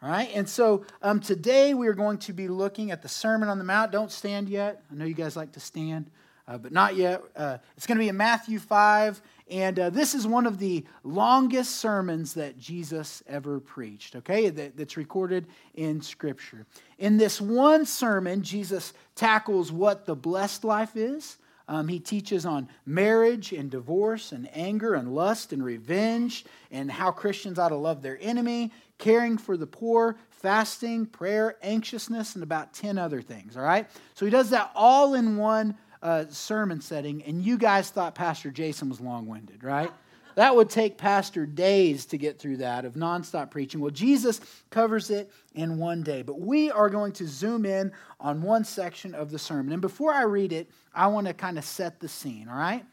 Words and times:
All 0.00 0.08
right, 0.08 0.30
and 0.32 0.48
so 0.48 0.84
um, 1.02 1.18
today 1.18 1.74
we 1.74 1.88
are 1.88 1.92
going 1.92 2.18
to 2.18 2.32
be 2.32 2.46
looking 2.46 2.92
at 2.92 3.02
the 3.02 3.08
Sermon 3.08 3.48
on 3.48 3.58
the 3.58 3.64
Mount. 3.64 3.90
Don't 3.90 4.12
stand 4.12 4.48
yet. 4.48 4.80
I 4.92 4.94
know 4.94 5.04
you 5.04 5.12
guys 5.12 5.34
like 5.34 5.50
to 5.52 5.60
stand, 5.60 6.08
uh, 6.46 6.56
but 6.56 6.70
not 6.70 6.94
yet. 6.94 7.20
Uh, 7.34 7.58
it's 7.76 7.84
going 7.84 7.98
to 7.98 8.04
be 8.04 8.08
in 8.08 8.16
Matthew 8.16 8.60
5, 8.60 9.20
and 9.50 9.76
uh, 9.76 9.90
this 9.90 10.14
is 10.14 10.24
one 10.24 10.46
of 10.46 10.60
the 10.60 10.84
longest 11.02 11.78
sermons 11.78 12.34
that 12.34 12.56
Jesus 12.56 13.24
ever 13.26 13.58
preached, 13.58 14.14
okay, 14.14 14.50
that, 14.50 14.76
that's 14.76 14.96
recorded 14.96 15.48
in 15.74 16.00
Scripture. 16.00 16.64
In 16.98 17.16
this 17.16 17.40
one 17.40 17.84
sermon, 17.84 18.44
Jesus 18.44 18.92
tackles 19.16 19.72
what 19.72 20.06
the 20.06 20.14
blessed 20.14 20.62
life 20.62 20.94
is. 20.94 21.38
Um, 21.66 21.86
he 21.86 21.98
teaches 21.98 22.46
on 22.46 22.68
marriage 22.86 23.52
and 23.52 23.70
divorce 23.70 24.32
and 24.32 24.48
anger 24.54 24.94
and 24.94 25.14
lust 25.14 25.52
and 25.52 25.62
revenge 25.62 26.46
and 26.70 26.90
how 26.90 27.10
Christians 27.10 27.58
ought 27.58 27.68
to 27.68 27.76
love 27.76 28.00
their 28.00 28.16
enemy 28.22 28.72
caring 28.98 29.38
for 29.38 29.56
the 29.56 29.66
poor, 29.66 30.16
fasting, 30.30 31.06
prayer, 31.06 31.56
anxiousness, 31.62 32.34
and 32.34 32.42
about 32.42 32.72
10 32.74 32.98
other 32.98 33.22
things, 33.22 33.56
all 33.56 33.62
right? 33.62 33.88
So 34.14 34.24
he 34.24 34.30
does 34.30 34.50
that 34.50 34.70
all 34.74 35.14
in 35.14 35.36
one 35.36 35.76
uh, 36.02 36.26
sermon 36.28 36.80
setting, 36.80 37.22
and 37.24 37.42
you 37.42 37.58
guys 37.58 37.90
thought 37.90 38.14
Pastor 38.14 38.50
Jason 38.50 38.88
was 38.88 39.00
long 39.00 39.26
winded, 39.26 39.64
right? 39.64 39.90
That 40.36 40.54
would 40.54 40.70
take 40.70 40.96
Pastor 40.96 41.46
days 41.46 42.06
to 42.06 42.16
get 42.16 42.38
through 42.38 42.58
that 42.58 42.84
of 42.84 42.94
nonstop 42.94 43.50
preaching. 43.50 43.80
Well, 43.80 43.90
Jesus 43.90 44.40
covers 44.70 45.10
it 45.10 45.32
in 45.54 45.78
one 45.78 46.04
day, 46.04 46.22
but 46.22 46.38
we 46.38 46.70
are 46.70 46.88
going 46.88 47.10
to 47.14 47.26
zoom 47.26 47.66
in 47.66 47.90
on 48.20 48.42
one 48.42 48.62
section 48.62 49.16
of 49.16 49.32
the 49.32 49.38
sermon. 49.38 49.72
And 49.72 49.82
before 49.82 50.12
I 50.12 50.22
read 50.22 50.52
it, 50.52 50.70
I 50.94 51.08
want 51.08 51.26
to 51.26 51.34
kind 51.34 51.58
of 51.58 51.64
set 51.64 51.98
the 51.98 52.08
scene, 52.08 52.48
all 52.48 52.56
right? 52.56 52.84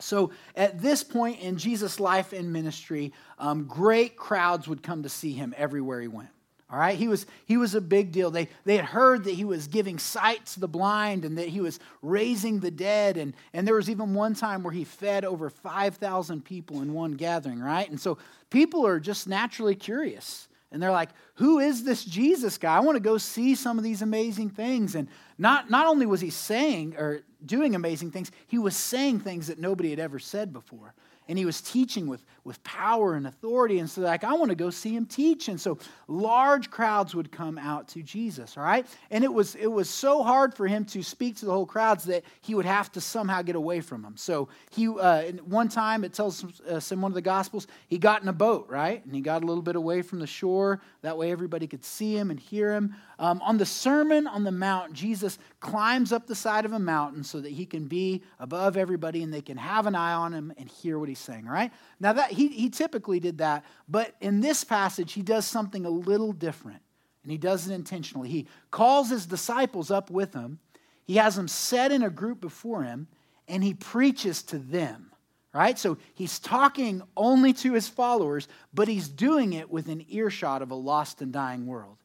So 0.00 0.32
at 0.56 0.80
this 0.80 1.04
point 1.04 1.40
in 1.40 1.56
Jesus' 1.56 2.00
life 2.00 2.32
and 2.32 2.52
ministry, 2.52 3.12
um, 3.38 3.64
great 3.64 4.16
crowds 4.16 4.66
would 4.68 4.82
come 4.82 5.02
to 5.04 5.08
see 5.08 5.32
him 5.32 5.54
everywhere 5.56 6.00
he 6.00 6.08
went. 6.08 6.30
All 6.70 6.80
right, 6.80 6.98
he 6.98 7.08
was, 7.08 7.26
he 7.44 7.56
was 7.56 7.74
a 7.76 7.80
big 7.80 8.10
deal. 8.10 8.30
They, 8.30 8.48
they 8.64 8.76
had 8.76 8.86
heard 8.86 9.24
that 9.24 9.34
he 9.34 9.44
was 9.44 9.68
giving 9.68 9.98
sight 9.98 10.44
to 10.46 10.60
the 10.60 10.66
blind 10.66 11.24
and 11.24 11.38
that 11.38 11.48
he 11.48 11.60
was 11.60 11.78
raising 12.02 12.58
the 12.58 12.70
dead. 12.70 13.16
And, 13.16 13.34
and 13.52 13.64
there 13.66 13.76
was 13.76 13.88
even 13.88 14.14
one 14.14 14.34
time 14.34 14.64
where 14.64 14.72
he 14.72 14.82
fed 14.82 15.24
over 15.24 15.50
5,000 15.50 16.44
people 16.44 16.82
in 16.82 16.92
one 16.92 17.12
gathering, 17.12 17.60
right? 17.60 17.88
And 17.88 18.00
so 18.00 18.18
people 18.50 18.84
are 18.86 18.98
just 18.98 19.28
naturally 19.28 19.76
curious. 19.76 20.48
And 20.72 20.82
they're 20.82 20.90
like, 20.90 21.10
who 21.34 21.60
is 21.60 21.84
this 21.84 22.04
Jesus 22.04 22.58
guy? 22.58 22.76
I 22.76 22.80
want 22.80 22.96
to 22.96 23.00
go 23.00 23.18
see 23.18 23.54
some 23.54 23.78
of 23.78 23.84
these 23.84 24.02
amazing 24.02 24.50
things. 24.50 24.96
And 24.96 25.06
not, 25.38 25.70
not 25.70 25.86
only 25.86 26.06
was 26.06 26.20
he 26.20 26.30
saying 26.30 26.96
or 26.96 27.20
doing 27.46 27.74
amazing 27.74 28.10
things, 28.10 28.30
he 28.46 28.58
was 28.58 28.76
saying 28.76 29.20
things 29.20 29.46
that 29.48 29.58
nobody 29.58 29.90
had 29.90 29.98
ever 29.98 30.18
said 30.18 30.52
before 30.52 30.94
and 31.28 31.38
he 31.38 31.44
was 31.46 31.60
teaching 31.60 32.06
with, 32.06 32.22
with 32.44 32.62
power 32.64 33.14
and 33.14 33.26
authority. 33.26 33.78
And 33.78 33.88
so, 33.88 34.02
like, 34.02 34.24
I 34.24 34.34
want 34.34 34.50
to 34.50 34.54
go 34.54 34.68
see 34.70 34.94
him 34.94 35.06
teach. 35.06 35.48
And 35.48 35.58
so, 35.58 35.78
large 36.06 36.70
crowds 36.70 37.14
would 37.14 37.32
come 37.32 37.56
out 37.56 37.88
to 37.88 38.02
Jesus, 38.02 38.56
all 38.58 38.64
right? 38.64 38.86
And 39.10 39.24
it 39.24 39.32
was, 39.32 39.54
it 39.54 39.66
was 39.66 39.88
so 39.88 40.22
hard 40.22 40.54
for 40.54 40.66
him 40.66 40.84
to 40.86 41.02
speak 41.02 41.36
to 41.36 41.46
the 41.46 41.52
whole 41.52 41.66
crowds 41.66 42.04
that 42.04 42.24
he 42.42 42.54
would 42.54 42.66
have 42.66 42.92
to 42.92 43.00
somehow 43.00 43.40
get 43.42 43.56
away 43.56 43.80
from 43.80 44.02
them. 44.02 44.16
So, 44.16 44.48
he, 44.70 44.88
uh, 44.88 45.32
one 45.44 45.68
time, 45.68 46.04
it 46.04 46.12
tells 46.12 46.44
us 46.64 46.92
in 46.92 47.00
one 47.00 47.10
of 47.10 47.14
the 47.14 47.22
Gospels, 47.22 47.66
he 47.88 47.96
got 47.96 48.22
in 48.22 48.28
a 48.28 48.32
boat, 48.32 48.66
right? 48.68 49.04
And 49.04 49.14
he 49.14 49.22
got 49.22 49.42
a 49.42 49.46
little 49.46 49.62
bit 49.62 49.76
away 49.76 50.02
from 50.02 50.18
the 50.18 50.26
shore. 50.26 50.82
That 51.02 51.16
way, 51.16 51.32
everybody 51.32 51.66
could 51.66 51.84
see 51.84 52.16
him 52.16 52.30
and 52.30 52.38
hear 52.38 52.72
him. 52.72 52.94
Um, 53.18 53.40
on 53.42 53.58
the 53.58 53.66
Sermon 53.66 54.26
on 54.26 54.44
the 54.44 54.50
Mount, 54.50 54.92
Jesus 54.92 55.38
climbs 55.60 56.12
up 56.12 56.26
the 56.26 56.34
side 56.34 56.64
of 56.64 56.72
a 56.72 56.78
mountain 56.78 57.22
so 57.22 57.40
that 57.40 57.52
he 57.52 57.64
can 57.64 57.86
be 57.86 58.22
above 58.40 58.76
everybody 58.76 59.22
and 59.22 59.32
they 59.32 59.40
can 59.40 59.56
have 59.56 59.86
an 59.86 59.94
eye 59.94 60.14
on 60.14 60.32
him 60.32 60.52
and 60.58 60.68
hear 60.68 60.98
what 60.98 61.08
he's 61.08 61.18
saying, 61.18 61.46
right? 61.46 61.72
Now, 62.00 62.12
that 62.14 62.32
he, 62.32 62.48
he 62.48 62.70
typically 62.70 63.20
did 63.20 63.38
that, 63.38 63.64
but 63.88 64.14
in 64.20 64.40
this 64.40 64.64
passage, 64.64 65.12
he 65.12 65.22
does 65.22 65.46
something 65.46 65.86
a 65.86 65.90
little 65.90 66.32
different, 66.32 66.80
and 67.22 67.30
he 67.30 67.38
does 67.38 67.68
it 67.68 67.72
intentionally. 67.72 68.28
He 68.28 68.48
calls 68.70 69.10
his 69.10 69.26
disciples 69.26 69.90
up 69.90 70.10
with 70.10 70.34
him, 70.34 70.58
he 71.06 71.16
has 71.16 71.36
them 71.36 71.48
set 71.48 71.92
in 71.92 72.02
a 72.02 72.10
group 72.10 72.40
before 72.40 72.82
him, 72.82 73.08
and 73.46 73.62
he 73.62 73.74
preaches 73.74 74.42
to 74.44 74.58
them 74.58 75.10
right? 75.54 75.78
So 75.78 75.96
he's 76.14 76.40
talking 76.40 77.00
only 77.16 77.52
to 77.52 77.72
his 77.72 77.88
followers, 77.88 78.48
but 78.74 78.88
he's 78.88 79.08
doing 79.08 79.52
it 79.52 79.70
with 79.70 79.88
an 79.88 80.04
earshot 80.08 80.62
of 80.62 80.72
a 80.72 80.74
lost 80.74 81.22
and 81.22 81.32
dying 81.32 81.64
world. 81.64 81.96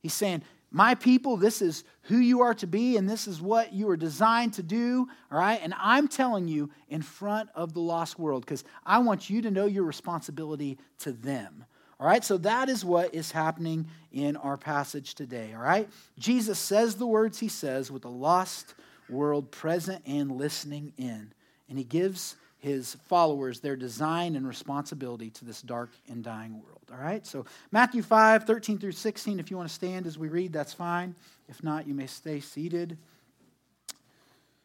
He's 0.00 0.14
saying, 0.14 0.42
My 0.70 0.94
people, 0.94 1.36
this 1.36 1.62
is 1.62 1.84
who 2.02 2.18
you 2.18 2.40
are 2.40 2.54
to 2.54 2.66
be, 2.66 2.96
and 2.96 3.08
this 3.08 3.26
is 3.26 3.40
what 3.40 3.72
you 3.72 3.88
are 3.90 3.96
designed 3.96 4.54
to 4.54 4.62
do, 4.62 5.06
all 5.30 5.38
right? 5.38 5.60
And 5.62 5.74
I'm 5.78 6.08
telling 6.08 6.48
you 6.48 6.70
in 6.88 7.02
front 7.02 7.50
of 7.54 7.74
the 7.74 7.80
lost 7.80 8.18
world 8.18 8.44
because 8.44 8.64
I 8.84 8.98
want 8.98 9.28
you 9.28 9.42
to 9.42 9.50
know 9.50 9.66
your 9.66 9.84
responsibility 9.84 10.78
to 11.00 11.12
them. 11.12 11.64
All 12.00 12.06
right, 12.06 12.24
so 12.24 12.36
that 12.38 12.68
is 12.68 12.84
what 12.84 13.12
is 13.12 13.32
happening 13.32 13.88
in 14.12 14.36
our 14.36 14.56
passage 14.56 15.16
today. 15.16 15.52
All 15.52 15.62
right, 15.62 15.88
Jesus 16.16 16.58
says 16.58 16.94
the 16.94 17.06
words 17.06 17.40
he 17.40 17.48
says 17.48 17.90
with 17.90 18.02
the 18.02 18.10
lost 18.10 18.74
world 19.08 19.50
present 19.50 20.02
and 20.06 20.30
listening 20.30 20.92
in, 20.96 21.32
and 21.68 21.76
he 21.76 21.82
gives 21.82 22.36
his 22.58 22.96
followers 23.06 23.60
their 23.60 23.76
design 23.76 24.34
and 24.34 24.46
responsibility 24.46 25.30
to 25.30 25.44
this 25.44 25.62
dark 25.62 25.90
and 26.08 26.24
dying 26.24 26.60
world. 26.62 26.82
All 26.92 26.98
right? 26.98 27.24
So, 27.26 27.44
Matthew 27.70 28.02
5, 28.02 28.44
13 28.44 28.78
through 28.78 28.92
16, 28.92 29.38
if 29.38 29.50
you 29.50 29.56
want 29.56 29.68
to 29.68 29.74
stand 29.74 30.06
as 30.06 30.18
we 30.18 30.28
read, 30.28 30.52
that's 30.52 30.72
fine. 30.72 31.14
If 31.48 31.62
not, 31.62 31.86
you 31.86 31.94
may 31.94 32.06
stay 32.06 32.40
seated. 32.40 32.98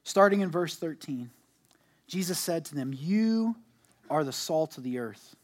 Starting 0.03 0.41
in 0.41 0.49
verse 0.49 0.75
13, 0.75 1.29
Jesus 2.07 2.39
said 2.39 2.65
to 2.65 2.75
them, 2.75 2.93
You 2.97 3.55
are 4.09 4.23
the 4.23 4.33
salt 4.33 4.77
of 4.77 4.83
the 4.83 4.97
earth. 4.99 5.35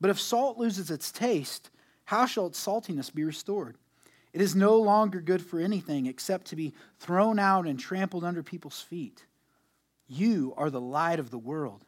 But 0.00 0.10
if 0.10 0.20
salt 0.20 0.58
loses 0.58 0.90
its 0.90 1.10
taste, 1.10 1.70
how 2.04 2.26
shall 2.26 2.46
its 2.46 2.64
saltiness 2.64 3.14
be 3.14 3.24
restored? 3.24 3.76
It 4.32 4.40
is 4.40 4.54
no 4.54 4.76
longer 4.76 5.20
good 5.20 5.44
for 5.44 5.58
anything 5.58 6.06
except 6.06 6.48
to 6.48 6.56
be 6.56 6.74
thrown 6.98 7.38
out 7.38 7.66
and 7.66 7.78
trampled 7.78 8.24
under 8.24 8.42
people's 8.42 8.80
feet. 8.80 9.24
You 10.08 10.54
are 10.56 10.70
the 10.70 10.80
light 10.80 11.20
of 11.20 11.30
the 11.30 11.38
world. 11.38 11.84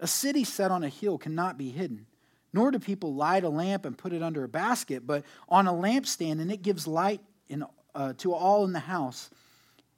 A 0.00 0.06
city 0.06 0.44
set 0.44 0.70
on 0.70 0.82
a 0.82 0.88
hill 0.88 1.18
cannot 1.18 1.56
be 1.56 1.70
hidden, 1.70 2.06
nor 2.52 2.70
do 2.70 2.78
people 2.78 3.14
light 3.14 3.44
a 3.44 3.48
lamp 3.48 3.84
and 3.84 3.96
put 3.96 4.12
it 4.12 4.22
under 4.22 4.44
a 4.44 4.48
basket, 4.48 5.06
but 5.06 5.24
on 5.48 5.66
a 5.66 5.72
lampstand, 5.72 6.40
and 6.40 6.50
it 6.50 6.62
gives 6.62 6.86
light 6.86 7.20
in, 7.48 7.64
uh, 7.94 8.12
to 8.18 8.34
all 8.34 8.64
in 8.64 8.72
the 8.72 8.80
house. 8.80 9.30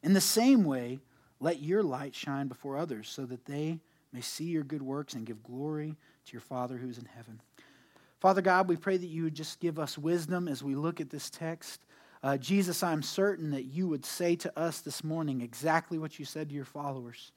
In 0.02 0.12
the 0.12 0.20
same 0.20 0.64
way, 0.64 1.00
let 1.40 1.62
your 1.62 1.82
light 1.82 2.14
shine 2.14 2.46
before 2.46 2.76
others, 2.76 3.08
so 3.08 3.24
that 3.24 3.46
they 3.46 3.80
may 4.12 4.20
see 4.20 4.44
your 4.44 4.62
good 4.62 4.82
works 4.82 5.14
and 5.14 5.26
give 5.26 5.42
glory 5.42 5.96
to 6.26 6.32
your 6.32 6.40
Father 6.40 6.76
who's 6.76 6.98
in 6.98 7.06
heaven. 7.06 7.40
Father 8.20 8.42
God, 8.42 8.68
we 8.68 8.76
pray 8.76 8.96
that 8.96 9.06
you 9.06 9.24
would 9.24 9.34
just 9.34 9.60
give 9.60 9.78
us 9.78 9.98
wisdom 9.98 10.48
as 10.48 10.62
we 10.62 10.74
look 10.74 11.00
at 11.00 11.10
this 11.10 11.30
text. 11.30 11.84
Uh, 12.22 12.36
Jesus, 12.36 12.82
I'm 12.82 13.02
certain 13.02 13.50
that 13.50 13.64
you 13.64 13.88
would 13.88 14.04
say 14.04 14.36
to 14.36 14.58
us 14.58 14.80
this 14.80 15.04
morning 15.04 15.42
exactly 15.42 15.98
what 15.98 16.18
you 16.18 16.24
said 16.24 16.48
to 16.48 16.54
your 16.54 16.64
followers. 16.64 17.32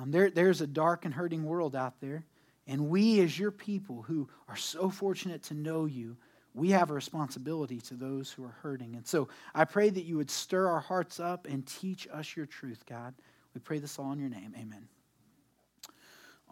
Um, 0.00 0.10
there, 0.10 0.30
there's 0.30 0.60
a 0.60 0.66
dark 0.66 1.04
and 1.04 1.12
hurting 1.12 1.44
world 1.44 1.74
out 1.74 2.00
there. 2.00 2.24
And 2.66 2.88
we, 2.88 3.20
as 3.20 3.38
your 3.38 3.50
people 3.50 4.02
who 4.02 4.28
are 4.48 4.56
so 4.56 4.90
fortunate 4.90 5.42
to 5.44 5.54
know 5.54 5.86
you, 5.86 6.16
we 6.54 6.70
have 6.70 6.90
a 6.90 6.94
responsibility 6.94 7.80
to 7.82 7.94
those 7.94 8.30
who 8.30 8.44
are 8.44 8.56
hurting. 8.62 8.94
And 8.94 9.06
so 9.06 9.28
I 9.54 9.64
pray 9.64 9.90
that 9.90 10.04
you 10.04 10.16
would 10.18 10.30
stir 10.30 10.68
our 10.68 10.80
hearts 10.80 11.18
up 11.18 11.46
and 11.46 11.66
teach 11.66 12.06
us 12.12 12.36
your 12.36 12.46
truth, 12.46 12.84
God. 12.86 13.14
We 13.54 13.60
pray 13.60 13.78
this 13.78 13.98
all 13.98 14.12
in 14.12 14.18
your 14.18 14.28
name. 14.28 14.54
Amen. 14.56 14.88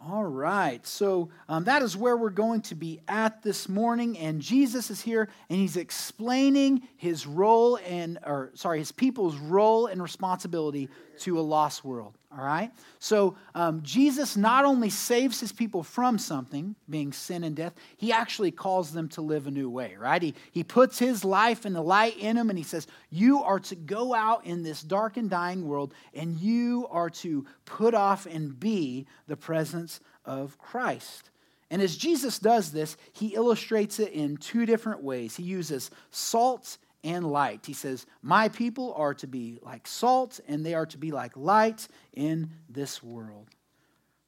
All 0.05 0.25
right, 0.25 0.85
so 0.85 1.29
um, 1.49 1.63
that 1.63 1.81
is 1.81 1.97
where 1.97 2.15
we're 2.15 2.29
going 2.29 2.61
to 2.61 2.75
be 2.75 3.01
at 3.07 3.41
this 3.41 3.67
morning, 3.67 4.15
and 4.19 4.39
Jesus 4.39 4.91
is 4.91 5.01
here, 5.01 5.27
and 5.49 5.57
he's 5.57 5.75
explaining 5.75 6.83
his 6.97 7.25
role 7.25 7.79
and, 7.83 8.19
or 8.23 8.51
sorry, 8.53 8.77
his 8.77 8.91
people's 8.91 9.35
role 9.37 9.87
and 9.87 9.99
responsibility 9.99 10.87
to 11.19 11.39
a 11.39 11.41
lost 11.41 11.83
world. 11.83 12.17
All 12.31 12.43
right? 12.43 12.71
So 12.99 13.35
um, 13.55 13.81
Jesus 13.83 14.35
not 14.35 14.65
only 14.65 14.89
saves 14.89 15.39
his 15.39 15.51
people 15.51 15.81
from 15.81 16.17
something, 16.17 16.75
being 16.89 17.13
sin 17.13 17.43
and 17.43 17.55
death, 17.55 17.73
he 17.95 18.11
actually 18.11 18.51
calls 18.51 18.91
them 18.91 19.07
to 19.09 19.21
live 19.21 19.47
a 19.47 19.51
new 19.51 19.69
way, 19.69 19.95
right? 19.97 20.21
He, 20.21 20.35
he 20.51 20.63
puts 20.63 20.99
his 20.99 21.23
life 21.23 21.65
and 21.65 21.75
the 21.75 21.81
light 21.81 22.17
in 22.17 22.35
them, 22.35 22.49
and 22.49 22.57
he 22.57 22.63
says, 22.63 22.85
You 23.09 23.43
are 23.43 23.59
to 23.61 23.75
go 23.75 24.13
out 24.13 24.45
in 24.45 24.61
this 24.61 24.81
dark 24.81 25.17
and 25.17 25.29
dying 25.29 25.67
world, 25.67 25.93
and 26.13 26.37
you 26.39 26.87
are 26.91 27.09
to 27.11 27.45
put 27.65 27.93
off 27.93 28.25
and 28.25 28.59
be 28.59 29.07
the 29.27 29.37
presence 29.37 29.99
of 30.25 30.57
Christ. 30.57 31.29
And 31.69 31.81
as 31.81 31.97
Jesus 31.97 32.39
does 32.39 32.71
this, 32.71 32.97
he 33.13 33.35
illustrates 33.35 33.99
it 33.99 34.13
in 34.13 34.37
two 34.37 34.65
different 34.65 35.03
ways. 35.03 35.35
He 35.35 35.43
uses 35.43 35.91
salt 36.11 36.77
and 37.03 37.29
light. 37.29 37.65
He 37.65 37.73
says, 37.73 38.05
My 38.21 38.49
people 38.49 38.93
are 38.95 39.13
to 39.15 39.27
be 39.27 39.59
like 39.61 39.87
salt, 39.87 40.39
and 40.47 40.65
they 40.65 40.73
are 40.73 40.85
to 40.87 40.97
be 40.97 41.11
like 41.11 41.35
light 41.35 41.87
in 42.13 42.51
this 42.69 43.01
world. 43.03 43.47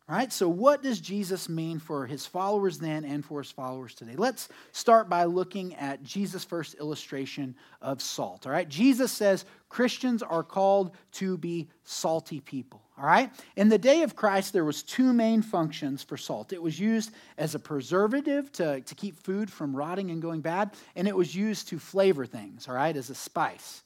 Right, 0.10 0.34
so 0.34 0.50
what 0.50 0.82
does 0.82 1.00
Jesus 1.00 1.48
mean 1.48 1.78
for 1.78 2.08
his 2.08 2.26
followers 2.26 2.80
then 2.80 3.06
and 3.06 3.24
for 3.24 3.44
his 3.44 3.52
followers 3.52 3.94
today? 3.94 4.16
Let's 4.16 4.50
start 4.72 5.08
by 5.08 5.26
looking 5.26 5.76
at 5.76 6.02
Jesus' 6.02 6.44
first 6.44 6.74
illustration 6.80 7.54
of 7.80 8.02
salt. 8.02 8.48
All 8.48 8.52
right, 8.52 8.68
Jesus 8.68 9.12
says 9.12 9.46
Christians 9.70 10.24
are 10.24 10.42
called 10.42 10.96
to 11.12 11.38
be 11.38 11.70
salty 11.84 12.40
people. 12.40 12.82
All 12.98 13.06
right, 13.06 13.30
in 13.56 13.70
the 13.70 13.78
day 13.78 14.02
of 14.02 14.16
Christ, 14.16 14.52
there 14.52 14.66
was 14.66 14.82
two 14.82 15.14
main 15.14 15.44
functions 15.44 16.02
for 16.02 16.18
salt. 16.18 16.54
It 16.54 16.62
was 16.62 16.80
used 16.80 17.12
as 17.38 17.54
a 17.54 17.60
preservative 17.60 18.52
to, 18.54 18.82
to 18.82 18.96
keep 18.96 19.16
food 19.16 19.52
from 19.52 19.76
rotting 19.76 20.10
and 20.10 20.20
going 20.24 20.42
bad, 20.42 20.72
and 20.96 21.08
it 21.08 21.16
was 21.16 21.36
used 21.36 21.68
to 21.68 21.78
flavor 21.78 22.26
things. 22.26 22.68
All 22.68 22.74
right, 22.74 22.98
as 22.98 23.12
a 23.12 23.16
spice. 23.16 23.84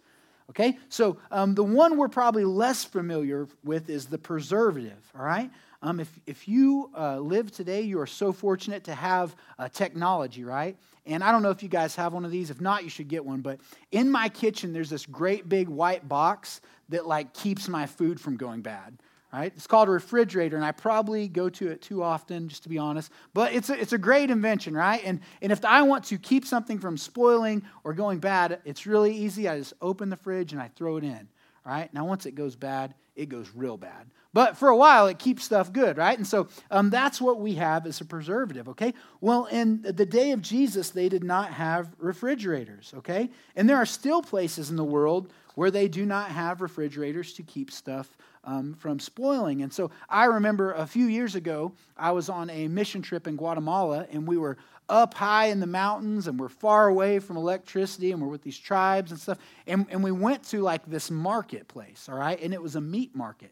Okay, 0.49 0.77
so 0.87 1.17
um, 1.31 1.53
the 1.53 1.63
one 1.63 1.97
we're 1.97 2.07
probably 2.07 2.45
less 2.45 2.85
familiar 2.85 3.47
with 3.63 3.89
is 3.89 4.05
the 4.05 4.17
preservative. 4.17 5.11
All 5.17 5.25
right. 5.25 5.51
Um, 5.83 5.99
if, 5.99 6.19
if 6.25 6.47
you 6.47 6.89
uh, 6.97 7.19
live 7.19 7.51
today, 7.51 7.81
you 7.81 7.99
are 7.99 8.07
so 8.07 8.31
fortunate 8.31 8.85
to 8.85 8.95
have 8.95 9.35
uh, 9.59 9.67
technology, 9.67 10.45
right? 10.45 10.77
And 11.05 11.21
I 11.21 11.33
don't 11.33 11.43
know 11.43 11.49
if 11.49 11.61
you 11.61 11.67
guys 11.67 11.93
have 11.97 12.13
one 12.13 12.23
of 12.23 12.31
these. 12.31 12.49
If 12.49 12.61
not, 12.61 12.85
you 12.85 12.89
should 12.89 13.09
get 13.09 13.25
one. 13.25 13.41
But 13.41 13.59
in 13.91 14.09
my 14.09 14.29
kitchen, 14.29 14.71
there's 14.71 14.89
this 14.89 15.05
great 15.05 15.49
big 15.49 15.67
white 15.67 16.07
box 16.07 16.61
that 16.87 17.05
like 17.05 17.33
keeps 17.33 17.67
my 17.67 17.85
food 17.85 18.21
from 18.21 18.37
going 18.37 18.61
bad. 18.61 18.97
Right? 19.33 19.51
It's 19.55 19.67
called 19.67 19.89
a 19.89 19.91
refrigerator, 19.91 20.55
and 20.55 20.63
I 20.63 20.71
probably 20.71 21.27
go 21.27 21.49
to 21.49 21.67
it 21.69 21.81
too 21.81 22.01
often, 22.01 22.47
just 22.47 22.63
to 22.63 22.69
be 22.69 22.77
honest. 22.77 23.11
But 23.33 23.51
it's 23.51 23.69
a, 23.69 23.77
it's 23.77 23.91
a 23.91 23.97
great 23.97 24.29
invention, 24.29 24.75
right? 24.75 25.01
And, 25.03 25.19
and 25.41 25.51
if 25.51 25.65
I 25.65 25.81
want 25.81 26.05
to 26.05 26.17
keep 26.17 26.45
something 26.45 26.77
from 26.79 26.97
spoiling 26.97 27.63
or 27.83 27.93
going 27.93 28.19
bad, 28.19 28.61
it's 28.63 28.85
really 28.85 29.13
easy. 29.13 29.49
I 29.49 29.57
just 29.57 29.73
open 29.81 30.09
the 30.09 30.17
fridge 30.17 30.53
and 30.53 30.61
I 30.61 30.69
throw 30.75 30.95
it 30.97 31.03
in. 31.03 31.27
Right? 31.65 31.93
Now, 31.93 32.05
once 32.05 32.25
it 32.25 32.35
goes 32.35 32.55
bad, 32.55 32.93
it 33.15 33.29
goes 33.29 33.49
real 33.53 33.77
bad. 33.77 34.07
But 34.33 34.57
for 34.57 34.69
a 34.69 34.75
while, 34.75 35.05
it 35.07 35.19
keeps 35.19 35.43
stuff 35.43 35.71
good, 35.71 35.97
right? 35.97 36.17
And 36.17 36.25
so 36.25 36.47
um, 36.71 36.89
that's 36.89 37.21
what 37.21 37.39
we 37.39 37.53
have 37.55 37.85
as 37.85 38.01
a 38.01 38.05
preservative, 38.05 38.67
okay? 38.69 38.93
Well, 39.21 39.45
in 39.45 39.83
the 39.83 40.05
day 40.05 40.31
of 40.31 40.41
Jesus, 40.41 40.89
they 40.89 41.07
did 41.07 41.23
not 41.23 41.53
have 41.53 41.93
refrigerators, 41.99 42.93
okay? 42.97 43.29
And 43.55 43.69
there 43.69 43.77
are 43.77 43.85
still 43.85 44.23
places 44.23 44.71
in 44.71 44.75
the 44.75 44.83
world 44.83 45.31
where 45.53 45.69
they 45.69 45.87
do 45.87 46.05
not 46.05 46.29
have 46.29 46.61
refrigerators 46.61 47.33
to 47.33 47.43
keep 47.43 47.69
stuff 47.69 48.17
um, 48.43 48.73
from 48.73 48.99
spoiling. 48.99 49.61
And 49.61 49.71
so 49.71 49.91
I 50.09 50.25
remember 50.25 50.73
a 50.73 50.87
few 50.87 51.05
years 51.05 51.35
ago, 51.35 51.71
I 51.95 52.11
was 52.11 52.27
on 52.27 52.49
a 52.49 52.67
mission 52.67 53.01
trip 53.01 53.27
in 53.27 53.35
Guatemala, 53.35 54.07
and 54.11 54.27
we 54.27 54.37
were 54.37 54.57
up 54.89 55.13
high 55.13 55.45
in 55.45 55.59
the 55.59 55.67
mountains 55.67 56.27
and 56.27 56.39
we're 56.39 56.49
far 56.49 56.87
away 56.87 57.19
from 57.19 57.37
electricity 57.37 58.11
and 58.11 58.21
we're 58.21 58.27
with 58.27 58.43
these 58.43 58.57
tribes 58.57 59.11
and 59.11 59.19
stuff. 59.19 59.37
And, 59.67 59.85
and 59.89 60.03
we 60.03 60.11
went 60.11 60.43
to 60.49 60.61
like 60.61 60.85
this 60.85 61.09
marketplace, 61.09 62.07
all 62.09 62.17
right? 62.17 62.39
And 62.41 62.53
it 62.53 62.61
was 62.61 62.75
a 62.75 62.81
meat 62.81 63.15
market 63.15 63.51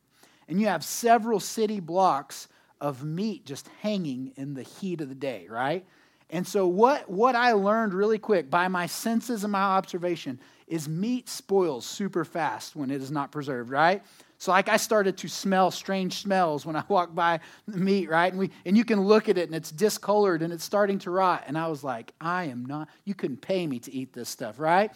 and 0.51 0.60
you 0.60 0.68
have 0.68 0.83
several 0.83 1.39
city 1.39 1.80
blocks 1.80 2.50
of 2.81 3.06
meat 3.06 3.45
just 3.45 3.69
hanging 3.81 4.33
in 4.36 4.54
the 4.54 4.63
heat 4.63 5.00
of 5.00 5.07
the 5.07 5.16
day, 5.16 5.48
right? 5.50 5.86
And 6.31 6.48
so, 6.48 6.66
what, 6.66 7.10
what 7.10 7.36
I 7.36 7.51
learned 7.51 7.94
really 7.94 8.18
quick 8.18 8.50
by 8.50 8.69
my 8.69 8.86
senses 8.86 9.44
and 9.44 9.51
my 9.51 9.62
observation 9.62 10.39
is 10.66 10.88
meat 10.88 11.28
spoils 11.28 11.86
super 11.86 12.24
fast 12.24 12.74
when 12.74 12.89
it 12.89 13.01
is 13.01 13.12
not 13.12 13.31
preserved, 13.33 13.69
right? 13.69 14.01
So, 14.38 14.51
like, 14.51 14.69
I 14.69 14.78
started 14.78 15.18
to 15.18 15.28
smell 15.28 15.72
strange 15.72 16.22
smells 16.22 16.66
when 16.66 16.78
I 16.78 16.83
walked 16.88 17.13
by 17.13 17.42
the 17.68 17.78
meat, 17.78 18.10
right? 18.10 18.31
And, 18.31 18.39
we, 18.39 18.50
and 18.66 18.78
you 18.78 18.86
can 18.86 19.01
look 19.01 19.28
at 19.28 19.38
it 19.38 19.50
and 19.50 19.56
it's 19.56 19.72
discolored 19.72 20.42
and 20.42 20.54
it's 20.54 20.63
starting 20.63 21.00
to 21.00 21.12
rot. 21.12 21.44
And 21.48 21.57
I 21.57 21.68
was 21.68 21.83
like, 21.83 22.13
I 22.22 22.45
am 22.45 22.66
not, 22.66 22.88
you 23.04 23.13
couldn't 23.13 23.42
pay 23.42 23.68
me 23.68 23.80
to 23.80 23.94
eat 23.94 24.13
this 24.13 24.30
stuff, 24.30 24.57
right? 24.57 24.89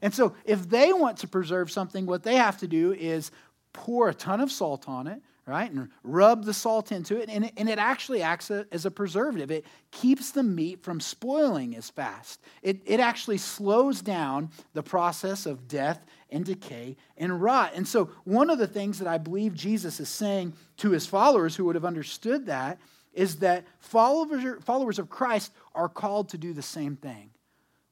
And 0.00 0.14
so, 0.14 0.34
if 0.46 0.70
they 0.70 0.94
want 0.94 1.18
to 1.18 1.28
preserve 1.28 1.70
something, 1.70 2.06
what 2.06 2.22
they 2.22 2.36
have 2.36 2.56
to 2.58 2.66
do 2.66 2.94
is 2.94 3.30
pour 3.74 4.08
a 4.08 4.14
ton 4.14 4.40
of 4.40 4.50
salt 4.50 4.88
on 4.88 5.06
it, 5.06 5.20
right? 5.48 5.70
And 5.70 5.88
rub 6.02 6.44
the 6.44 6.52
salt 6.52 6.92
into 6.92 7.18
it. 7.18 7.30
And 7.30 7.46
it, 7.46 7.54
and 7.56 7.68
it 7.68 7.78
actually 7.78 8.22
acts 8.22 8.50
as 8.50 8.84
a 8.84 8.90
preservative. 8.90 9.50
It 9.50 9.64
keeps 9.90 10.30
the 10.30 10.42
meat 10.42 10.82
from 10.82 11.00
spoiling 11.00 11.74
as 11.74 11.88
fast. 11.88 12.40
It, 12.62 12.82
it 12.84 13.00
actually 13.00 13.38
slows 13.38 14.02
down 14.02 14.50
the 14.74 14.82
process 14.82 15.46
of 15.46 15.66
death 15.66 16.04
and 16.30 16.44
decay 16.44 16.96
and 17.16 17.40
rot. 17.40 17.72
And 17.74 17.88
so, 17.88 18.10
one 18.24 18.50
of 18.50 18.58
the 18.58 18.66
things 18.66 18.98
that 18.98 19.08
I 19.08 19.16
believe 19.16 19.54
Jesus 19.54 19.98
is 19.98 20.10
saying 20.10 20.52
to 20.78 20.90
his 20.90 21.06
followers 21.06 21.56
who 21.56 21.64
would 21.64 21.74
have 21.74 21.84
understood 21.84 22.46
that 22.46 22.78
is 23.14 23.36
that 23.36 23.64
followers, 23.80 24.62
followers 24.64 24.98
of 24.98 25.08
Christ 25.08 25.52
are 25.74 25.88
called 25.88 26.28
to 26.30 26.38
do 26.38 26.52
the 26.52 26.62
same 26.62 26.96
thing. 26.96 27.30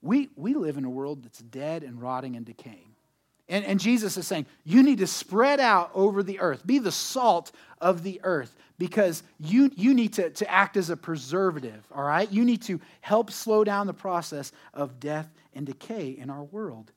We, 0.02 0.28
we 0.36 0.54
live 0.54 0.76
in 0.76 0.84
a 0.84 0.90
world 0.90 1.24
that's 1.24 1.38
dead 1.38 1.82
and 1.82 2.00
rotting 2.00 2.36
and 2.36 2.44
decaying. 2.44 2.95
And, 3.48 3.64
and 3.64 3.78
Jesus 3.78 4.16
is 4.16 4.26
saying, 4.26 4.46
you 4.64 4.82
need 4.82 4.98
to 4.98 5.06
spread 5.06 5.60
out 5.60 5.90
over 5.94 6.22
the 6.22 6.40
earth, 6.40 6.66
be 6.66 6.78
the 6.78 6.92
salt 6.92 7.52
of 7.80 8.02
the 8.02 8.20
earth, 8.24 8.54
because 8.78 9.22
you, 9.38 9.70
you 9.76 9.94
need 9.94 10.14
to, 10.14 10.30
to 10.30 10.50
act 10.50 10.76
as 10.76 10.90
a 10.90 10.96
preservative, 10.96 11.84
all 11.94 12.02
right? 12.02 12.30
You 12.30 12.44
need 12.44 12.62
to 12.62 12.80
help 13.00 13.30
slow 13.30 13.64
down 13.64 13.86
the 13.86 13.94
process 13.94 14.52
of 14.74 14.98
death 14.98 15.28
and 15.54 15.64
decay 15.64 16.10
in 16.10 16.28
our 16.28 16.42
world. 16.42 16.92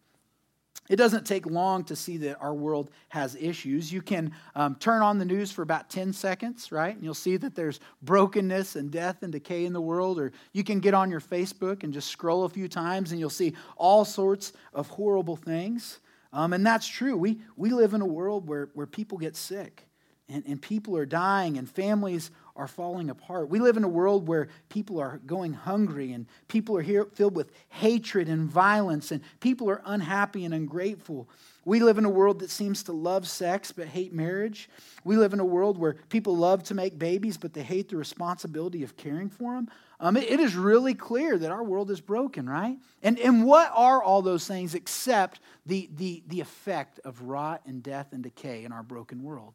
It 0.89 0.95
doesn't 0.95 1.27
take 1.27 1.45
long 1.45 1.83
to 1.85 1.95
see 1.95 2.17
that 2.17 2.41
our 2.41 2.53
world 2.53 2.89
has 3.09 3.35
issues. 3.35 3.93
You 3.93 4.01
can 4.01 4.33
um, 4.55 4.73
turn 4.75 5.03
on 5.03 5.19
the 5.19 5.25
news 5.25 5.51
for 5.51 5.61
about 5.61 5.87
10 5.91 6.13
seconds, 6.13 6.71
right? 6.71 6.95
And 6.95 7.03
you'll 7.03 7.13
see 7.13 7.37
that 7.37 7.53
there's 7.53 7.79
brokenness 8.01 8.75
and 8.75 8.89
death 8.89 9.21
and 9.21 9.31
decay 9.31 9.65
in 9.65 9.73
the 9.73 9.79
world. 9.79 10.19
Or 10.19 10.31
you 10.51 10.63
can 10.63 10.79
get 10.79 10.95
on 10.95 11.11
your 11.11 11.21
Facebook 11.21 11.83
and 11.83 11.93
just 11.93 12.07
scroll 12.07 12.43
a 12.43 12.49
few 12.49 12.67
times 12.67 13.11
and 13.11 13.19
you'll 13.19 13.29
see 13.29 13.53
all 13.77 14.03
sorts 14.03 14.51
of 14.73 14.87
horrible 14.87 15.35
things. 15.35 15.99
Um, 16.31 16.53
and 16.53 16.65
that's 16.65 16.87
true. 16.87 17.17
We, 17.17 17.39
we 17.55 17.71
live 17.71 17.93
in 17.93 18.01
a 18.01 18.05
world 18.05 18.47
where, 18.47 18.69
where 18.73 18.85
people 18.85 19.17
get 19.17 19.35
sick 19.35 19.89
and, 20.29 20.43
and 20.45 20.61
people 20.61 20.95
are 20.95 21.05
dying 21.05 21.57
and 21.57 21.69
families 21.69 22.31
are 22.55 22.67
falling 22.67 23.09
apart. 23.09 23.49
We 23.49 23.59
live 23.59 23.77
in 23.77 23.83
a 23.83 23.89
world 23.89 24.27
where 24.27 24.49
people 24.69 24.99
are 24.99 25.19
going 25.25 25.53
hungry 25.53 26.11
and 26.11 26.27
people 26.47 26.77
are 26.77 26.81
here 26.81 27.05
filled 27.13 27.35
with 27.35 27.51
hatred 27.69 28.27
and 28.27 28.47
violence 28.49 29.11
and 29.11 29.21
people 29.39 29.69
are 29.69 29.81
unhappy 29.85 30.45
and 30.45 30.53
ungrateful. 30.53 31.27
We 31.65 31.79
live 31.79 31.97
in 31.97 32.05
a 32.05 32.09
world 32.09 32.39
that 32.39 32.49
seems 32.49 32.83
to 32.83 32.91
love 32.91 33.27
sex 33.27 33.71
but 33.71 33.87
hate 33.87 34.13
marriage. 34.13 34.69
We 35.03 35.17
live 35.17 35.33
in 35.33 35.39
a 35.39 35.45
world 35.45 35.77
where 35.77 35.93
people 36.09 36.37
love 36.37 36.63
to 36.65 36.75
make 36.75 36.99
babies 36.99 37.37
but 37.37 37.53
they 37.53 37.63
hate 37.63 37.89
the 37.89 37.97
responsibility 37.97 38.83
of 38.83 38.97
caring 38.97 39.29
for 39.29 39.55
them. 39.55 39.69
Um, 39.99 40.15
it, 40.15 40.29
it 40.29 40.39
is 40.39 40.55
really 40.55 40.93
clear 40.93 41.37
that 41.37 41.51
our 41.51 41.63
world 41.63 41.91
is 41.91 41.99
broken, 41.99 42.49
right? 42.49 42.77
And, 43.03 43.19
and 43.19 43.45
what 43.45 43.71
are 43.73 44.01
all 44.01 44.21
those 44.21 44.47
things 44.47 44.73
except 44.73 45.41
the, 45.65 45.89
the, 45.95 46.23
the 46.27 46.39
effect 46.39 46.99
of 47.03 47.21
rot 47.23 47.61
and 47.65 47.83
death 47.83 48.07
and 48.13 48.23
decay 48.23 48.63
in 48.63 48.71
our 48.71 48.83
broken 48.83 49.23
world? 49.23 49.53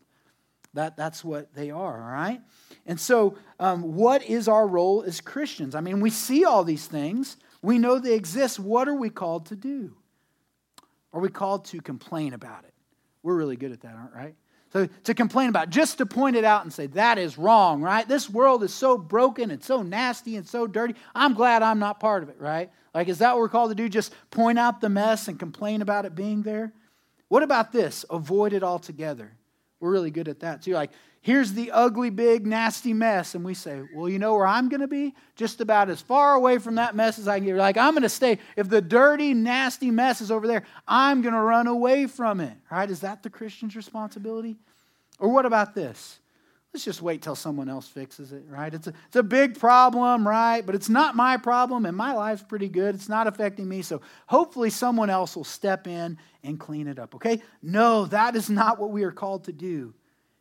That, 0.74 0.96
that's 0.96 1.24
what 1.24 1.54
they 1.54 1.70
are, 1.70 2.02
all 2.02 2.12
right? 2.12 2.40
And 2.84 3.00
so, 3.00 3.38
um, 3.60 3.94
what 3.94 4.24
is 4.24 4.48
our 4.48 4.66
role 4.66 5.04
as 5.04 5.20
Christians? 5.20 5.74
I 5.74 5.80
mean, 5.80 6.00
we 6.00 6.10
see 6.10 6.44
all 6.44 6.64
these 6.64 6.86
things, 6.86 7.36
we 7.62 7.78
know 7.78 7.98
they 7.98 8.14
exist. 8.14 8.58
What 8.58 8.88
are 8.88 8.94
we 8.94 9.08
called 9.08 9.46
to 9.46 9.56
do? 9.56 9.96
Are 11.12 11.20
we 11.20 11.30
called 11.30 11.64
to 11.66 11.80
complain 11.80 12.34
about 12.34 12.64
it? 12.64 12.74
We're 13.22 13.36
really 13.36 13.56
good 13.56 13.72
at 13.72 13.80
that, 13.82 13.94
aren't 13.94 14.12
right? 14.12 14.34
So 14.74 14.88
to 15.04 15.14
complain 15.14 15.50
about, 15.50 15.70
just 15.70 15.98
to 15.98 16.06
point 16.06 16.34
it 16.34 16.44
out 16.44 16.64
and 16.64 16.72
say, 16.72 16.88
that 16.88 17.16
is 17.16 17.38
wrong, 17.38 17.80
right? 17.80 18.06
This 18.08 18.28
world 18.28 18.64
is 18.64 18.74
so 18.74 18.98
broken 18.98 19.52
and 19.52 19.62
so 19.62 19.82
nasty 19.82 20.36
and 20.36 20.46
so 20.46 20.66
dirty. 20.66 20.96
I'm 21.14 21.34
glad 21.34 21.62
I'm 21.62 21.78
not 21.78 22.00
part 22.00 22.24
of 22.24 22.28
it, 22.28 22.40
right? 22.40 22.72
Like, 22.92 23.06
is 23.06 23.18
that 23.18 23.32
what 23.32 23.38
we're 23.38 23.48
called 23.48 23.70
to 23.70 23.76
do? 23.76 23.88
Just 23.88 24.12
point 24.32 24.58
out 24.58 24.80
the 24.80 24.88
mess 24.88 25.28
and 25.28 25.38
complain 25.38 25.80
about 25.80 26.06
it 26.06 26.16
being 26.16 26.42
there? 26.42 26.72
What 27.28 27.44
about 27.44 27.70
this? 27.70 28.04
Avoid 28.10 28.52
it 28.52 28.64
altogether. 28.64 29.36
We're 29.84 29.90
really 29.90 30.10
good 30.10 30.28
at 30.28 30.40
that 30.40 30.62
too. 30.62 30.72
Like, 30.72 30.92
here's 31.20 31.52
the 31.52 31.70
ugly, 31.70 32.08
big, 32.08 32.46
nasty 32.46 32.94
mess. 32.94 33.34
And 33.34 33.44
we 33.44 33.52
say, 33.52 33.82
well, 33.94 34.08
you 34.08 34.18
know 34.18 34.34
where 34.34 34.46
I'm 34.46 34.70
going 34.70 34.80
to 34.80 34.88
be? 34.88 35.14
Just 35.36 35.60
about 35.60 35.90
as 35.90 36.00
far 36.00 36.32
away 36.32 36.56
from 36.56 36.76
that 36.76 36.96
mess 36.96 37.18
as 37.18 37.28
I 37.28 37.38
can 37.38 37.44
get. 37.44 37.56
Like, 37.56 37.76
I'm 37.76 37.92
going 37.92 38.02
to 38.02 38.08
stay. 38.08 38.38
If 38.56 38.70
the 38.70 38.80
dirty, 38.80 39.34
nasty 39.34 39.90
mess 39.90 40.22
is 40.22 40.30
over 40.30 40.46
there, 40.46 40.62
I'm 40.88 41.20
going 41.20 41.34
to 41.34 41.40
run 41.40 41.66
away 41.66 42.06
from 42.06 42.40
it. 42.40 42.56
Right? 42.70 42.88
Is 42.88 43.00
that 43.00 43.22
the 43.22 43.28
Christian's 43.28 43.76
responsibility? 43.76 44.56
Or 45.18 45.28
what 45.28 45.44
about 45.44 45.74
this? 45.74 46.18
Let's 46.74 46.84
just 46.84 47.02
wait 47.02 47.22
till 47.22 47.36
someone 47.36 47.68
else 47.68 47.86
fixes 47.86 48.32
it, 48.32 48.42
right? 48.48 48.74
It's 48.74 48.88
a, 48.88 48.92
it's 49.06 49.14
a 49.14 49.22
big 49.22 49.60
problem, 49.60 50.26
right? 50.26 50.60
But 50.60 50.74
it's 50.74 50.88
not 50.88 51.14
my 51.14 51.36
problem, 51.36 51.86
and 51.86 51.96
my 51.96 52.14
life's 52.14 52.42
pretty 52.42 52.68
good. 52.68 52.96
It's 52.96 53.08
not 53.08 53.28
affecting 53.28 53.68
me. 53.68 53.80
So 53.82 54.00
hopefully 54.26 54.70
someone 54.70 55.08
else 55.08 55.36
will 55.36 55.44
step 55.44 55.86
in 55.86 56.18
and 56.42 56.58
clean 56.58 56.88
it 56.88 56.98
up, 56.98 57.14
okay? 57.14 57.40
No, 57.62 58.06
that 58.06 58.34
is 58.34 58.50
not 58.50 58.80
what 58.80 58.90
we 58.90 59.04
are 59.04 59.12
called 59.12 59.44
to 59.44 59.52
do. 59.52 59.94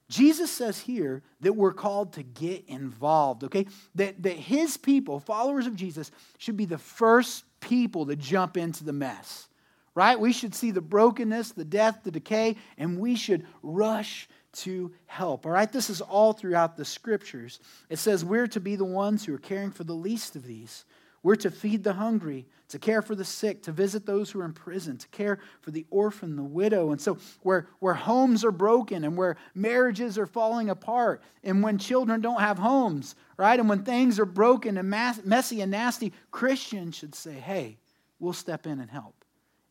Jesus 0.10 0.50
says 0.50 0.80
here 0.80 1.22
that 1.42 1.54
we're 1.54 1.72
called 1.72 2.14
to 2.14 2.24
get 2.24 2.68
involved, 2.68 3.44
okay? 3.44 3.68
That, 3.94 4.24
that 4.24 4.36
his 4.36 4.76
people, 4.76 5.20
followers 5.20 5.68
of 5.68 5.76
Jesus, 5.76 6.10
should 6.40 6.58
be 6.58 6.66
the 6.66 6.80
first 6.80 7.46
people 7.60 8.08
to 8.08 8.16
jump 8.16 8.58
into 8.58 8.84
the 8.84 8.92
mess, 8.92 9.50
right? 9.94 10.20
We 10.20 10.34
should 10.34 10.56
see 10.56 10.72
the 10.72 10.82
brokenness, 10.82 11.52
the 11.52 11.64
death, 11.64 12.00
the 12.04 12.10
decay, 12.10 12.56
and 12.80 12.98
we 12.98 13.16
should 13.16 13.46
rush 13.62 14.28
to 14.54 14.92
help. 15.06 15.46
All 15.46 15.52
right, 15.52 15.72
this 15.72 15.90
is 15.90 16.02
all 16.02 16.34
throughout 16.34 16.78
the 16.78 16.86
scriptures. 16.86 17.60
It 17.90 17.98
says 17.98 18.24
we're 18.24 18.48
to 18.48 18.60
be 18.60 18.76
the 18.76 18.86
ones 18.86 19.26
who 19.26 19.34
are 19.34 19.40
caring 19.40 19.72
for 19.72 19.84
the 19.84 19.94
least 19.94 20.36
of 20.36 20.46
these. 20.46 20.86
We're 21.24 21.36
to 21.38 21.52
feed 21.52 21.86
the 21.86 21.94
hungry, 21.94 22.46
to 22.68 22.78
care 22.78 23.02
for 23.02 23.16
the 23.16 23.24
sick, 23.24 23.64
to 23.64 23.72
visit 23.72 24.06
those 24.06 24.30
who 24.30 24.42
are 24.42 24.46
in 24.46 24.52
prison, 24.52 24.98
to 24.98 25.08
care 25.08 25.40
for 25.62 25.72
the 25.72 25.86
orphan, 25.90 26.36
the 26.36 26.44
widow. 26.44 26.92
And 26.92 27.00
so, 27.00 27.18
where, 27.44 27.68
where 27.80 27.94
homes 27.94 28.44
are 28.44 28.52
broken 28.52 29.06
and 29.06 29.16
where 29.16 29.38
marriages 29.56 30.18
are 30.18 30.28
falling 30.28 30.70
apart, 30.70 31.24
and 31.42 31.64
when 31.64 31.78
children 31.78 32.20
don't 32.20 32.42
have 32.42 32.60
homes, 32.60 33.16
right? 33.38 33.58
And 33.58 33.70
when 33.70 33.84
things 33.84 34.20
are 34.20 34.26
broken 34.26 34.78
and 34.78 34.90
mass, 34.90 35.22
messy 35.24 35.62
and 35.62 35.72
nasty, 35.72 36.12
Christians 36.30 36.98
should 36.98 37.16
say, 37.16 37.34
hey, 37.34 37.78
we'll 38.20 38.34
step 38.34 38.68
in 38.68 38.82
and 38.82 38.92
help. 38.92 39.16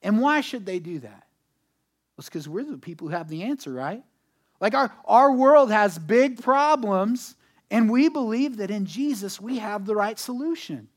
And 0.02 0.20
why 0.22 0.40
should 0.40 0.64
they 0.64 0.78
do 0.78 1.00
that? 1.00 1.10
Well, 1.10 2.20
it's 2.20 2.30
because 2.30 2.48
we're 2.48 2.64
the 2.64 2.78
people 2.78 3.08
who 3.08 3.14
have 3.14 3.28
the 3.28 3.42
answer, 3.42 3.72
right? 3.72 4.02
Like 4.62 4.74
our, 4.74 4.94
our 5.04 5.32
world 5.32 5.72
has 5.72 5.98
big 5.98 6.40
problems, 6.40 7.34
and 7.70 7.90
we 7.90 8.08
believe 8.08 8.58
that 8.58 8.70
in 8.70 8.86
Jesus 8.86 9.40
we 9.40 9.58
have 9.58 9.84
the 9.84 9.96
right 9.96 10.18
solution. 10.18 10.88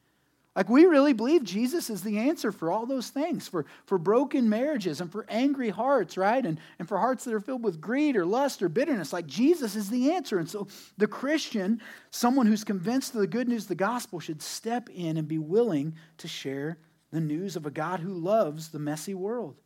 Like, 0.55 0.69
we 0.69 0.85
really 0.85 1.11
believe 1.11 1.43
Jesus 1.43 1.89
is 1.89 2.01
the 2.01 2.17
answer 2.17 2.49
for 2.49 2.71
all 2.71 2.85
those 2.85 3.09
things 3.09 3.45
for, 3.45 3.65
for 3.85 3.97
broken 3.97 4.47
marriages 4.47 5.01
and 5.01 5.11
for 5.11 5.25
angry 5.27 5.67
hearts, 5.69 6.15
right? 6.15 6.45
And, 6.45 6.59
and 6.79 6.87
for 6.87 6.97
hearts 6.97 7.25
that 7.25 7.33
are 7.33 7.41
filled 7.41 7.63
with 7.63 7.81
greed 7.81 8.15
or 8.15 8.25
lust 8.25 8.63
or 8.63 8.69
bitterness. 8.69 9.11
Like, 9.11 9.25
Jesus 9.25 9.75
is 9.75 9.89
the 9.89 10.13
answer. 10.13 10.39
And 10.39 10.49
so, 10.49 10.67
the 10.97 11.07
Christian, 11.07 11.81
someone 12.09 12.45
who's 12.45 12.63
convinced 12.63 13.13
of 13.15 13.19
the 13.19 13.27
good 13.27 13.49
news 13.49 13.65
the 13.65 13.75
gospel, 13.75 14.21
should 14.21 14.41
step 14.41 14.87
in 14.89 15.17
and 15.17 15.27
be 15.27 15.39
willing 15.39 15.95
to 16.19 16.27
share 16.29 16.77
the 17.11 17.19
news 17.19 17.57
of 17.57 17.65
a 17.65 17.71
God 17.71 17.99
who 17.99 18.13
loves 18.13 18.69
the 18.69 18.79
messy 18.79 19.13
world, 19.13 19.59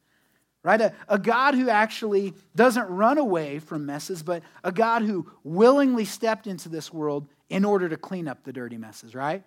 right? 0.64 0.82
A, 0.82 0.94
a 1.08 1.18
God 1.18 1.56
who 1.56 1.70
actually 1.70 2.34
doesn't 2.56 2.88
run 2.88 3.18
away 3.18 3.60
from 3.60 3.86
messes, 3.86 4.24
but 4.24 4.44
a 4.64 4.72
God 4.72 5.04
who 5.04 5.30
willingly 5.44 6.06
stepped 6.06 6.48
into 6.48 6.70
this 6.70 6.92
world 6.94 7.28
in 7.50 7.66
order 7.66 7.90
to 7.90 7.98
clean 7.98 8.28
up 8.28 8.44
the 8.44 8.54
dirty 8.54 8.78
messes, 8.78 9.16
right? 9.16 9.44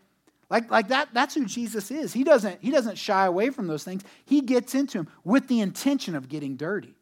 Like, 0.50 0.71
like 0.71 0.88
that, 0.88 1.09
that's 1.12 1.35
who 1.35 1.47
Jesus 1.47 1.90
is. 1.90 2.12
He 2.12 2.25
doesn't, 2.25 2.61
he 2.61 2.71
doesn't 2.71 2.99
shy 2.99 3.26
away 3.26 3.50
from 3.50 3.66
those 3.66 3.85
things. 3.85 4.02
He 4.25 4.40
gets 4.42 4.75
into 4.75 4.99
them 4.99 5.09
with 5.25 5.49
the 5.49 5.61
intention 5.61 6.14
of 6.14 6.28
getting 6.28 6.57
dirty. 6.57 6.95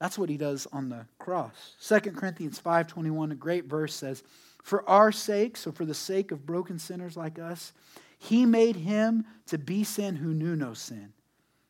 That's 0.00 0.18
what 0.18 0.28
he 0.28 0.36
does 0.36 0.66
on 0.72 0.88
the 0.88 1.06
cross. 1.18 1.74
2 1.88 2.12
Corinthians 2.12 2.60
5.21, 2.60 3.32
a 3.32 3.34
great 3.34 3.64
verse 3.64 3.94
says, 3.94 4.22
For 4.62 4.86
our 4.88 5.12
sake, 5.12 5.56
so 5.56 5.72
for 5.72 5.86
the 5.86 5.94
sake 5.94 6.32
of 6.32 6.44
broken 6.44 6.78
sinners 6.78 7.16
like 7.16 7.38
us, 7.38 7.72
he 8.18 8.44
made 8.44 8.76
him 8.76 9.24
to 9.46 9.56
be 9.56 9.84
sin 9.84 10.16
who 10.16 10.34
knew 10.34 10.56
no 10.56 10.74
sin. 10.74 11.12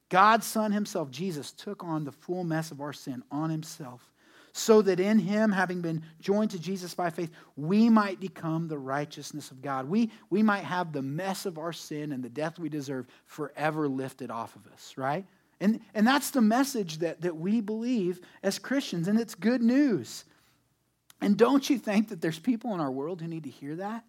God's 0.09 0.47
Son 0.47 0.73
himself, 0.73 1.11
Jesus, 1.11 1.53
took 1.53 1.83
on 1.83 2.05
the 2.05 2.13
full 2.13 2.45
mess 2.45 2.71
of 2.71 2.81
our 2.81 2.93
sin 2.93 3.23
on 3.31 3.51
himself 3.51 4.11
so 4.57 4.81
that 4.83 5.01
in 5.01 5.19
him, 5.19 5.51
having 5.51 5.81
been 5.81 6.05
joined 6.21 6.53
to 6.53 6.61
Jesus 6.61 6.95
by 6.95 7.11
faith, 7.11 7.33
we 7.57 7.91
might 7.91 8.21
become 8.21 8.69
the 8.69 8.79
righteousness 8.79 9.51
of 9.51 9.61
God. 9.61 9.89
We, 9.89 10.13
we 10.31 10.45
might 10.45 10.63
have 10.63 10.93
the 10.93 11.03
mess 11.03 11.45
of 11.45 11.59
our 11.59 11.73
sin 11.73 12.13
and 12.13 12.23
the 12.23 12.29
death 12.29 12.61
we 12.61 12.69
deserve 12.69 13.09
forever 13.27 13.89
lifted 13.89 14.31
off 14.31 14.55
of 14.55 14.65
us, 14.73 14.95
right? 14.97 15.27
And, 15.61 15.81
and 15.93 16.07
that's 16.07 16.31
the 16.31 16.41
message 16.41 16.99
that, 16.99 17.23
that 17.23 17.37
we 17.37 17.61
believe 17.61 18.21
as 18.45 18.61
Christians, 18.61 19.09
and 19.09 19.19
it's 19.19 19.35
good 19.35 19.61
news. 19.61 20.25
And 21.21 21.37
don't 21.37 21.69
you 21.69 21.77
think 21.77 22.11
that 22.11 22.21
there's 22.21 22.39
people 22.39 22.75
in 22.75 22.81
our 22.81 22.93
world 22.93 23.21
who 23.21 23.27
need 23.27 23.45
to 23.45 23.51
hear 23.51 23.75
that? 23.77 24.05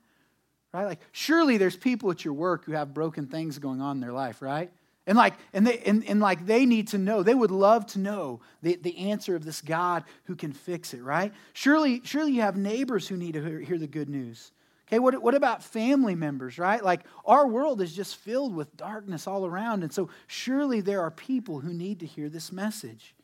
Right? 0.76 0.86
Like, 0.86 1.00
surely 1.12 1.58
there's 1.58 1.76
people 1.76 2.12
at 2.12 2.24
your 2.24 2.36
work 2.36 2.66
who 2.66 2.74
have 2.74 2.94
broken 2.94 3.26
things 3.26 3.58
going 3.58 3.82
on 3.82 3.98
in 3.98 4.02
their 4.02 4.14
life, 4.14 4.44
right? 4.44 4.70
And 5.08 5.18
like, 5.18 5.36
and 5.54 5.68
they 5.68 5.80
and, 5.80 6.04
and 6.06 6.20
like 6.20 6.46
they 6.46 6.66
need 6.66 6.88
to 6.90 6.98
know, 6.98 7.22
they 7.22 7.36
would 7.36 7.52
love 7.52 7.86
to 7.88 8.00
know 8.00 8.42
the, 8.64 8.76
the 8.76 8.98
answer 8.98 9.36
of 9.36 9.46
this 9.46 9.62
God 9.62 10.04
who 10.24 10.36
can 10.36 10.52
fix 10.52 10.94
it, 10.94 11.04
right? 11.04 11.32
Surely, 11.54 12.02
surely 12.04 12.32
you 12.32 12.42
have 12.42 12.58
neighbors 12.58 13.08
who 13.08 13.16
need 13.16 13.34
to 13.34 13.44
hear, 13.44 13.60
hear 13.60 13.78
the 13.78 13.88
good 13.88 14.10
news. 14.10 14.52
Okay, 14.88 15.00
what, 15.00 15.20
what 15.22 15.34
about 15.34 15.64
family 15.64 16.16
members, 16.16 16.60
right? 16.60 16.84
Like 16.84 17.02
our 17.26 17.48
world 17.48 17.82
is 17.82 17.94
just 17.94 18.18
filled 18.18 18.56
with 18.56 18.78
darkness 18.78 19.28
all 19.28 19.46
around. 19.46 19.84
And 19.84 19.92
so 19.92 20.10
surely 20.28 20.82
there 20.82 21.02
are 21.02 21.12
people 21.12 21.60
who 21.60 21.74
need 21.74 22.00
to 22.02 22.06
hear 22.06 22.30
this 22.30 22.52
message. 22.52 23.16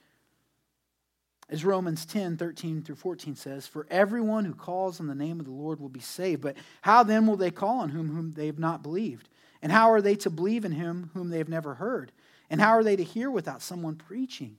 As 1.50 1.66
Romans 1.66 2.06
10, 2.06 2.38
13 2.38 2.82
through 2.82 2.96
14 2.96 3.36
says, 3.36 3.68
For 3.68 3.86
everyone 3.92 4.46
who 4.46 4.54
calls 4.54 5.00
on 5.00 5.08
the 5.08 5.14
name 5.14 5.40
of 5.40 5.46
the 5.46 5.52
Lord 5.52 5.80
will 5.80 5.90
be 5.90 6.00
saved. 6.00 6.42
But 6.42 6.56
how 6.82 7.04
then 7.04 7.28
will 7.28 7.36
they 7.36 7.52
call 7.52 7.80
on 7.80 7.90
whom, 7.90 8.10
whom 8.10 8.32
they 8.32 8.46
have 8.46 8.58
not 8.58 8.82
believed? 8.82 9.28
And 9.62 9.72
how 9.72 9.92
are 9.92 10.02
they 10.02 10.16
to 10.16 10.30
believe 10.30 10.66
in 10.66 10.72
him 10.72 11.12
whom 11.14 11.30
they 11.30 11.38
have 11.38 11.50
never 11.50 11.76
heard? 11.76 12.12
And 12.50 12.60
how 12.60 12.72
are 12.72 12.84
they 12.84 12.96
to 12.96 13.04
hear 13.04 13.30
without 13.30 13.62
someone 13.62 13.96
preaching? 13.96 14.58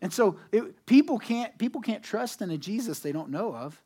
And 0.00 0.12
so 0.12 0.36
it, 0.52 0.86
people, 0.86 1.18
can't, 1.18 1.56
people 1.58 1.80
can't 1.80 2.02
trust 2.02 2.40
in 2.40 2.50
a 2.50 2.58
Jesus 2.58 3.00
they 3.00 3.12
don't 3.12 3.30
know 3.30 3.54
of. 3.54 3.82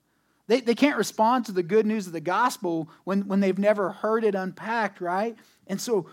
They, 0.47 0.61
they 0.61 0.75
can't 0.75 0.99
respond 0.99 1.47
to 1.47 1.53
the 1.53 1.63
good 1.63 1.87
news 1.87 2.07
of 2.07 2.13
the 2.13 2.21
gospel 2.21 2.91
when, 3.05 3.27
when 3.29 3.41
they've 3.41 3.59
never 3.59 3.91
heard 3.91 4.25
it 4.25 4.35
unpacked, 4.35 5.01
right? 5.01 5.37
And 5.67 5.81
so 5.81 6.09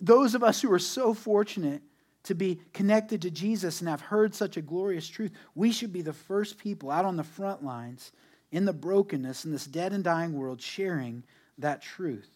those 0.00 0.34
of 0.34 0.42
us 0.42 0.60
who 0.60 0.72
are 0.72 0.78
so 0.78 1.14
fortunate 1.14 1.82
to 2.24 2.34
be 2.34 2.60
connected 2.72 3.22
to 3.22 3.30
Jesus 3.30 3.80
and 3.80 3.88
have 3.88 4.00
heard 4.00 4.34
such 4.34 4.56
a 4.56 4.62
glorious 4.62 5.08
truth, 5.08 5.32
we 5.54 5.72
should 5.72 5.92
be 5.92 6.02
the 6.02 6.12
first 6.12 6.58
people 6.58 6.90
out 6.90 7.04
on 7.04 7.16
the 7.16 7.24
front 7.24 7.64
lines 7.64 8.12
in 8.52 8.64
the 8.64 8.72
brokenness 8.72 9.44
in 9.44 9.50
this 9.50 9.66
dead 9.66 9.92
and 9.92 10.04
dying 10.04 10.34
world 10.34 10.60
sharing 10.60 11.24
that 11.58 11.82
truth. 11.82 12.28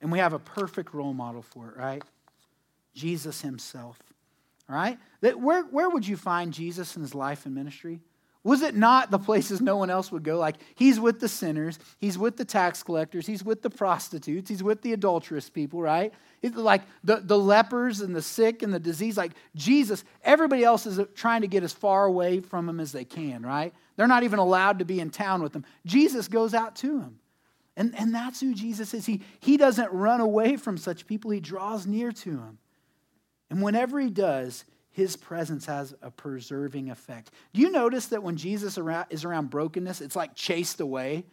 And 0.00 0.10
we 0.10 0.18
have 0.18 0.32
a 0.32 0.38
perfect 0.38 0.94
role 0.94 1.12
model 1.12 1.42
for 1.42 1.68
it, 1.68 1.76
right? 1.76 2.02
Jesus 2.94 3.40
himself. 3.40 3.98
Right? 4.68 4.98
That 5.20 5.40
where, 5.40 5.64
where 5.64 5.90
would 5.90 6.06
you 6.06 6.16
find 6.16 6.52
Jesus 6.52 6.94
in 6.94 7.02
his 7.02 7.12
life 7.12 7.44
and 7.44 7.54
ministry? 7.54 8.00
Was 8.42 8.62
it 8.62 8.74
not 8.74 9.10
the 9.10 9.18
places 9.18 9.60
no 9.60 9.76
one 9.76 9.90
else 9.90 10.10
would 10.10 10.22
go? 10.22 10.38
Like, 10.38 10.56
he's 10.74 10.98
with 10.98 11.20
the 11.20 11.28
sinners, 11.28 11.78
he's 11.98 12.16
with 12.16 12.36
the 12.36 12.44
tax 12.44 12.82
collectors, 12.82 13.26
he's 13.26 13.44
with 13.44 13.60
the 13.60 13.68
prostitutes, 13.68 14.48
he's 14.48 14.62
with 14.62 14.80
the 14.80 14.94
adulterous 14.94 15.50
people, 15.50 15.82
right? 15.82 16.14
It's 16.40 16.56
like 16.56 16.82
the, 17.04 17.16
the 17.16 17.38
lepers 17.38 18.00
and 18.00 18.16
the 18.16 18.22
sick 18.22 18.62
and 18.62 18.72
the 18.72 18.78
disease. 18.78 19.16
Like, 19.16 19.32
Jesus, 19.56 20.04
everybody 20.24 20.64
else 20.64 20.86
is 20.86 20.98
trying 21.14 21.42
to 21.42 21.48
get 21.48 21.64
as 21.64 21.72
far 21.72 22.06
away 22.06 22.40
from 22.40 22.66
him 22.66 22.80
as 22.80 22.92
they 22.92 23.04
can, 23.04 23.42
right? 23.42 23.74
They're 23.96 24.06
not 24.06 24.22
even 24.22 24.38
allowed 24.38 24.78
to 24.78 24.86
be 24.86 25.00
in 25.00 25.10
town 25.10 25.42
with 25.42 25.52
them. 25.52 25.66
Jesus 25.84 26.28
goes 26.28 26.54
out 26.54 26.76
to 26.76 27.00
him. 27.00 27.18
And, 27.80 27.98
and 27.98 28.14
that's 28.14 28.40
who 28.40 28.54
Jesus 28.54 28.92
is. 28.92 29.06
He, 29.06 29.22
he 29.40 29.56
doesn't 29.56 29.90
run 29.90 30.20
away 30.20 30.58
from 30.58 30.76
such 30.76 31.06
people, 31.06 31.30
he 31.30 31.40
draws 31.40 31.86
near 31.86 32.12
to 32.12 32.32
them. 32.32 32.58
And 33.48 33.62
whenever 33.62 33.98
he 33.98 34.10
does, 34.10 34.66
his 34.90 35.16
presence 35.16 35.64
has 35.64 35.94
a 36.02 36.10
preserving 36.10 36.90
effect. 36.90 37.30
Do 37.54 37.62
you 37.62 37.70
notice 37.70 38.08
that 38.08 38.22
when 38.22 38.36
Jesus 38.36 38.76
is 39.08 39.24
around 39.24 39.48
brokenness, 39.48 40.02
it's 40.02 40.14
like 40.14 40.34
chased 40.34 40.80
away? 40.80 41.24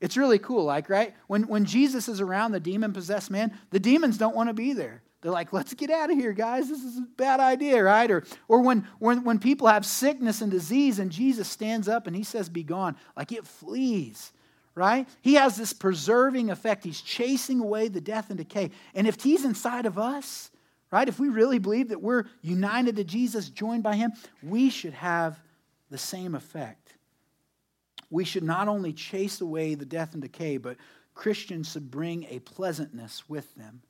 It's 0.00 0.16
really 0.16 0.38
cool, 0.38 0.62
like, 0.62 0.88
right? 0.88 1.12
When, 1.26 1.48
when 1.48 1.64
Jesus 1.64 2.06
is 2.06 2.20
around 2.20 2.52
the 2.52 2.60
demon 2.60 2.92
possessed 2.92 3.32
man, 3.32 3.58
the 3.70 3.80
demons 3.80 4.16
don't 4.16 4.36
want 4.36 4.48
to 4.48 4.54
be 4.54 4.74
there. 4.74 5.02
They're 5.22 5.32
like, 5.32 5.52
let's 5.52 5.74
get 5.74 5.90
out 5.90 6.12
of 6.12 6.16
here, 6.16 6.32
guys. 6.32 6.68
This 6.68 6.84
is 6.84 6.98
a 6.98 7.06
bad 7.16 7.40
idea, 7.40 7.82
right? 7.82 8.08
Or, 8.12 8.22
or 8.46 8.60
when, 8.60 8.86
when, 9.00 9.24
when 9.24 9.40
people 9.40 9.66
have 9.66 9.84
sickness 9.84 10.40
and 10.40 10.52
disease 10.52 11.00
and 11.00 11.10
Jesus 11.10 11.48
stands 11.48 11.88
up 11.88 12.06
and 12.06 12.14
he 12.14 12.22
says, 12.22 12.48
be 12.48 12.62
gone, 12.62 12.94
like 13.16 13.32
it 13.32 13.44
flees 13.44 14.32
right? 14.76 15.08
He 15.22 15.34
has 15.34 15.56
this 15.56 15.72
preserving 15.72 16.50
effect. 16.50 16.84
He's 16.84 17.00
chasing 17.00 17.60
away 17.60 17.88
the 17.88 18.00
death 18.00 18.28
and 18.28 18.38
decay. 18.38 18.70
And 18.94 19.08
if 19.08 19.20
he's 19.20 19.44
inside 19.44 19.86
of 19.86 19.98
us, 19.98 20.50
right, 20.92 21.08
if 21.08 21.18
we 21.18 21.30
really 21.30 21.58
believe 21.58 21.88
that 21.88 22.02
we're 22.02 22.24
united 22.42 22.94
to 22.96 23.04
Jesus, 23.04 23.48
joined 23.48 23.82
by 23.82 23.96
him, 23.96 24.12
we 24.42 24.70
should 24.70 24.92
have 24.92 25.40
the 25.90 25.98
same 25.98 26.34
effect. 26.34 26.94
We 28.10 28.24
should 28.24 28.44
not 28.44 28.68
only 28.68 28.92
chase 28.92 29.40
away 29.40 29.74
the 29.74 29.86
death 29.86 30.12
and 30.12 30.22
decay, 30.22 30.58
but 30.58 30.76
Christians 31.14 31.72
should 31.72 31.90
bring 31.90 32.26
a 32.28 32.38
pleasantness 32.40 33.28
with 33.28 33.52
them. 33.56 33.80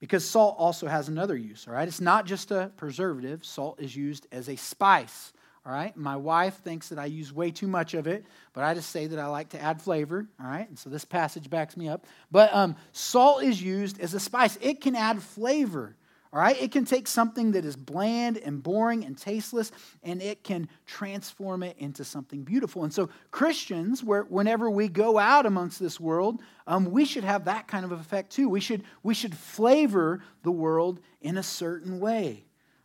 Because 0.00 0.28
salt 0.28 0.56
also 0.58 0.86
has 0.86 1.08
another 1.08 1.36
use, 1.36 1.66
all 1.68 1.74
right? 1.74 1.86
It's 1.86 2.00
not 2.00 2.26
just 2.26 2.50
a 2.50 2.72
preservative, 2.76 3.44
salt 3.44 3.80
is 3.80 3.94
used 3.94 4.26
as 4.32 4.48
a 4.48 4.56
spice. 4.56 5.32
All 5.66 5.72
right. 5.72 5.96
My 5.96 6.16
wife 6.16 6.58
thinks 6.58 6.90
that 6.90 6.98
I 6.98 7.06
use 7.06 7.32
way 7.32 7.50
too 7.50 7.66
much 7.66 7.94
of 7.94 8.06
it, 8.06 8.26
but 8.52 8.64
I 8.64 8.74
just 8.74 8.90
say 8.90 9.06
that 9.06 9.18
I 9.18 9.26
like 9.26 9.50
to 9.50 9.60
add 9.60 9.80
flavor. 9.80 10.26
All 10.38 10.46
right. 10.46 10.68
And 10.68 10.78
so 10.78 10.90
this 10.90 11.06
passage 11.06 11.48
backs 11.48 11.76
me 11.76 11.88
up. 11.88 12.06
But 12.30 12.54
um, 12.54 12.76
salt 12.92 13.42
is 13.42 13.62
used 13.62 13.98
as 13.98 14.12
a 14.12 14.20
spice, 14.20 14.58
it 14.60 14.82
can 14.82 14.94
add 14.94 15.22
flavor. 15.22 15.96
All 16.34 16.40
right. 16.40 16.60
It 16.60 16.72
can 16.72 16.84
take 16.84 17.06
something 17.06 17.52
that 17.52 17.64
is 17.64 17.76
bland 17.76 18.38
and 18.38 18.60
boring 18.60 19.04
and 19.04 19.16
tasteless, 19.16 19.70
and 20.02 20.20
it 20.20 20.42
can 20.42 20.68
transform 20.84 21.62
it 21.62 21.76
into 21.78 22.04
something 22.04 22.42
beautiful. 22.42 22.82
And 22.82 22.92
so, 22.92 23.08
Christians, 23.30 24.02
where, 24.02 24.24
whenever 24.24 24.68
we 24.68 24.88
go 24.88 25.16
out 25.16 25.46
amongst 25.46 25.78
this 25.78 26.00
world, 26.00 26.42
um, 26.66 26.90
we 26.90 27.04
should 27.04 27.22
have 27.22 27.44
that 27.44 27.68
kind 27.68 27.84
of 27.84 27.92
effect 27.92 28.32
too. 28.32 28.48
We 28.48 28.58
should, 28.58 28.82
we 29.04 29.14
should 29.14 29.34
flavor 29.34 30.22
the 30.42 30.50
world 30.50 30.98
in 31.22 31.38
a 31.38 31.42
certain 31.42 32.00
way. 32.00 32.44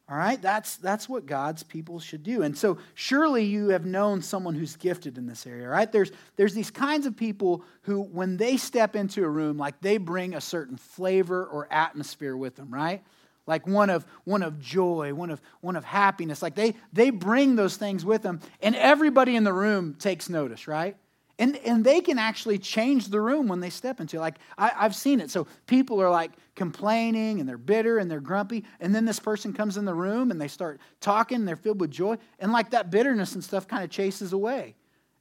All 0.09 0.17
right? 0.17 0.41
That's, 0.41 0.77
that's 0.77 1.07
what 1.07 1.27
God's 1.27 1.61
people 1.61 1.99
should 1.99 2.23
do. 2.23 2.41
And 2.41 2.57
so 2.57 2.79
surely 2.95 3.45
you 3.45 3.69
have 3.69 3.85
known 3.85 4.23
someone 4.23 4.55
who's 4.55 4.75
gifted 4.75 5.19
in 5.19 5.27
this 5.27 5.45
area, 5.45 5.67
right? 5.67 5.91
There's, 5.91 6.11
there's 6.35 6.55
these 6.55 6.71
kinds 6.71 7.05
of 7.05 7.15
people 7.15 7.63
who, 7.83 8.01
when 8.01 8.35
they 8.37 8.57
step 8.57 8.95
into 8.95 9.23
a 9.23 9.29
room, 9.29 9.57
like 9.57 9.79
they 9.81 9.97
bring 9.97 10.33
a 10.33 10.41
certain 10.41 10.77
flavor 10.77 11.45
or 11.45 11.67
atmosphere 11.71 12.35
with 12.35 12.55
them, 12.55 12.73
right? 12.73 13.03
Like 13.45 13.67
one 13.67 13.91
of, 13.91 14.05
one 14.23 14.41
of 14.41 14.59
joy, 14.59 15.13
one 15.13 15.29
of, 15.29 15.41
one 15.61 15.75
of 15.75 15.83
happiness. 15.83 16.41
Like 16.41 16.55
they, 16.55 16.75
they 16.91 17.11
bring 17.11 17.55
those 17.55 17.77
things 17.77 18.03
with 18.03 18.23
them, 18.23 18.39
and 18.61 18.75
everybody 18.75 19.35
in 19.35 19.43
the 19.43 19.53
room 19.53 19.93
takes 19.93 20.27
notice, 20.27 20.67
right? 20.67 20.97
And, 21.39 21.55
and 21.57 21.85
they 21.85 22.01
can 22.01 22.19
actually 22.19 22.57
change 22.57 23.07
the 23.07 23.21
room 23.21 23.47
when 23.47 23.61
they 23.61 23.69
step 23.69 24.01
into 24.01 24.17
it. 24.17 24.19
Like, 24.19 24.39
I, 24.57 24.73
I've 24.75 24.95
seen 24.95 25.21
it. 25.21 25.31
So 25.31 25.47
people 25.67 26.01
are 26.01 26.09
like 26.09 26.33
complaining 26.53 27.39
and 27.39 27.47
they're 27.47 27.57
bitter 27.57 27.97
and 27.97 28.11
they're 28.11 28.19
grumpy. 28.19 28.65
And 28.81 28.93
then 28.93 29.05
this 29.05 29.19
person 29.21 29.53
comes 29.53 29.77
in 29.77 29.85
the 29.85 29.93
room 29.93 30.31
and 30.31 30.39
they 30.39 30.49
start 30.49 30.81
talking 30.99 31.37
and 31.37 31.47
they're 31.47 31.55
filled 31.55 31.79
with 31.79 31.91
joy. 31.91 32.17
And 32.39 32.51
like 32.51 32.71
that 32.71 32.91
bitterness 32.91 33.33
and 33.33 33.43
stuff 33.43 33.67
kind 33.67 33.85
of 33.85 33.89
chases 33.89 34.33
away. 34.33 34.75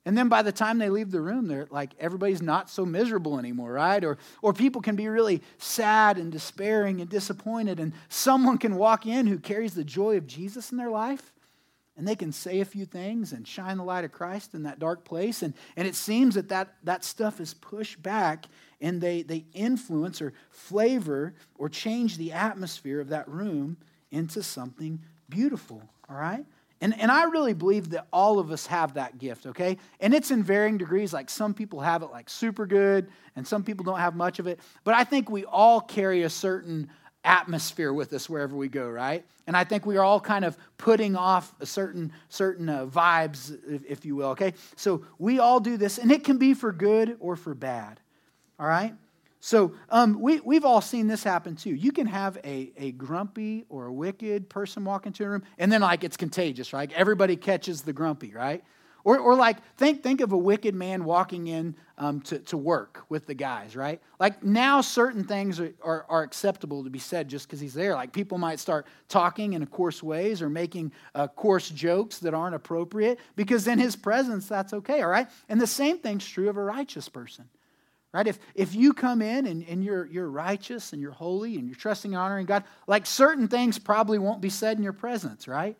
And 0.04 0.16
then 0.16 0.28
by 0.28 0.42
the 0.42 0.52
time 0.52 0.78
they 0.78 0.88
leave 0.88 1.10
the 1.10 1.20
room, 1.20 1.46
they're 1.46 1.68
like 1.70 1.90
everybody's 2.00 2.42
not 2.42 2.70
so 2.70 2.86
miserable 2.86 3.38
anymore, 3.38 3.72
right? 3.72 4.02
Or, 4.02 4.16
or 4.42 4.52
people 4.52 4.80
can 4.80 4.96
be 4.96 5.06
really 5.06 5.42
sad 5.58 6.16
and 6.16 6.32
despairing 6.32 7.00
and 7.00 7.10
disappointed, 7.10 7.78
and 7.78 7.92
someone 8.08 8.56
can 8.56 8.76
walk 8.76 9.06
in 9.06 9.26
who 9.26 9.38
carries 9.38 9.74
the 9.74 9.84
joy 9.84 10.16
of 10.16 10.26
Jesus 10.26 10.72
in 10.72 10.78
their 10.78 10.90
life, 10.90 11.32
and 11.98 12.06
they 12.06 12.14
can 12.14 12.30
say 12.30 12.60
a 12.60 12.64
few 12.64 12.84
things 12.84 13.32
and 13.32 13.46
shine 13.46 13.76
the 13.76 13.82
light 13.82 14.04
of 14.04 14.12
Christ 14.12 14.54
in 14.54 14.62
that 14.62 14.78
dark 14.78 15.04
place. 15.04 15.42
And, 15.42 15.52
and 15.76 15.86
it 15.86 15.96
seems 15.96 16.36
that, 16.36 16.48
that 16.48 16.74
that 16.84 17.04
stuff 17.04 17.40
is 17.40 17.52
pushed 17.54 18.00
back 18.00 18.46
and 18.80 19.00
they, 19.00 19.22
they 19.22 19.44
influence 19.52 20.22
or 20.22 20.32
flavor 20.50 21.34
or 21.56 21.68
change 21.68 22.16
the 22.16 22.32
atmosphere 22.32 23.00
of 23.00 23.08
that 23.08 23.28
room 23.28 23.76
into 24.12 24.44
something 24.44 25.00
beautiful, 25.28 25.82
all 26.08 26.16
right? 26.16 26.46
And, 26.80 26.98
and 27.00 27.10
I 27.10 27.24
really 27.24 27.54
believe 27.54 27.90
that 27.90 28.06
all 28.12 28.38
of 28.38 28.52
us 28.52 28.66
have 28.68 28.94
that 28.94 29.18
gift, 29.18 29.46
okay? 29.46 29.76
And 29.98 30.14
it's 30.14 30.30
in 30.30 30.44
varying 30.44 30.78
degrees. 30.78 31.12
Like 31.12 31.28
some 31.28 31.52
people 31.52 31.80
have 31.80 32.04
it 32.04 32.12
like 32.12 32.30
super 32.30 32.64
good, 32.64 33.08
and 33.34 33.44
some 33.44 33.64
people 33.64 33.84
don't 33.84 33.98
have 33.98 34.14
much 34.14 34.38
of 34.38 34.46
it. 34.46 34.60
But 34.84 34.94
I 34.94 35.02
think 35.02 35.28
we 35.28 35.44
all 35.44 35.80
carry 35.80 36.22
a 36.22 36.30
certain 36.30 36.88
atmosphere 37.28 37.92
with 37.92 38.12
us 38.14 38.28
wherever 38.28 38.56
we 38.56 38.68
go, 38.68 38.88
right? 38.88 39.24
And 39.46 39.56
I 39.56 39.64
think 39.64 39.84
we 39.84 39.98
are 39.98 40.02
all 40.02 40.18
kind 40.20 40.44
of 40.44 40.56
putting 40.78 41.14
off 41.14 41.54
a 41.60 41.66
certain 41.66 42.12
certain 42.28 42.68
uh, 42.68 42.86
vibes, 42.86 43.56
if, 43.68 43.84
if 43.84 44.04
you 44.04 44.16
will, 44.16 44.30
okay? 44.30 44.54
So 44.76 45.04
we 45.18 45.38
all 45.38 45.60
do 45.60 45.76
this, 45.76 45.98
and 45.98 46.10
it 46.10 46.24
can 46.24 46.38
be 46.38 46.54
for 46.54 46.72
good 46.72 47.16
or 47.20 47.36
for 47.36 47.54
bad, 47.54 48.00
all 48.58 48.66
right? 48.66 48.94
So 49.40 49.74
um, 49.90 50.20
we, 50.20 50.40
we've 50.40 50.64
all 50.64 50.80
seen 50.80 51.06
this 51.06 51.22
happen 51.22 51.54
too. 51.54 51.70
You 51.70 51.92
can 51.92 52.06
have 52.06 52.38
a, 52.44 52.72
a 52.76 52.92
grumpy 52.92 53.64
or 53.68 53.86
a 53.86 53.92
wicked 53.92 54.48
person 54.48 54.84
walk 54.84 55.06
into 55.06 55.24
a 55.24 55.28
room, 55.28 55.42
and 55.58 55.70
then 55.70 55.82
like 55.82 56.02
it's 56.04 56.16
contagious, 56.16 56.72
right? 56.72 56.90
Everybody 56.92 57.36
catches 57.36 57.82
the 57.82 57.92
grumpy, 57.92 58.32
right? 58.32 58.64
Or, 59.08 59.18
or 59.18 59.34
like 59.34 59.56
think, 59.78 60.02
think 60.02 60.20
of 60.20 60.32
a 60.32 60.36
wicked 60.36 60.74
man 60.74 61.02
walking 61.02 61.46
in 61.46 61.74
um, 61.96 62.20
to, 62.20 62.40
to 62.40 62.58
work 62.58 63.06
with 63.08 63.24
the 63.24 63.32
guys, 63.32 63.74
right? 63.74 64.02
Like 64.20 64.44
now 64.44 64.82
certain 64.82 65.24
things 65.24 65.58
are, 65.60 65.72
are, 65.82 66.04
are 66.10 66.22
acceptable 66.22 66.84
to 66.84 66.90
be 66.90 66.98
said 66.98 67.26
just 67.26 67.46
because 67.46 67.58
he's 67.58 67.72
there. 67.72 67.94
Like 67.94 68.12
people 68.12 68.36
might 68.36 68.60
start 68.60 68.86
talking 69.08 69.54
in 69.54 69.64
coarse 69.64 70.02
ways 70.02 70.42
or 70.42 70.50
making 70.50 70.92
uh, 71.14 71.26
coarse 71.26 71.70
jokes 71.70 72.18
that 72.18 72.34
aren't 72.34 72.54
appropriate 72.54 73.18
because 73.34 73.66
in 73.66 73.78
his 73.78 73.96
presence 73.96 74.46
that's 74.46 74.74
okay, 74.74 75.00
all 75.00 75.08
right? 75.08 75.28
And 75.48 75.58
the 75.58 75.66
same 75.66 75.96
thing's 76.00 76.28
true 76.28 76.50
of 76.50 76.58
a 76.58 76.62
righteous 76.62 77.08
person 77.08 77.48
right 78.12 78.26
if, 78.26 78.38
if 78.54 78.74
you 78.74 78.92
come 78.92 79.22
in 79.22 79.46
and, 79.46 79.66
and 79.68 79.82
you're, 79.82 80.04
you're 80.06 80.30
righteous 80.30 80.92
and 80.92 81.00
you're 81.00 81.12
holy 81.12 81.56
and 81.56 81.66
you're 81.66 81.76
trusting 81.76 82.12
and 82.12 82.20
honoring 82.20 82.46
god 82.46 82.64
like 82.86 83.04
certain 83.04 83.48
things 83.48 83.78
probably 83.78 84.18
won't 84.18 84.40
be 84.40 84.48
said 84.48 84.78
in 84.78 84.82
your 84.82 84.94
presence 84.94 85.46
right 85.46 85.76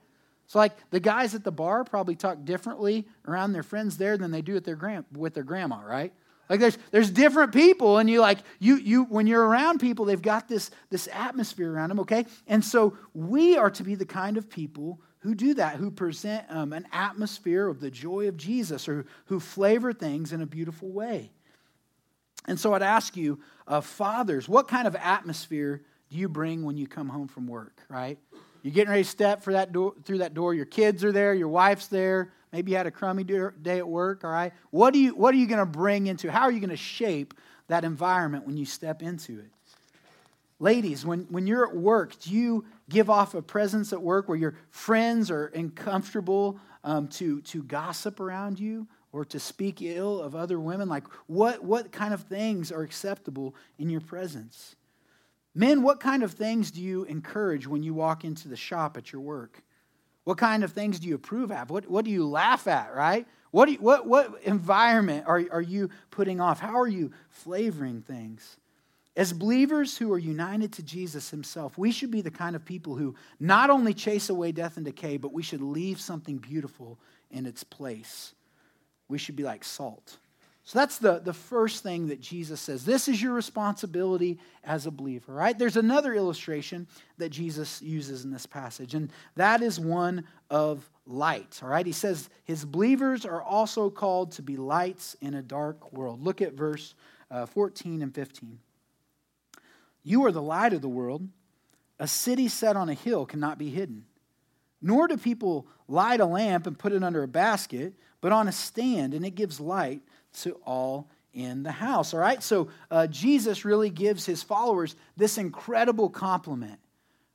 so 0.49 0.59
like 0.59 0.73
the 0.90 0.99
guys 0.99 1.35
at 1.35 1.45
the 1.45 1.52
bar 1.52 1.85
probably 1.85 2.17
talk 2.17 2.45
differently 2.45 3.07
around 3.26 3.52
their 3.52 3.62
friends 3.62 3.99
there 3.99 4.17
than 4.17 4.31
they 4.31 4.43
do 4.43 4.59
their 4.59 4.76
grand, 4.76 5.05
with 5.12 5.35
their 5.35 5.45
grandma 5.45 5.81
right? 5.81 6.12
Like 6.49 6.59
there's 6.59 6.78
there's 6.90 7.11
different 7.11 7.52
people 7.52 7.99
and 7.99 8.09
you 8.09 8.21
like 8.21 8.38
you 8.59 8.76
you 8.76 9.05
when 9.05 9.26
you're 9.26 9.45
around 9.45 9.78
people 9.78 10.07
they've 10.07 10.21
got 10.21 10.49
this 10.49 10.71
this 10.88 11.07
atmosphere 11.12 11.71
around 11.71 11.90
them 11.90 12.00
okay? 12.00 12.25
And 12.47 12.64
so 12.64 12.97
we 13.12 13.59
are 13.59 13.71
to 13.71 13.83
be 13.83 13.95
the 13.95 14.07
kind 14.07 14.38
of 14.38 14.49
people 14.49 15.00
who 15.19 15.35
do 15.35 15.52
that 15.55 15.76
who 15.76 15.90
present 15.90 16.47
um, 16.49 16.73
an 16.73 16.88
atmosphere 16.93 17.69
of 17.69 17.81
the 17.81 17.90
joy 17.90 18.28
of 18.28 18.38
jesus 18.38 18.88
or 18.88 19.05
who 19.26 19.38
flavor 19.38 19.93
things 19.93 20.33
in 20.33 20.40
a 20.40 20.47
beautiful 20.47 20.90
way. 20.90 21.31
And 22.47 22.59
so 22.59 22.73
I'd 22.73 22.83
ask 22.83 23.14
you, 23.14 23.38
uh, 23.67 23.83
fathers, 23.83 24.49
what 24.49 24.69
kind 24.69 24.87
of 24.87 24.97
atmosphere 24.97 25.83
do 26.09 26.17
you 26.17 26.31
bring 26.31 26.64
when 26.64 26.78
you 26.78 26.87
come 26.87 27.11
home 27.11 27.28
from 27.28 27.47
work, 27.47 27.83
right? 27.90 28.19
You're 28.62 28.72
getting 28.72 28.90
ready 28.90 29.04
to 29.04 29.08
step 29.08 29.42
for 29.42 29.52
that 29.52 29.72
door, 29.72 29.94
through 30.04 30.18
that 30.18 30.34
door. 30.34 30.54
Your 30.54 30.66
kids 30.66 31.04
are 31.04 31.12
there. 31.12 31.34
Your 31.34 31.48
wife's 31.48 31.86
there. 31.86 32.32
Maybe 32.52 32.72
you 32.72 32.76
had 32.76 32.86
a 32.86 32.90
crummy 32.90 33.24
day 33.24 33.78
at 33.78 33.88
work, 33.88 34.24
all 34.24 34.30
right? 34.30 34.52
What, 34.70 34.94
do 34.94 34.98
you, 34.98 35.14
what 35.14 35.34
are 35.34 35.38
you 35.38 35.46
going 35.46 35.58
to 35.58 35.66
bring 35.66 36.06
into 36.06 36.30
How 36.30 36.42
are 36.42 36.52
you 36.52 36.60
going 36.60 36.70
to 36.70 36.76
shape 36.76 37.34
that 37.68 37.84
environment 37.84 38.46
when 38.46 38.56
you 38.56 38.64
step 38.64 39.02
into 39.02 39.38
it? 39.38 39.50
Ladies, 40.58 41.04
when, 41.04 41.20
when 41.30 41.46
you're 41.46 41.68
at 41.68 41.76
work, 41.76 42.18
do 42.20 42.32
you 42.32 42.64
give 42.88 43.10
off 43.10 43.34
a 43.34 43.42
presence 43.42 43.92
at 43.92 44.02
work 44.02 44.28
where 44.28 44.38
your 44.38 44.56
friends 44.70 45.30
are 45.30 45.46
uncomfortable 45.46 46.58
um, 46.82 47.06
to, 47.08 47.42
to 47.42 47.62
gossip 47.62 48.18
around 48.20 48.58
you? 48.58 48.88
or 49.12 49.24
to 49.24 49.40
speak 49.40 49.80
ill 49.80 50.20
of 50.20 50.34
other 50.34 50.60
women? 50.60 50.88
Like, 50.88 51.06
what, 51.26 51.64
what 51.64 51.92
kind 51.92 52.12
of 52.12 52.22
things 52.22 52.70
are 52.70 52.82
acceptable 52.82 53.54
in 53.78 53.90
your 53.90 54.00
presence? 54.00 54.76
Men, 55.58 55.82
what 55.82 55.98
kind 55.98 56.22
of 56.22 56.30
things 56.30 56.70
do 56.70 56.80
you 56.80 57.02
encourage 57.06 57.66
when 57.66 57.82
you 57.82 57.92
walk 57.92 58.24
into 58.24 58.46
the 58.46 58.54
shop 58.54 58.96
at 58.96 59.12
your 59.12 59.20
work? 59.20 59.60
What 60.22 60.38
kind 60.38 60.62
of 60.62 60.70
things 60.70 61.00
do 61.00 61.08
you 61.08 61.16
approve 61.16 61.50
of? 61.50 61.68
What, 61.68 61.90
what 61.90 62.04
do 62.04 62.12
you 62.12 62.25
laugh 62.28 62.68
at, 62.68 62.94
right? 62.94 63.26
What, 63.50 63.68
you, 63.68 63.78
what, 63.78 64.06
what 64.06 64.40
environment 64.44 65.25
are, 65.26 65.42
are 65.50 65.60
you 65.60 65.90
putting 66.12 66.40
off? 66.40 66.60
How 66.60 66.78
are 66.78 66.86
you 66.86 67.10
flavoring 67.28 68.02
things? 68.02 68.56
As 69.16 69.32
believers 69.32 69.99
who 69.99 70.12
are 70.12 70.18
united 70.18 70.73
to 70.75 70.82
Jesus 70.84 71.28
himself, 71.28 71.76
we 71.76 71.90
should 71.90 72.12
be 72.12 72.21
the 72.21 72.30
kind 72.30 72.54
of 72.54 72.64
people 72.64 72.94
who 72.94 73.16
not 73.40 73.68
only 73.68 73.94
chase 73.94 74.30
away 74.30 74.52
death 74.52 74.76
and 74.76 74.86
decay, 74.86 75.16
but 75.16 75.32
we 75.32 75.42
should 75.42 75.60
leave 75.60 76.00
something 76.00 76.38
beautiful 76.38 77.00
in 77.32 77.47
its 77.47 77.64
place. 77.64 78.32
We 79.08 79.18
should 79.18 79.34
be 79.34 79.42
like 79.42 79.64
salt. 79.64 80.18
So 80.69 80.78
that's 80.78 80.99
the, 80.99 81.19
the 81.21 81.33
first 81.33 81.83
thing 81.83 82.09
that 82.09 82.21
Jesus 82.21 82.61
says. 82.61 82.85
This 82.85 83.09
is 83.09 83.23
your 83.23 83.33
responsibility 83.33 84.39
as 84.63 84.85
a 84.85 84.91
believer, 84.91 85.33
right? 85.33 85.59
There's 85.59 85.78
another 85.78 86.13
illustration 86.13 86.87
that 87.17 87.31
Jesus 87.31 87.81
uses 87.81 88.26
in 88.26 88.31
this 88.31 88.45
passage, 88.45 88.93
and 88.93 89.11
that 89.35 89.63
is 89.63 89.81
one 89.81 90.25
of 90.50 90.87
light, 91.07 91.59
all 91.63 91.71
right? 91.71 91.87
He 91.87 91.93
says 91.93 92.28
his 92.45 92.67
believers 92.67 93.25
are 93.25 93.41
also 93.41 93.89
called 93.89 94.33
to 94.33 94.43
be 94.43 94.59
lights 94.59 95.17
in 95.23 95.33
a 95.33 95.41
dark 95.41 95.91
world. 95.91 96.23
Look 96.23 96.43
at 96.43 96.52
verse 96.52 96.95
uh, 97.31 97.47
14 97.47 98.02
and 98.02 98.15
15. 98.15 98.59
You 100.02 100.26
are 100.26 100.33
the 100.33 100.43
light 100.43 100.75
of 100.75 100.83
the 100.83 100.89
world. 100.91 101.26
A 101.99 102.07
city 102.07 102.47
set 102.47 102.76
on 102.76 102.91
a 102.91 102.95
hill 102.95 103.25
cannot 103.25 103.57
be 103.57 103.71
hidden. 103.71 104.04
Nor 104.83 105.09
do 105.09 105.17
people 105.17 105.67
light 105.89 106.21
a 106.21 106.26
lamp 106.26 106.67
and 106.67 106.78
put 106.78 106.93
it 106.93 107.02
under 107.02 107.23
a 107.23 107.28
basket 107.28 107.95
but 108.21 108.33
on 108.33 108.49
a 108.49 108.52
stand, 108.52 109.15
and 109.15 109.25
it 109.25 109.35
gives 109.35 109.61
light 109.61 110.02
to 110.43 110.52
all 110.64 111.08
in 111.32 111.62
the 111.62 111.73
house. 111.73 112.14
All 112.14 112.21
right? 112.21 112.43
So 112.43 112.69
uh, 112.91 113.06
Jesus 113.06 113.64
really 113.64 113.91
gives 113.91 114.26
his 114.26 114.43
followers 114.43 114.97
this 115.17 115.38
incredible 115.38 116.10
compliment. 116.10 116.78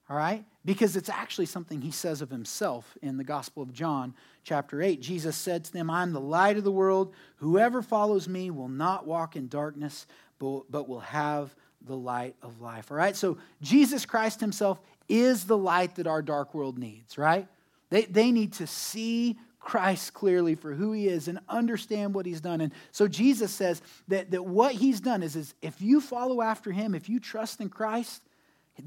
All 0.09 0.17
right? 0.17 0.43
Because 0.65 0.95
it's 0.95 1.09
actually 1.09 1.45
something 1.45 1.81
he 1.81 1.91
says 1.91 2.21
of 2.21 2.29
himself 2.29 2.97
in 3.01 3.17
the 3.17 3.23
Gospel 3.23 3.63
of 3.63 3.73
John, 3.73 4.13
chapter 4.43 4.81
8. 4.81 5.01
Jesus 5.01 5.35
said 5.35 5.63
to 5.65 5.73
them, 5.73 5.89
I'm 5.89 6.13
the 6.13 6.19
light 6.19 6.57
of 6.57 6.63
the 6.63 6.71
world. 6.71 7.13
Whoever 7.37 7.81
follows 7.81 8.27
me 8.27 8.51
will 8.51 8.67
not 8.67 9.07
walk 9.07 9.35
in 9.35 9.47
darkness, 9.47 10.05
but, 10.39 10.63
but 10.69 10.87
will 10.87 10.99
have 10.99 11.55
the 11.85 11.95
light 11.95 12.35
of 12.41 12.61
life. 12.61 12.91
All 12.91 12.97
right? 12.97 13.15
So 13.15 13.37
Jesus 13.61 14.05
Christ 14.05 14.39
himself 14.39 14.79
is 15.09 15.45
the 15.45 15.57
light 15.57 15.95
that 15.95 16.07
our 16.07 16.21
dark 16.21 16.53
world 16.53 16.77
needs, 16.77 17.17
right? 17.17 17.47
They, 17.89 18.03
they 18.05 18.31
need 18.31 18.53
to 18.53 18.67
see 18.67 19.37
Christ 19.63 20.13
clearly 20.13 20.55
for 20.55 20.73
who 20.73 20.91
he 20.91 21.07
is 21.07 21.27
and 21.27 21.39
understand 21.47 22.13
what 22.13 22.25
he's 22.25 22.41
done. 22.41 22.59
And 22.59 22.73
so 22.91 23.07
Jesus 23.07 23.51
says 23.51 23.81
that, 24.09 24.31
that 24.31 24.45
what 24.45 24.73
he's 24.73 24.99
done 24.99 25.23
is, 25.23 25.37
is 25.37 25.53
if 25.61 25.81
you 25.81 26.01
follow 26.01 26.41
after 26.41 26.71
him, 26.71 26.93
if 26.93 27.07
you 27.07 27.19
trust 27.19 27.61
in 27.61 27.69
Christ, 27.69 28.21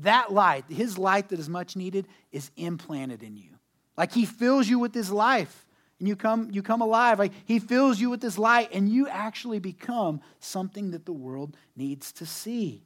that 0.02 0.32
light, 0.32 0.64
his 0.68 0.98
light 0.98 1.30
that 1.30 1.38
is 1.38 1.48
much 1.48 1.76
needed, 1.76 2.06
is 2.30 2.50
implanted 2.56 3.22
in 3.22 3.36
you. 3.36 3.50
Like 3.96 4.12
he 4.12 4.26
fills 4.26 4.68
you 4.68 4.78
with 4.78 4.94
his 4.94 5.10
life 5.10 5.66
and 5.98 6.06
you 6.06 6.14
come, 6.14 6.50
you 6.52 6.62
come 6.62 6.82
alive. 6.82 7.18
Like 7.18 7.32
he 7.46 7.58
fills 7.58 7.98
you 7.98 8.10
with 8.10 8.20
his 8.20 8.36
light 8.36 8.68
and 8.72 8.86
you 8.86 9.08
actually 9.08 9.60
become 9.60 10.20
something 10.40 10.90
that 10.90 11.06
the 11.06 11.12
world 11.12 11.56
needs 11.74 12.12
to 12.12 12.26
see. 12.26 12.82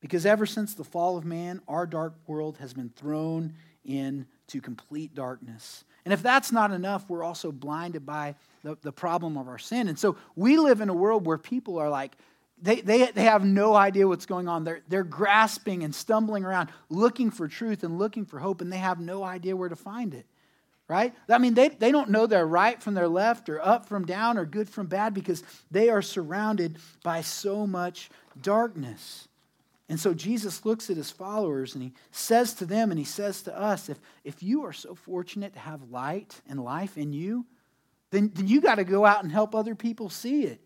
Because 0.00 0.24
ever 0.24 0.46
since 0.46 0.72
the 0.72 0.84
fall 0.84 1.18
of 1.18 1.26
man, 1.26 1.60
our 1.68 1.86
dark 1.86 2.14
world 2.26 2.56
has 2.58 2.72
been 2.72 2.88
thrown 2.88 3.54
into 3.84 4.60
complete 4.62 5.14
darkness. 5.14 5.84
And 6.04 6.12
if 6.12 6.22
that's 6.22 6.50
not 6.50 6.72
enough, 6.72 7.08
we're 7.08 7.22
also 7.22 7.52
blinded 7.52 8.04
by 8.04 8.34
the, 8.62 8.76
the 8.82 8.92
problem 8.92 9.36
of 9.36 9.48
our 9.48 9.58
sin. 9.58 9.88
And 9.88 9.98
so 9.98 10.16
we 10.34 10.56
live 10.56 10.80
in 10.80 10.88
a 10.88 10.94
world 10.94 11.26
where 11.26 11.38
people 11.38 11.78
are 11.78 11.88
like, 11.88 12.16
they, 12.60 12.80
they, 12.80 13.06
they 13.06 13.24
have 13.24 13.44
no 13.44 13.74
idea 13.74 14.06
what's 14.06 14.26
going 14.26 14.48
on. 14.48 14.64
They're, 14.64 14.82
they're 14.88 15.02
grasping 15.02 15.82
and 15.82 15.92
stumbling 15.92 16.44
around, 16.44 16.70
looking 16.88 17.30
for 17.30 17.48
truth 17.48 17.82
and 17.82 17.98
looking 17.98 18.24
for 18.24 18.38
hope, 18.38 18.60
and 18.60 18.72
they 18.72 18.78
have 18.78 19.00
no 19.00 19.24
idea 19.24 19.56
where 19.56 19.68
to 19.68 19.76
find 19.76 20.14
it. 20.14 20.26
Right? 20.88 21.14
I 21.28 21.38
mean, 21.38 21.54
they, 21.54 21.68
they 21.70 21.90
don't 21.90 22.10
know 22.10 22.26
their 22.26 22.46
right 22.46 22.80
from 22.80 22.94
their 22.94 23.08
left 23.08 23.48
or 23.48 23.64
up 23.64 23.86
from 23.86 24.04
down 24.04 24.36
or 24.36 24.44
good 24.44 24.68
from 24.68 24.86
bad 24.86 25.14
because 25.14 25.42
they 25.70 25.88
are 25.88 26.02
surrounded 26.02 26.76
by 27.02 27.22
so 27.22 27.66
much 27.66 28.10
darkness. 28.40 29.26
And 29.88 29.98
so 29.98 30.14
Jesus 30.14 30.64
looks 30.64 30.88
at 30.90 30.96
his 30.96 31.10
followers 31.10 31.74
and 31.74 31.82
he 31.82 31.92
says 32.10 32.54
to 32.54 32.66
them 32.66 32.90
and 32.90 32.98
he 32.98 33.04
says 33.04 33.42
to 33.42 33.58
us 33.58 33.88
if, 33.88 34.00
if 34.24 34.42
you 34.42 34.64
are 34.64 34.72
so 34.72 34.94
fortunate 34.94 35.52
to 35.54 35.58
have 35.58 35.90
light 35.90 36.40
and 36.48 36.62
life 36.62 36.96
in 36.96 37.12
you, 37.12 37.46
then, 38.10 38.30
then 38.34 38.46
you 38.46 38.60
got 38.60 38.76
to 38.76 38.84
go 38.84 39.04
out 39.04 39.22
and 39.22 39.32
help 39.32 39.54
other 39.54 39.74
people 39.74 40.08
see 40.08 40.44
it. 40.44 40.60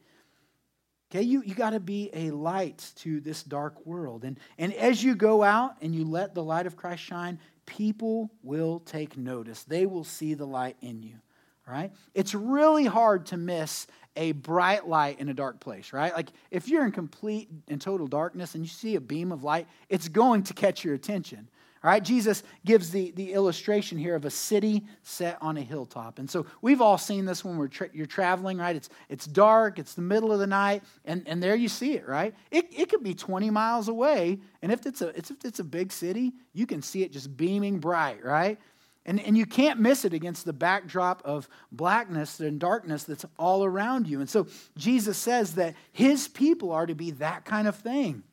Okay, 1.11 1.23
you, 1.23 1.43
you 1.45 1.55
got 1.55 1.71
to 1.71 1.81
be 1.81 2.11
a 2.13 2.31
light 2.31 2.93
to 2.97 3.21
this 3.21 3.43
dark 3.45 3.87
world. 3.87 4.25
And, 4.25 4.39
and 4.59 4.75
as 4.75 5.03
you 5.03 5.15
go 5.15 5.43
out 5.43 5.77
and 5.81 5.95
you 5.95 6.05
let 6.05 6.35
the 6.35 6.43
light 6.43 6.67
of 6.67 6.77
Christ 6.77 7.03
shine, 7.03 7.39
people 7.65 8.33
will 8.43 8.81
take 8.81 9.17
notice. 9.17 9.63
They 9.63 9.87
will 9.87 10.05
see 10.05 10.35
the 10.35 10.47
light 10.47 10.77
in 10.81 11.03
you. 11.03 11.19
Right? 11.67 11.93
It's 12.15 12.35
really 12.35 12.85
hard 12.85 13.27
to 13.27 13.37
miss 13.37 13.87
a 14.17 14.33
bright 14.33 14.89
light 14.89 15.21
in 15.21 15.29
a 15.29 15.35
dark 15.35 15.61
place, 15.61 15.93
right? 15.93 16.15
Like 16.15 16.31
if 16.51 16.69
you're 16.69 16.85
in 16.85 16.93
complete 16.93 17.49
and 17.69 17.81
total 17.81 18.07
darkness 18.07 18.55
and 18.55 18.65
you 18.65 18.69
see 18.69 18.97
a 18.97 19.01
beam 19.01 19.33
of 19.33 19.45
light, 19.45 19.67
it's 19.89 20.09
going 20.09 20.45
to 20.45 20.55
catch 20.55 20.85
your 20.85 20.95
attention. 20.95 21.49
All 21.85 21.91
right, 21.91 22.03
Jesus 22.03 22.43
gives 22.65 22.91
the, 22.91 23.13
the 23.13 23.33
illustration 23.33 23.97
here 23.97 24.17
of 24.17 24.25
a 24.25 24.31
city 24.31 24.83
set 25.03 25.39
on 25.41 25.57
a 25.57 25.61
hilltop. 25.61 26.19
And 26.19 26.29
so 26.29 26.47
we've 26.61 26.81
all 26.81 26.99
seen 26.99 27.27
this 27.27 27.45
when 27.45 27.57
we're 27.59 27.69
tra- 27.69 27.91
you're 27.93 28.07
traveling, 28.07 28.59
right? 28.59 28.75
It's, 28.75 28.89
it's 29.09 29.27
dark, 29.27 29.79
it's 29.79 29.95
the 29.95 30.03
middle 30.03 30.33
of 30.33 30.41
the 30.41 30.49
night, 30.49 30.83
and, 31.05 31.23
and 31.29 31.41
there 31.41 31.55
you 31.55 31.69
see 31.69 31.93
it, 31.93 32.09
right? 32.09 32.35
It, 32.51 32.67
it 32.77 32.89
could 32.89 33.05
be 33.05 33.15
20 33.15 33.51
miles 33.51 33.89
away, 33.89 34.41
and 34.63 34.73
if 34.73 34.85
it's, 34.85 35.01
a, 35.01 35.09
it's, 35.17 35.31
if 35.31 35.45
it's 35.45 35.61
a 35.61 35.65
big 35.65 35.93
city, 35.93 36.33
you 36.55 36.67
can 36.67 36.83
see 36.83 37.05
it 37.05 37.13
just 37.13 37.37
beaming 37.37 37.79
bright, 37.79 38.25
right? 38.25 38.59
And, 39.07 39.21
and 39.21 39.39
you 39.39 39.47
can't 39.47 39.79
miss 39.79 40.05
it 40.05 40.13
against 40.13 40.45
the 40.45 40.53
backdrop 40.53 41.23
of 41.25 41.49
blackness 41.71 42.41
and 42.41 42.59
darkness 42.59 43.05
that's 43.05 43.25
all 43.39 43.65
around 43.65 44.09
you. 44.09 44.19
And 44.19 44.29
so 44.29 44.49
Jesus 44.77 45.17
says 45.17 45.55
that 45.55 45.77
his 45.93 46.27
people 46.27 46.73
are 46.73 46.87
to 46.87 46.95
be 46.95 47.13
that 47.13 47.45
kind 47.45 47.69
of 47.69 47.77
thing. 47.77 48.25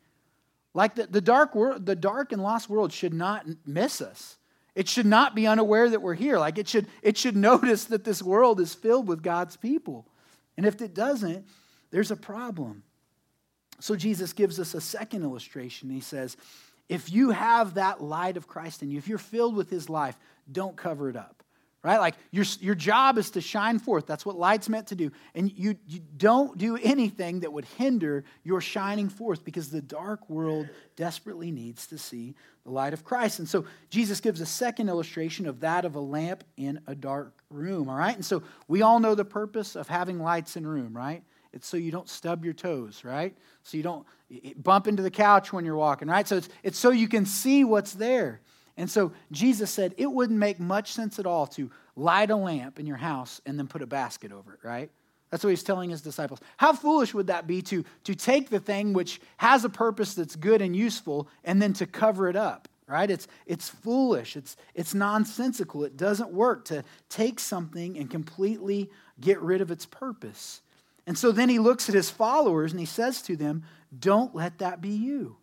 Like 0.74 0.96
the, 0.96 1.06
the, 1.06 1.22
dark 1.22 1.54
world, 1.54 1.86
the 1.86 1.96
dark 1.96 2.32
and 2.32 2.42
lost 2.42 2.70
world 2.70 2.92
should 2.92 3.14
not 3.14 3.46
miss 3.68 4.02
us. 4.02 4.38
It 4.74 4.90
should 4.90 5.06
not 5.06 5.36
be 5.36 5.46
unaware 5.46 5.88
that 5.92 6.02
we're 6.02 6.16
here. 6.16 6.40
Like 6.40 6.58
it 6.58 6.68
should, 6.68 6.88
it 7.04 7.20
should 7.20 7.36
notice 7.38 7.86
that 7.86 8.04
this 8.04 8.24
world 8.24 8.60
is 8.60 8.74
filled 8.74 9.08
with 9.08 9.22
God's 9.22 9.56
people. 9.56 10.08
And 10.58 10.66
if 10.66 10.82
it 10.82 10.96
doesn't, 10.96 11.46
there's 11.92 12.10
a 12.10 12.16
problem. 12.16 12.82
So 13.80 13.96
Jesus 13.96 14.34
gives 14.34 14.60
us 14.60 14.74
a 14.74 14.82
second 14.82 15.22
illustration. 15.22 15.92
He 15.92 16.00
says, 16.00 16.36
if 16.90 17.12
you 17.12 17.30
have 17.30 17.76
that 17.76 18.02
light 18.02 18.38
of 18.38 18.48
Christ 18.48 18.82
in 18.82 18.90
you, 18.90 18.98
if 18.98 19.08
you're 19.08 19.18
filled 19.18 19.56
with 19.56 19.70
his 19.70 19.90
life, 19.90 20.18
don't 20.52 20.76
cover 20.76 21.10
it 21.10 21.16
up. 21.16 21.44
Right? 21.84 21.98
Like 21.98 22.16
your, 22.32 22.46
your 22.62 22.76
job 22.76 23.18
is 23.18 23.32
to 23.32 23.42
shine 23.42 23.78
forth. 23.78 24.08
That's 24.08 24.26
what 24.26 24.38
light's 24.38 24.70
meant 24.70 24.88
to 24.88 24.96
do. 24.96 25.12
And 25.36 25.52
you, 25.52 25.76
you 25.86 26.00
don't 26.16 26.58
do 26.58 26.78
anything 26.78 27.42
that 27.42 27.52
would 27.52 27.66
hinder 27.66 28.24
your 28.46 28.62
shining 28.62 29.10
forth 29.10 29.44
because 29.44 29.70
the 29.70 29.82
dark 29.82 30.30
world 30.30 30.70
desperately 30.96 31.52
needs 31.52 31.88
to 31.88 31.98
see 31.98 32.36
the 32.64 32.72
light 32.72 32.94
of 32.94 33.04
Christ. 33.04 33.40
And 33.40 33.50
so 33.50 33.66
Jesus 33.90 34.22
gives 34.22 34.40
a 34.40 34.46
second 34.46 34.88
illustration 34.88 35.46
of 35.46 35.60
that 35.60 35.84
of 35.84 35.96
a 35.96 36.00
lamp 36.00 36.46
in 36.56 36.80
a 36.88 36.96
dark 36.96 37.44
room. 37.50 37.90
All 37.90 37.98
right? 37.98 38.16
And 38.16 38.24
so 38.24 38.44
we 38.70 38.82
all 38.82 39.02
know 39.02 39.14
the 39.14 39.26
purpose 39.26 39.76
of 39.76 39.90
having 39.90 40.20
lights 40.20 40.56
in 40.56 40.66
room, 40.66 40.96
right? 40.96 41.22
It's 41.52 41.68
so 41.68 41.76
you 41.76 41.92
don't 41.92 42.08
stub 42.08 42.46
your 42.46 42.54
toes, 42.54 43.04
right? 43.04 43.36
So 43.64 43.76
you 43.76 43.84
don't 43.84 44.06
bump 44.56 44.88
into 44.88 45.04
the 45.04 45.12
couch 45.12 45.52
when 45.52 45.66
you're 45.66 45.76
walking, 45.76 46.08
right? 46.08 46.28
So 46.28 46.38
it's, 46.38 46.50
it's 46.64 46.80
so 46.80 46.92
you 46.92 47.10
can 47.10 47.26
see 47.26 47.66
what's 47.66 47.92
there. 47.94 48.40
And 48.78 48.90
so 48.90 49.12
Jesus 49.32 49.70
said 49.70 49.94
it 49.98 50.12
wouldn't 50.12 50.40
make 50.40 50.60
much 50.60 50.94
sense 50.94 51.20
at 51.20 51.26
all 51.26 51.48
to 51.48 51.70
light 51.96 52.32
a 52.32 52.36
lamp 52.36 52.80
in 52.80 52.86
your 52.86 52.98
house 52.98 53.40
and 53.46 53.58
then 53.58 53.68
put 53.68 53.82
a 53.82 53.88
basket 53.88 54.32
over 54.32 54.54
it, 54.54 54.60
right? 54.64 54.90
That's 55.30 55.44
what 55.44 55.52
he's 55.52 55.64
telling 55.64 55.90
his 55.90 56.02
disciples. 56.02 56.40
How 56.58 56.74
foolish 56.74 57.14
would 57.14 57.28
that 57.28 57.48
be 57.48 57.62
to, 57.64 57.84
to 58.04 58.16
take 58.16 58.50
the 58.50 58.60
thing 58.60 58.94
which 58.94 59.20
has 59.38 59.66
a 59.66 59.70
purpose 59.70 60.14
that's 60.14 60.36
good 60.36 60.62
and 60.62 60.76
useful 60.76 61.28
and 61.44 61.62
then 61.62 61.74
to 61.74 61.88
cover 61.88 62.30
it 62.30 62.36
up, 62.36 62.68
right? 62.88 63.10
It's, 63.10 63.28
it's 63.48 63.70
foolish. 63.70 64.36
It's, 64.36 64.56
it's 64.76 64.94
nonsensical. 64.94 65.86
It 65.86 65.98
doesn't 65.98 66.32
work 66.32 66.66
to 66.66 66.84
take 67.10 67.40
something 67.40 67.98
and 67.98 68.10
completely 68.12 68.92
get 69.20 69.42
rid 69.42 69.62
of 69.62 69.72
its 69.72 69.88
purpose. 69.88 70.62
And 71.06 71.18
so 71.18 71.32
then 71.32 71.50
he 71.50 71.60
looks 71.60 71.90
at 71.90 71.96
his 71.96 72.10
followers 72.10 72.72
and 72.72 72.80
he 72.80 72.86
says 72.86 73.22
to 73.24 73.36
them, 73.36 73.64
Don't 73.98 74.36
let 74.36 74.60
that 74.60 74.82
be 74.82 74.90
you. 74.90 75.38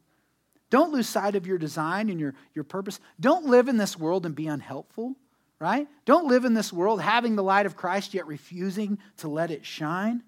Don't 0.71 0.93
lose 0.93 1.09
sight 1.09 1.35
of 1.35 1.47
your 1.47 1.59
design 1.59 2.09
and 2.09 2.21
your, 2.21 2.35
your 2.55 2.65
purpose. 2.65 3.01
Don't 3.19 3.47
live 3.47 3.69
in 3.69 3.77
this 3.77 3.99
world 3.99 4.25
and 4.25 4.35
be 4.35 4.47
unhelpful, 4.47 5.17
right? 5.59 5.89
Don't 6.05 6.29
live 6.29 6.45
in 6.45 6.55
this 6.55 6.73
world 6.73 7.03
having 7.03 7.37
the 7.37 7.43
light 7.43 7.67
of 7.67 7.77
Christ 7.77 8.15
yet 8.15 8.27
refusing 8.27 8.99
to 9.19 9.29
let 9.29 9.51
it 9.51 9.67
shine. 9.67 10.23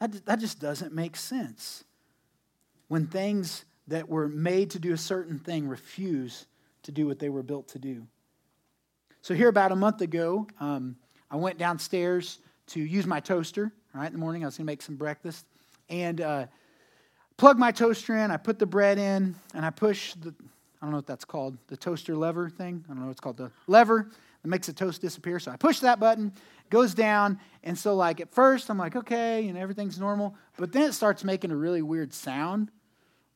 That, 0.00 0.26
that 0.26 0.40
just 0.40 0.60
doesn't 0.60 0.92
make 0.92 1.16
sense. 1.16 1.84
When 2.88 3.06
things 3.06 3.64
that 3.86 4.08
were 4.08 4.28
made 4.28 4.70
to 4.70 4.78
do 4.78 4.92
a 4.92 4.98
certain 4.98 5.38
thing 5.38 5.68
refuse 5.68 6.46
to 6.82 6.92
do 6.92 7.06
what 7.06 7.20
they 7.20 7.28
were 7.28 7.42
built 7.42 7.68
to 7.68 7.78
do. 7.78 8.06
So, 9.22 9.34
here 9.34 9.48
about 9.48 9.70
a 9.70 9.76
month 9.76 10.00
ago, 10.00 10.48
um, 10.58 10.96
I 11.30 11.36
went 11.36 11.56
downstairs 11.56 12.40
to 12.68 12.80
use 12.80 13.06
my 13.06 13.20
toaster, 13.20 13.72
right, 13.94 14.06
in 14.06 14.12
the 14.12 14.18
morning. 14.18 14.42
I 14.42 14.46
was 14.46 14.56
going 14.56 14.66
to 14.66 14.70
make 14.70 14.82
some 14.82 14.96
breakfast. 14.96 15.46
And 15.88 16.20
uh, 16.20 16.46
plug 17.42 17.58
my 17.58 17.72
toaster 17.72 18.16
in, 18.16 18.30
I 18.30 18.36
put 18.36 18.60
the 18.60 18.66
bread 18.66 18.98
in, 18.98 19.34
and 19.52 19.66
I 19.66 19.70
push 19.70 20.14
the, 20.14 20.28
I 20.28 20.84
don't 20.84 20.92
know 20.92 20.98
what 20.98 21.08
that's 21.08 21.24
called, 21.24 21.58
the 21.66 21.76
toaster 21.76 22.14
lever 22.14 22.48
thing. 22.48 22.84
I 22.84 22.92
don't 22.92 23.00
know 23.00 23.06
what 23.06 23.10
it's 23.10 23.20
called, 23.20 23.36
the 23.36 23.50
lever 23.66 24.08
that 24.42 24.48
makes 24.48 24.68
the 24.68 24.72
toast 24.72 25.00
disappear. 25.00 25.40
So 25.40 25.50
I 25.50 25.56
push 25.56 25.80
that 25.80 25.98
button, 25.98 26.30
goes 26.70 26.94
down, 26.94 27.40
and 27.64 27.76
so 27.76 27.96
like 27.96 28.20
at 28.20 28.32
first 28.32 28.70
I'm 28.70 28.78
like, 28.78 28.94
okay, 28.94 29.48
and 29.48 29.58
everything's 29.58 29.98
normal, 29.98 30.36
but 30.56 30.70
then 30.70 30.82
it 30.82 30.92
starts 30.92 31.24
making 31.24 31.50
a 31.50 31.56
really 31.56 31.82
weird 31.82 32.14
sound. 32.14 32.70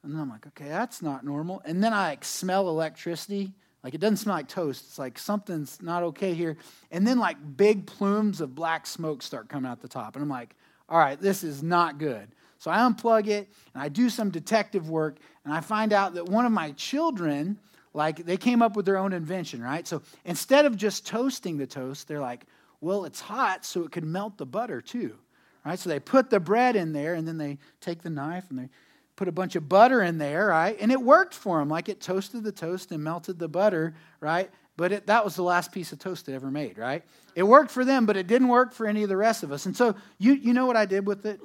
And 0.05 0.15
then 0.15 0.21
I'm 0.21 0.31
like, 0.31 0.47
okay, 0.47 0.69
that's 0.69 1.03
not 1.03 1.25
normal. 1.25 1.61
And 1.65 1.83
then 1.83 1.93
I 1.93 2.11
like 2.11 2.25
smell 2.25 2.69
electricity. 2.69 3.55
Like 3.83 3.95
it 3.95 4.01
doesn't 4.01 4.19
smell 4.19 4.37
like 4.37 4.47
toast. 4.47 4.85
It's 4.87 5.01
like 5.01 5.19
something's 5.19 5.83
not 5.83 6.05
okay 6.05 6.33
here. 6.33 6.59
And 6.93 7.05
then 7.05 7.19
like 7.19 7.39
big 7.57 7.87
plumes 7.87 8.41
of 8.41 8.55
black 8.55 8.87
smoke 8.87 9.21
start 9.21 9.49
coming 9.49 9.69
out 9.69 9.81
the 9.81 9.89
top. 9.89 10.15
And 10.15 10.23
I'm 10.23 10.29
like, 10.29 10.55
all 10.89 10.97
right, 10.97 11.21
this 11.21 11.43
is 11.43 11.61
not 11.61 11.99
good. 11.99 12.29
So 12.59 12.71
I 12.71 12.79
unplug 12.79 13.27
it 13.27 13.49
and 13.75 13.83
I 13.83 13.89
do 13.89 14.09
some 14.09 14.31
detective 14.31 14.89
work 14.89 15.19
and 15.45 15.53
I 15.53 15.61
find 15.61 15.93
out 15.93 16.15
that 16.15 16.29
one 16.29 16.47
of 16.47 16.53
my 16.53 16.73
children, 16.73 17.59
like, 17.95 18.25
they 18.25 18.37
came 18.37 18.63
up 18.63 18.77
with 18.77 18.85
their 18.87 18.97
own 18.97 19.13
invention, 19.13 19.63
right? 19.63 19.87
So 19.87 20.03
instead 20.25 20.67
of 20.67 20.77
just 20.77 21.07
toasting 21.07 21.57
the 21.57 21.67
toast, 21.67 22.09
they're 22.09 22.21
like, 22.21 22.45
well, 22.81 23.05
it's 23.05 23.21
hot, 23.21 23.65
so 23.65 23.85
it 23.85 23.93
could 23.93 24.05
melt 24.05 24.37
the 24.39 24.47
butter 24.47 24.81
too, 24.81 25.17
right? 25.65 25.79
So 25.79 25.89
they 25.89 26.01
put 26.01 26.31
the 26.31 26.41
bread 26.41 26.77
in 26.77 26.93
there 26.93 27.15
and 27.15 27.27
then 27.27 27.39
they 27.39 27.59
take 27.81 28.03
the 28.03 28.11
knife 28.11 28.45
and 28.51 28.59
they 28.59 28.69
put 29.17 29.29
a 29.29 29.33
bunch 29.33 29.57
of 29.57 29.69
butter 29.69 30.03
in 30.03 30.19
there, 30.19 30.49
right? 30.49 30.77
And 30.79 30.93
it 30.93 31.01
worked 31.01 31.35
for 31.35 31.59
them. 31.59 31.69
Like 31.69 31.89
it 31.89 32.01
toasted 32.01 32.45
the 32.45 32.53
toast 32.53 32.93
and 32.93 33.03
melted 33.03 33.39
the 33.39 33.49
butter, 33.49 33.95
right? 34.21 34.51
But 34.77 34.93
it, 34.93 35.07
that 35.07 35.25
was 35.25 35.37
the 35.37 35.43
last 35.43 35.73
piece 35.73 35.93
of 35.93 35.99
toast 35.99 36.29
it 36.29 36.35
ever 36.35 36.51
made, 36.51 36.77
right? 36.77 37.03
It 37.35 37.43
worked 37.43 37.71
for 37.71 37.85
them, 37.85 38.05
but 38.05 38.19
it 38.19 38.27
didn't 38.27 38.49
work 38.49 38.75
for 38.75 38.87
any 38.87 39.03
of 39.03 39.09
the 39.09 39.17
rest 39.17 39.43
of 39.43 39.53
us. 39.53 39.65
And 39.65 39.75
so 39.75 39.95
you, 40.19 40.35
you 40.35 40.53
know 40.53 40.67
what 40.67 40.77
I 40.77 40.85
did 40.85 41.07
with 41.07 41.25
it? 41.25 41.41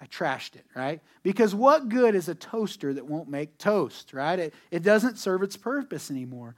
I 0.00 0.06
trashed 0.06 0.54
it, 0.54 0.64
right? 0.76 1.00
Because 1.22 1.54
what 1.54 1.88
good 1.88 2.14
is 2.14 2.28
a 2.28 2.34
toaster 2.34 2.94
that 2.94 3.06
won't 3.06 3.28
make 3.28 3.58
toast, 3.58 4.12
right? 4.12 4.38
It, 4.38 4.54
it 4.70 4.82
doesn't 4.82 5.18
serve 5.18 5.42
its 5.42 5.56
purpose 5.56 6.10
anymore. 6.10 6.54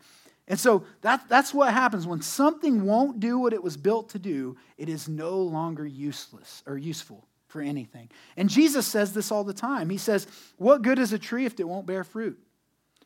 And 0.47 0.59
so 0.59 0.85
that, 1.03 1.29
that's 1.29 1.55
what 1.55 1.73
happens 1.73 2.07
when 2.07 2.23
something 2.23 2.85
won't 2.85 3.21
do 3.21 3.39
what 3.39 3.53
it 3.53 3.63
was 3.63 3.77
built 3.77 4.11
to 4.11 4.19
do, 4.19 4.57
it 4.77 4.89
is 4.89 5.09
no 5.09 5.39
longer 5.39 5.87
useless 5.87 6.63
or 6.67 6.77
useful 6.77 7.27
for 7.47 7.61
anything. 7.63 8.11
And 8.37 8.51
Jesus 8.51 8.87
says 8.87 9.13
this 9.13 9.31
all 9.31 9.45
the 9.45 9.55
time. 9.55 9.91
He 9.91 9.97
says, 9.97 10.27
What 10.57 10.83
good 10.83 10.99
is 10.99 11.13
a 11.13 11.19
tree 11.19 11.47
if 11.47 11.59
it 11.59 11.69
won't 11.69 11.87
bear 11.87 12.05
fruit? 12.05 12.39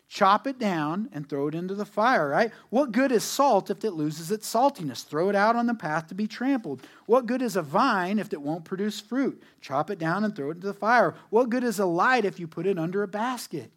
Chop 0.09 0.47
it 0.47 0.59
down 0.59 1.09
and 1.12 1.29
throw 1.29 1.49
it 1.49 1.55
into 1.55 1.75
the 1.75 1.85
fire, 1.85 2.29
right? 2.29 2.53
What 2.71 2.93
good 2.93 3.11
is 3.11 3.25
salt 3.25 3.71
if 3.71 3.85
it 3.85 3.93
loses 3.93 4.31
its 4.31 4.53
saltiness? 4.53 5.05
Throw 5.05 5.29
it 5.29 5.35
out 5.35 5.57
on 5.57 5.67
the 5.67 5.75
path 5.75 6.09
to 6.09 6.14
be 6.14 6.27
trampled. 6.27 6.83
What 7.07 7.27
good 7.27 7.43
is 7.43 7.57
a 7.57 7.62
vine 7.62 8.19
if 8.19 8.33
it 8.33 8.40
won't 8.40 8.64
produce 8.64 9.01
fruit? 9.01 9.43
Chop 9.61 9.90
it 9.90 9.99
down 9.99 10.25
and 10.25 10.35
throw 10.35 10.51
it 10.51 10.57
into 10.57 10.67
the 10.67 10.75
fire. 10.75 11.14
What 11.31 11.51
good 11.51 11.64
is 11.64 11.79
a 11.79 11.87
light 11.87 12.25
if 12.25 12.38
you 12.38 12.47
put 12.47 12.67
it 12.67 12.79
under 12.79 13.03
a 13.03 13.09
basket? 13.09 13.71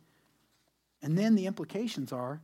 And 1.02 1.18
then 1.18 1.36
the 1.36 1.46
implications 1.46 2.12
are 2.12 2.42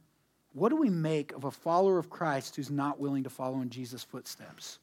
what 0.53 0.69
do 0.69 0.75
we 0.75 0.89
make 0.89 1.31
of 1.31 1.45
a 1.45 1.51
follower 1.51 1.97
of 1.97 2.09
Christ 2.09 2.55
who's 2.55 2.69
not 2.69 2.99
willing 2.99 3.23
to 3.23 3.29
follow 3.29 3.61
in 3.61 3.69
Jesus' 3.69 4.03
footsteps? 4.03 4.77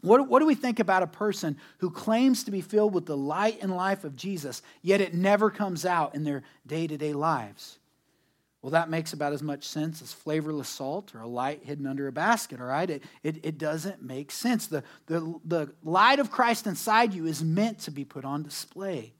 What, 0.00 0.28
what 0.28 0.40
do 0.40 0.46
we 0.46 0.56
think 0.56 0.80
about 0.80 1.04
a 1.04 1.06
person 1.06 1.56
who 1.78 1.88
claims 1.88 2.42
to 2.44 2.50
be 2.50 2.60
filled 2.60 2.92
with 2.92 3.06
the 3.06 3.16
light 3.16 3.58
and 3.62 3.76
life 3.76 4.02
of 4.02 4.16
Jesus, 4.16 4.60
yet 4.82 5.00
it 5.00 5.14
never 5.14 5.48
comes 5.48 5.86
out 5.86 6.16
in 6.16 6.24
their 6.24 6.42
day 6.66 6.88
to 6.88 6.98
day 6.98 7.12
lives? 7.12 7.78
Well, 8.62 8.70
that 8.70 8.88
makes 8.88 9.12
about 9.12 9.32
as 9.32 9.42
much 9.42 9.64
sense 9.64 10.00
as 10.02 10.12
flavorless 10.12 10.68
salt 10.68 11.16
or 11.16 11.22
a 11.22 11.26
light 11.26 11.64
hidden 11.64 11.84
under 11.84 12.06
a 12.06 12.12
basket, 12.12 12.60
all 12.60 12.66
right? 12.66 12.88
It, 12.88 13.02
it, 13.24 13.44
it 13.44 13.58
doesn't 13.58 14.02
make 14.02 14.30
sense. 14.30 14.68
The, 14.68 14.84
the, 15.06 15.34
the 15.44 15.72
light 15.82 16.20
of 16.20 16.30
Christ 16.30 16.68
inside 16.68 17.12
you 17.12 17.26
is 17.26 17.42
meant 17.42 17.80
to 17.80 17.90
be 17.90 18.04
put 18.04 18.24
on 18.24 18.44
display. 18.44 19.14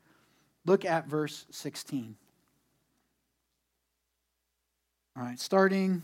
Look 0.65 0.85
at 0.85 1.09
verse 1.09 1.45
16. 1.51 2.15
All 5.17 5.25
right, 5.25 5.41
starting 5.41 6.03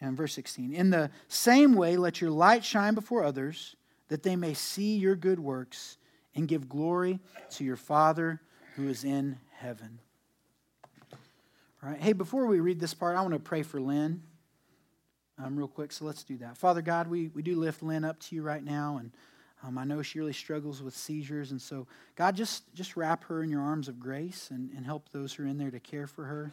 in 0.00 0.16
verse 0.16 0.34
16. 0.34 0.74
In 0.74 0.90
the 0.90 1.10
same 1.28 1.74
way, 1.74 1.96
let 1.96 2.20
your 2.20 2.30
light 2.30 2.64
shine 2.64 2.94
before 2.94 3.22
others, 3.22 3.76
that 4.08 4.24
they 4.24 4.34
may 4.34 4.54
see 4.54 4.96
your 4.96 5.14
good 5.14 5.38
works 5.38 5.98
and 6.34 6.48
give 6.48 6.68
glory 6.68 7.20
to 7.50 7.64
your 7.64 7.76
Father 7.76 8.40
who 8.74 8.88
is 8.88 9.04
in 9.04 9.38
heaven. 9.52 10.00
All 11.86 11.92
right. 11.92 12.00
Hey, 12.00 12.14
before 12.14 12.46
we 12.46 12.58
read 12.58 12.80
this 12.80 12.94
part, 12.94 13.16
I 13.16 13.20
want 13.20 13.34
to 13.34 13.38
pray 13.38 13.62
for 13.62 13.80
Lynn 13.80 14.20
um, 15.38 15.56
real 15.56 15.68
quick. 15.68 15.92
So 15.92 16.04
let's 16.04 16.24
do 16.24 16.36
that. 16.38 16.58
Father 16.58 16.82
God, 16.82 17.06
we, 17.06 17.28
we 17.28 17.42
do 17.42 17.54
lift 17.54 17.80
Lynn 17.80 18.04
up 18.04 18.18
to 18.22 18.34
you 18.34 18.42
right 18.42 18.64
now. 18.64 18.96
And 18.98 19.12
Um, 19.62 19.78
I 19.78 19.84
know 19.84 20.02
she 20.02 20.18
really 20.18 20.32
struggles 20.32 20.82
with 20.82 20.96
seizures. 20.96 21.52
And 21.52 21.62
so, 21.62 21.86
God, 22.16 22.34
just, 22.34 22.74
just 22.74 22.96
wrap 22.96 23.22
her 23.24 23.40
in 23.44 23.50
your 23.50 23.60
arms 23.60 23.86
of 23.86 24.00
grace 24.00 24.50
and, 24.50 24.70
and 24.76 24.84
help 24.84 25.10
those 25.10 25.32
who 25.32 25.44
are 25.44 25.46
in 25.46 25.58
there 25.58 25.70
to 25.70 25.78
care 25.78 26.08
for 26.08 26.24
her. 26.24 26.50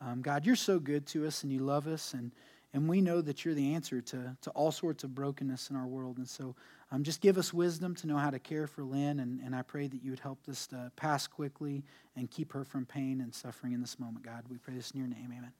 Um, 0.00 0.22
God, 0.22 0.46
you're 0.46 0.54
so 0.54 0.78
good 0.78 1.04
to 1.08 1.26
us 1.26 1.42
and 1.42 1.50
you 1.50 1.58
love 1.58 1.88
us. 1.88 2.14
And, 2.14 2.30
and 2.76 2.90
we 2.90 3.00
know 3.00 3.22
that 3.22 3.42
you're 3.42 3.54
the 3.54 3.72
answer 3.72 4.02
to, 4.02 4.36
to 4.42 4.50
all 4.50 4.70
sorts 4.70 5.02
of 5.02 5.14
brokenness 5.14 5.70
in 5.70 5.76
our 5.76 5.86
world. 5.86 6.18
And 6.18 6.28
so, 6.28 6.54
um, 6.92 7.04
just 7.04 7.22
give 7.22 7.38
us 7.38 7.50
wisdom 7.50 7.94
to 7.94 8.06
know 8.06 8.18
how 8.18 8.28
to 8.28 8.38
care 8.38 8.66
for 8.66 8.84
Lynn. 8.84 9.18
And, 9.18 9.40
and 9.40 9.56
I 9.56 9.62
pray 9.62 9.86
that 9.86 10.04
you 10.04 10.10
would 10.10 10.20
help 10.20 10.44
this 10.44 10.66
to 10.66 10.92
pass 10.94 11.26
quickly 11.26 11.84
and 12.16 12.30
keep 12.30 12.52
her 12.52 12.64
from 12.64 12.84
pain 12.84 13.22
and 13.22 13.34
suffering 13.34 13.72
in 13.72 13.80
this 13.80 13.98
moment, 13.98 14.26
God. 14.26 14.44
We 14.50 14.58
pray 14.58 14.74
this 14.74 14.90
in 14.90 15.00
your 15.00 15.08
name. 15.08 15.24
Amen. 15.24 15.52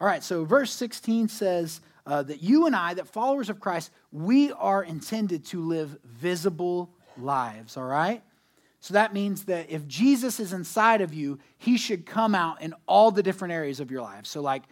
All 0.00 0.06
right, 0.06 0.24
so 0.24 0.46
verse 0.46 0.72
16 0.72 1.28
says 1.28 1.82
uh, 2.06 2.22
that 2.22 2.42
you 2.42 2.64
and 2.64 2.74
I, 2.74 2.94
that 2.94 3.06
followers 3.06 3.50
of 3.50 3.60
Christ, 3.60 3.90
we 4.10 4.52
are 4.52 4.82
intended 4.82 5.44
to 5.46 5.62
live 5.62 5.98
visible 6.02 6.88
lives, 7.18 7.76
all 7.76 7.84
right? 7.84 8.22
So 8.80 8.94
that 8.94 9.12
means 9.12 9.44
that 9.44 9.70
if 9.70 9.86
Jesus 9.86 10.40
is 10.40 10.54
inside 10.54 11.02
of 11.02 11.12
you, 11.12 11.38
he 11.58 11.76
should 11.76 12.06
come 12.06 12.34
out 12.34 12.62
in 12.62 12.72
all 12.86 13.10
the 13.10 13.22
different 13.22 13.52
areas 13.52 13.80
of 13.80 13.90
your 13.90 14.00
life. 14.00 14.24
So, 14.24 14.40
like, 14.40 14.62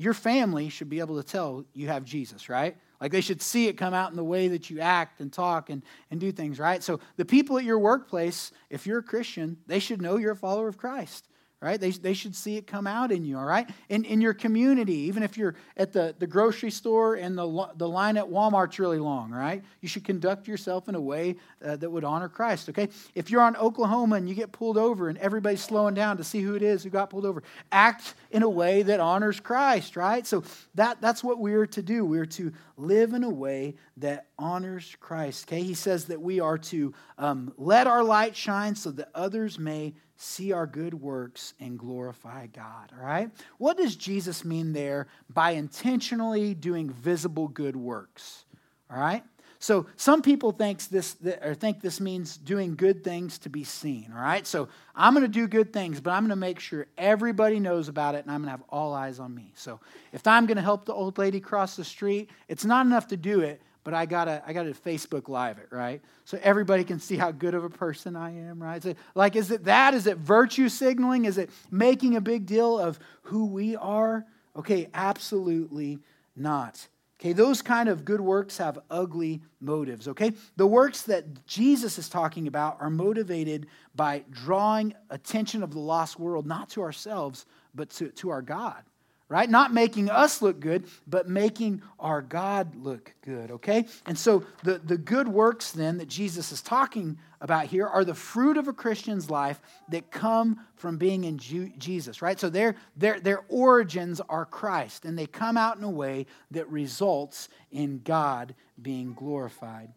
your 0.00 0.14
family 0.14 0.70
should 0.70 0.88
be 0.88 1.00
able 1.00 1.22
to 1.22 1.22
tell 1.22 1.66
you 1.74 1.88
have 1.88 2.04
Jesus, 2.04 2.48
right? 2.48 2.74
Like, 3.02 3.12
they 3.12 3.20
should 3.20 3.42
see 3.42 3.68
it 3.68 3.74
come 3.74 3.92
out 3.92 4.10
in 4.10 4.16
the 4.16 4.24
way 4.24 4.48
that 4.48 4.70
you 4.70 4.80
act 4.80 5.20
and 5.20 5.30
talk 5.30 5.68
and, 5.68 5.82
and 6.10 6.18
do 6.18 6.32
things, 6.32 6.58
right? 6.58 6.82
So, 6.82 7.00
the 7.16 7.24
people 7.26 7.58
at 7.58 7.64
your 7.64 7.78
workplace, 7.78 8.50
if 8.70 8.86
you're 8.86 9.00
a 9.00 9.02
Christian, 9.02 9.58
they 9.66 9.78
should 9.78 10.00
know 10.00 10.16
you're 10.16 10.32
a 10.32 10.36
follower 10.36 10.68
of 10.68 10.78
Christ 10.78 11.28
right? 11.60 11.78
They, 11.78 11.90
they 11.90 12.14
should 12.14 12.34
see 12.34 12.56
it 12.56 12.66
come 12.66 12.86
out 12.86 13.12
in 13.12 13.22
you, 13.22 13.36
all 13.36 13.44
right? 13.44 13.68
In, 13.90 14.04
in 14.04 14.22
your 14.22 14.32
community, 14.32 14.94
even 14.94 15.22
if 15.22 15.36
you're 15.36 15.54
at 15.76 15.92
the, 15.92 16.14
the 16.18 16.26
grocery 16.26 16.70
store 16.70 17.16
and 17.16 17.36
the, 17.36 17.68
the 17.76 17.88
line 17.88 18.16
at 18.16 18.24
Walmart's 18.24 18.78
really 18.78 18.98
long, 18.98 19.30
right? 19.30 19.62
You 19.82 19.88
should 19.88 20.04
conduct 20.04 20.48
yourself 20.48 20.88
in 20.88 20.94
a 20.94 21.00
way 21.00 21.36
uh, 21.62 21.76
that 21.76 21.90
would 21.90 22.02
honor 22.02 22.30
Christ, 22.30 22.70
okay? 22.70 22.88
If 23.14 23.30
you're 23.30 23.42
on 23.42 23.56
Oklahoma 23.56 24.16
and 24.16 24.26
you 24.26 24.34
get 24.34 24.52
pulled 24.52 24.78
over 24.78 25.10
and 25.10 25.18
everybody's 25.18 25.62
slowing 25.62 25.92
down 25.92 26.16
to 26.16 26.24
see 26.24 26.40
who 26.40 26.54
it 26.54 26.62
is 26.62 26.82
who 26.82 26.88
got 26.88 27.10
pulled 27.10 27.26
over, 27.26 27.42
act 27.70 28.14
in 28.30 28.42
a 28.42 28.48
way 28.48 28.82
that 28.82 28.98
honors 28.98 29.38
Christ, 29.38 29.96
right? 29.96 30.26
So 30.26 30.44
that, 30.76 31.02
that's 31.02 31.22
what 31.22 31.38
we're 31.38 31.66
to 31.66 31.82
do. 31.82 32.06
We're 32.06 32.24
to 32.26 32.54
live 32.78 33.12
in 33.12 33.22
a 33.22 33.30
way 33.30 33.74
that 33.98 34.28
honors 34.38 34.96
Christ, 34.98 35.46
okay? 35.46 35.62
He 35.62 35.74
says 35.74 36.06
that 36.06 36.22
we 36.22 36.40
are 36.40 36.56
to 36.56 36.94
um, 37.18 37.52
let 37.58 37.86
our 37.86 38.02
light 38.02 38.34
shine 38.34 38.74
so 38.74 38.90
that 38.92 39.10
others 39.14 39.58
may 39.58 39.92
see 40.20 40.52
our 40.52 40.66
good 40.66 40.92
works 40.92 41.54
and 41.60 41.78
glorify 41.78 42.46
God. 42.46 42.92
All 42.96 43.04
right? 43.04 43.30
What 43.58 43.78
does 43.78 43.96
Jesus 43.96 44.44
mean 44.44 44.72
there 44.72 45.06
by 45.32 45.52
intentionally 45.52 46.52
doing 46.54 46.90
visible 46.90 47.48
good 47.48 47.74
works? 47.74 48.44
All 48.90 48.98
right? 49.00 49.24
So 49.58 49.86
some 49.96 50.22
people 50.22 50.52
thinks 50.52 50.86
this 50.86 51.16
or 51.42 51.54
think 51.54 51.80
this 51.80 52.00
means 52.00 52.36
doing 52.36 52.76
good 52.76 53.02
things 53.02 53.38
to 53.40 53.48
be 53.48 53.64
seen. 53.64 54.12
All 54.14 54.22
right? 54.22 54.46
So 54.46 54.68
I'm 54.94 55.14
going 55.14 55.24
to 55.24 55.28
do 55.28 55.48
good 55.48 55.72
things, 55.72 56.00
but 56.00 56.10
I'm 56.10 56.22
going 56.22 56.30
to 56.30 56.36
make 56.36 56.60
sure 56.60 56.86
everybody 56.98 57.58
knows 57.58 57.88
about 57.88 58.14
it 58.14 58.24
and 58.24 58.30
I'm 58.30 58.42
going 58.42 58.46
to 58.46 58.58
have 58.58 58.64
all 58.68 58.92
eyes 58.92 59.20
on 59.20 59.34
me. 59.34 59.52
So 59.54 59.80
if 60.12 60.26
I'm 60.26 60.44
going 60.44 60.56
to 60.56 60.62
help 60.62 60.84
the 60.84 60.94
old 60.94 61.16
lady 61.16 61.40
cross 61.40 61.76
the 61.76 61.84
street, 61.84 62.30
it's 62.46 62.64
not 62.64 62.84
enough 62.84 63.08
to 63.08 63.16
do 63.16 63.40
it 63.40 63.62
but 63.84 63.94
I 63.94 64.06
gotta 64.06 64.42
I 64.46 64.52
gotta 64.52 64.70
Facebook 64.70 65.28
Live 65.28 65.58
it, 65.58 65.68
right? 65.70 66.02
So 66.24 66.38
everybody 66.42 66.84
can 66.84 67.00
see 67.00 67.16
how 67.16 67.30
good 67.30 67.54
of 67.54 67.64
a 67.64 67.70
person 67.70 68.16
I 68.16 68.36
am, 68.36 68.62
right? 68.62 68.82
So, 68.82 68.94
like, 69.14 69.36
is 69.36 69.50
it 69.50 69.64
that? 69.64 69.94
Is 69.94 70.06
it 70.06 70.18
virtue 70.18 70.68
signaling? 70.68 71.24
Is 71.24 71.38
it 71.38 71.50
making 71.70 72.16
a 72.16 72.20
big 72.20 72.46
deal 72.46 72.78
of 72.78 72.98
who 73.22 73.46
we 73.46 73.76
are? 73.76 74.24
Okay, 74.56 74.88
absolutely 74.92 75.98
not. 76.36 76.88
Okay, 77.20 77.34
those 77.34 77.60
kind 77.60 77.90
of 77.90 78.06
good 78.06 78.20
works 78.20 78.56
have 78.56 78.78
ugly 78.90 79.42
motives, 79.60 80.08
okay? 80.08 80.32
The 80.56 80.66
works 80.66 81.02
that 81.02 81.46
Jesus 81.46 81.98
is 81.98 82.08
talking 82.08 82.46
about 82.46 82.78
are 82.80 82.88
motivated 82.88 83.66
by 83.94 84.24
drawing 84.30 84.94
attention 85.10 85.62
of 85.62 85.72
the 85.72 85.80
lost 85.80 86.18
world, 86.18 86.46
not 86.46 86.70
to 86.70 86.80
ourselves, 86.80 87.44
but 87.74 87.90
to, 87.90 88.08
to 88.08 88.30
our 88.30 88.40
God 88.40 88.82
right? 89.30 89.48
Not 89.48 89.72
making 89.72 90.10
us 90.10 90.42
look 90.42 90.58
good, 90.58 90.86
but 91.06 91.28
making 91.28 91.82
our 92.00 92.20
God 92.20 92.74
look 92.74 93.14
good, 93.22 93.52
okay? 93.52 93.86
And 94.04 94.18
so 94.18 94.44
the, 94.64 94.78
the 94.78 94.98
good 94.98 95.28
works 95.28 95.70
then 95.70 95.98
that 95.98 96.08
Jesus 96.08 96.50
is 96.50 96.60
talking 96.60 97.16
about 97.40 97.66
here 97.66 97.86
are 97.86 98.04
the 98.04 98.14
fruit 98.14 98.56
of 98.56 98.66
a 98.66 98.72
Christian's 98.72 99.30
life 99.30 99.62
that 99.88 100.10
come 100.10 100.58
from 100.74 100.98
being 100.98 101.22
in 101.22 101.38
Jesus, 101.38 102.20
right? 102.20 102.40
So 102.40 102.50
their, 102.50 102.74
their, 102.96 103.20
their 103.20 103.44
origins 103.48 104.20
are 104.28 104.44
Christ, 104.44 105.04
and 105.04 105.16
they 105.16 105.26
come 105.26 105.56
out 105.56 105.78
in 105.78 105.84
a 105.84 105.90
way 105.90 106.26
that 106.50 106.68
results 106.68 107.48
in 107.70 108.00
God 108.02 108.56
being 108.82 109.14
glorified. 109.14 109.92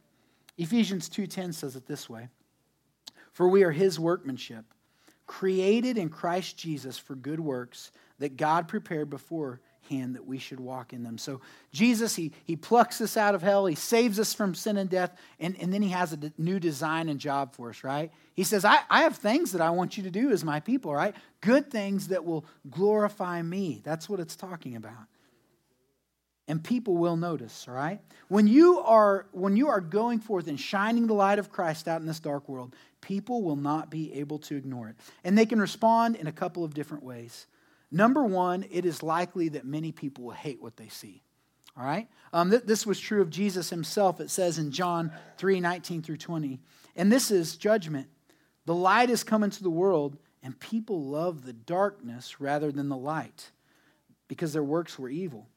Ephesians 0.59 1.09
2:10 1.09 1.55
says 1.55 1.75
it 1.75 1.87
this 1.87 2.07
way: 2.07 2.27
For 3.31 3.49
we 3.49 3.63
are 3.63 3.71
his 3.71 3.99
workmanship, 3.99 4.65
created 5.25 5.97
in 5.97 6.09
Christ 6.09 6.55
Jesus 6.55 6.99
for 6.99 7.15
good 7.15 7.39
works 7.39 7.91
that 8.19 8.38
God 8.38 8.67
prepared 8.67 9.10
beforehand 9.10 10.15
that 10.15 10.26
we 10.26 10.38
should 10.38 10.60
walk 10.60 10.93
in 10.93 11.04
them. 11.04 11.17
So 11.17 11.41
Jesus, 11.71 12.15
he, 12.15 12.32
he 12.45 12.56
plucks 12.56 13.02
us 13.02 13.17
out 13.17 13.36
of 13.36 13.41
hell, 13.41 13.65
he 13.65 13.76
saves 13.76 14.19
us 14.19 14.34
from 14.34 14.56
sin 14.56 14.78
and 14.78 14.89
death, 14.89 15.15
and, 15.39 15.60
and 15.60 15.73
then 15.73 15.82
he 15.82 15.89
has 15.89 16.13
a 16.13 16.32
new 16.38 16.60
design 16.60 17.10
and 17.10 17.19
job 17.19 17.56
for 17.56 17.69
us, 17.69 17.84
right? 17.84 18.12
He 18.34 18.43
says, 18.43 18.65
I, 18.65 18.80
I 18.89 19.04
have 19.04 19.17
things 19.17 19.52
that 19.52 19.62
I 19.62 19.71
want 19.71 19.97
you 19.97 20.04
to 20.04 20.12
do 20.12 20.32
as 20.32 20.43
my 20.43 20.60
people, 20.60 20.93
right? 20.93 21.15
Good 21.41 21.69
things 21.69 22.10
that 22.10 22.23
will 22.23 22.45
glorify 22.69 23.41
me. 23.41 23.82
That's 23.84 24.08
what 24.08 24.19
it's 24.19 24.36
talking 24.36 24.76
about 24.76 25.08
and 26.47 26.63
people 26.63 26.97
will 26.97 27.15
notice 27.15 27.67
right 27.67 27.99
when 28.28 28.47
you 28.47 28.80
are 28.80 29.28
when 29.32 29.56
you 29.56 29.69
are 29.69 29.82
going 29.82 30.19
forth 30.19 30.47
and 30.47 30.60
shining 30.60 31.08
the 31.08 31.13
light 31.13 31.39
of 31.39 31.49
christ 31.49 31.88
out 31.88 32.02
in 32.02 32.08
this 32.08 32.19
dark 32.19 32.47
world 32.49 32.76
people 33.02 33.41
will 33.43 33.56
not 33.56 33.89
be 33.89 34.13
able 34.13 34.39
to 34.39 34.56
ignore 34.56 34.89
it 34.89 34.95
and 35.23 35.38
they 35.38 35.45
can 35.45 35.60
respond 35.60 36.15
in 36.15 36.28
a 36.28 36.32
couple 36.32 36.63
of 36.63 36.73
different 36.73 37.04
ways 37.04 37.47
Number 37.93 38.23
one, 38.23 38.65
it 38.71 38.86
is 38.86 39.03
likely 39.03 39.49
that 39.49 39.65
many 39.65 39.91
people 39.91 40.23
will 40.23 40.32
hate 40.32 40.60
what 40.60 40.77
they 40.77 40.88
see. 40.88 41.21
All 41.77 41.86
right? 41.86 42.08
Um, 42.34 42.49
th- 42.49 42.63
this 42.63 42.88
was 42.88 42.99
true 42.99 43.21
of 43.21 43.29
Jesus 43.29 43.69
himself. 43.69 44.19
It 44.19 44.32
says 44.32 44.58
in 44.58 44.71
John 44.71 45.12
3 45.38 45.60
19 45.60 46.01
through 46.01 46.17
20. 46.17 46.60
And 46.95 47.12
this 47.12 47.29
is 47.29 47.56
judgment. 47.56 48.08
The 48.65 48.73
light 48.73 49.10
has 49.10 49.23
come 49.23 49.43
into 49.43 49.62
the 49.62 49.69
world, 49.69 50.17
and 50.41 50.60
people 50.60 51.03
love 51.03 51.45
the 51.45 51.53
darkness 51.53 52.41
rather 52.41 52.71
than 52.71 52.89
the 52.89 52.97
light 52.97 53.51
because 54.27 54.53
their 54.53 54.63
works 54.63 54.97
were 54.97 55.10
evil. 55.10 55.47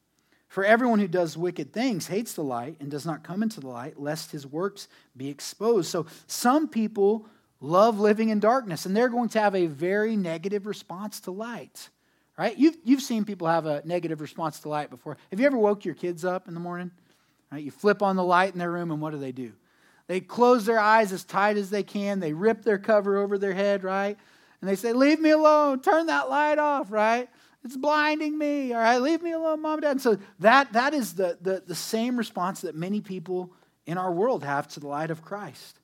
For 0.47 0.63
everyone 0.63 0.99
who 0.99 1.07
does 1.07 1.37
wicked 1.37 1.73
things 1.73 2.05
hates 2.05 2.33
the 2.33 2.43
light 2.43 2.77
and 2.79 2.91
does 2.91 3.05
not 3.05 3.23
come 3.23 3.41
into 3.41 3.59
the 3.59 3.67
light, 3.67 3.99
lest 3.99 4.31
his 4.31 4.45
works 4.45 4.87
be 5.15 5.27
exposed. 5.27 5.89
So 5.89 6.05
some 6.27 6.67
people 6.67 7.27
love 7.59 7.99
living 7.99 8.29
in 8.29 8.39
darkness, 8.39 8.85
and 8.85 8.95
they're 8.95 9.09
going 9.09 9.29
to 9.29 9.41
have 9.41 9.55
a 9.55 9.65
very 9.65 10.15
negative 10.15 10.67
response 10.67 11.19
to 11.21 11.31
light 11.31 11.89
right? 12.37 12.57
You've, 12.57 12.77
you've 12.83 13.01
seen 13.01 13.25
people 13.25 13.47
have 13.47 13.65
a 13.65 13.81
negative 13.85 14.21
response 14.21 14.59
to 14.61 14.69
light 14.69 14.89
before. 14.89 15.17
Have 15.31 15.39
you 15.39 15.45
ever 15.45 15.57
woke 15.57 15.85
your 15.85 15.95
kids 15.95 16.23
up 16.23 16.47
in 16.47 16.53
the 16.53 16.59
morning? 16.59 16.91
Right? 17.51 17.63
You 17.63 17.71
flip 17.71 18.01
on 18.01 18.15
the 18.15 18.23
light 18.23 18.53
in 18.53 18.59
their 18.59 18.71
room, 18.71 18.91
and 18.91 19.01
what 19.01 19.11
do 19.11 19.17
they 19.17 19.31
do? 19.31 19.53
They 20.07 20.21
close 20.21 20.65
their 20.65 20.79
eyes 20.79 21.11
as 21.11 21.23
tight 21.23 21.57
as 21.57 21.69
they 21.69 21.83
can. 21.83 22.19
They 22.19 22.33
rip 22.33 22.63
their 22.63 22.77
cover 22.77 23.17
over 23.17 23.37
their 23.37 23.53
head, 23.53 23.83
right? 23.83 24.17
And 24.61 24.69
they 24.69 24.75
say, 24.75 24.93
Leave 24.93 25.19
me 25.19 25.31
alone. 25.31 25.81
Turn 25.81 26.07
that 26.07 26.29
light 26.29 26.59
off, 26.59 26.91
right? 26.91 27.29
It's 27.63 27.75
blinding 27.75 28.37
me. 28.37 28.71
All 28.71 28.79
right, 28.79 29.01
leave 29.01 29.21
me 29.21 29.33
alone, 29.33 29.61
mom 29.61 29.73
and 29.73 29.81
dad. 29.81 29.91
And 29.91 30.01
so 30.01 30.17
that, 30.39 30.71
that 30.73 30.93
is 30.93 31.15
the, 31.15 31.37
the, 31.41 31.61
the 31.65 31.75
same 31.75 32.15
response 32.15 32.61
that 32.61 32.75
many 32.75 33.01
people 33.01 33.51
in 33.85 33.97
our 33.97 34.11
world 34.11 34.43
have 34.45 34.67
to 34.69 34.79
the 34.79 34.87
light 34.87 35.11
of 35.11 35.21
Christ. 35.21 35.79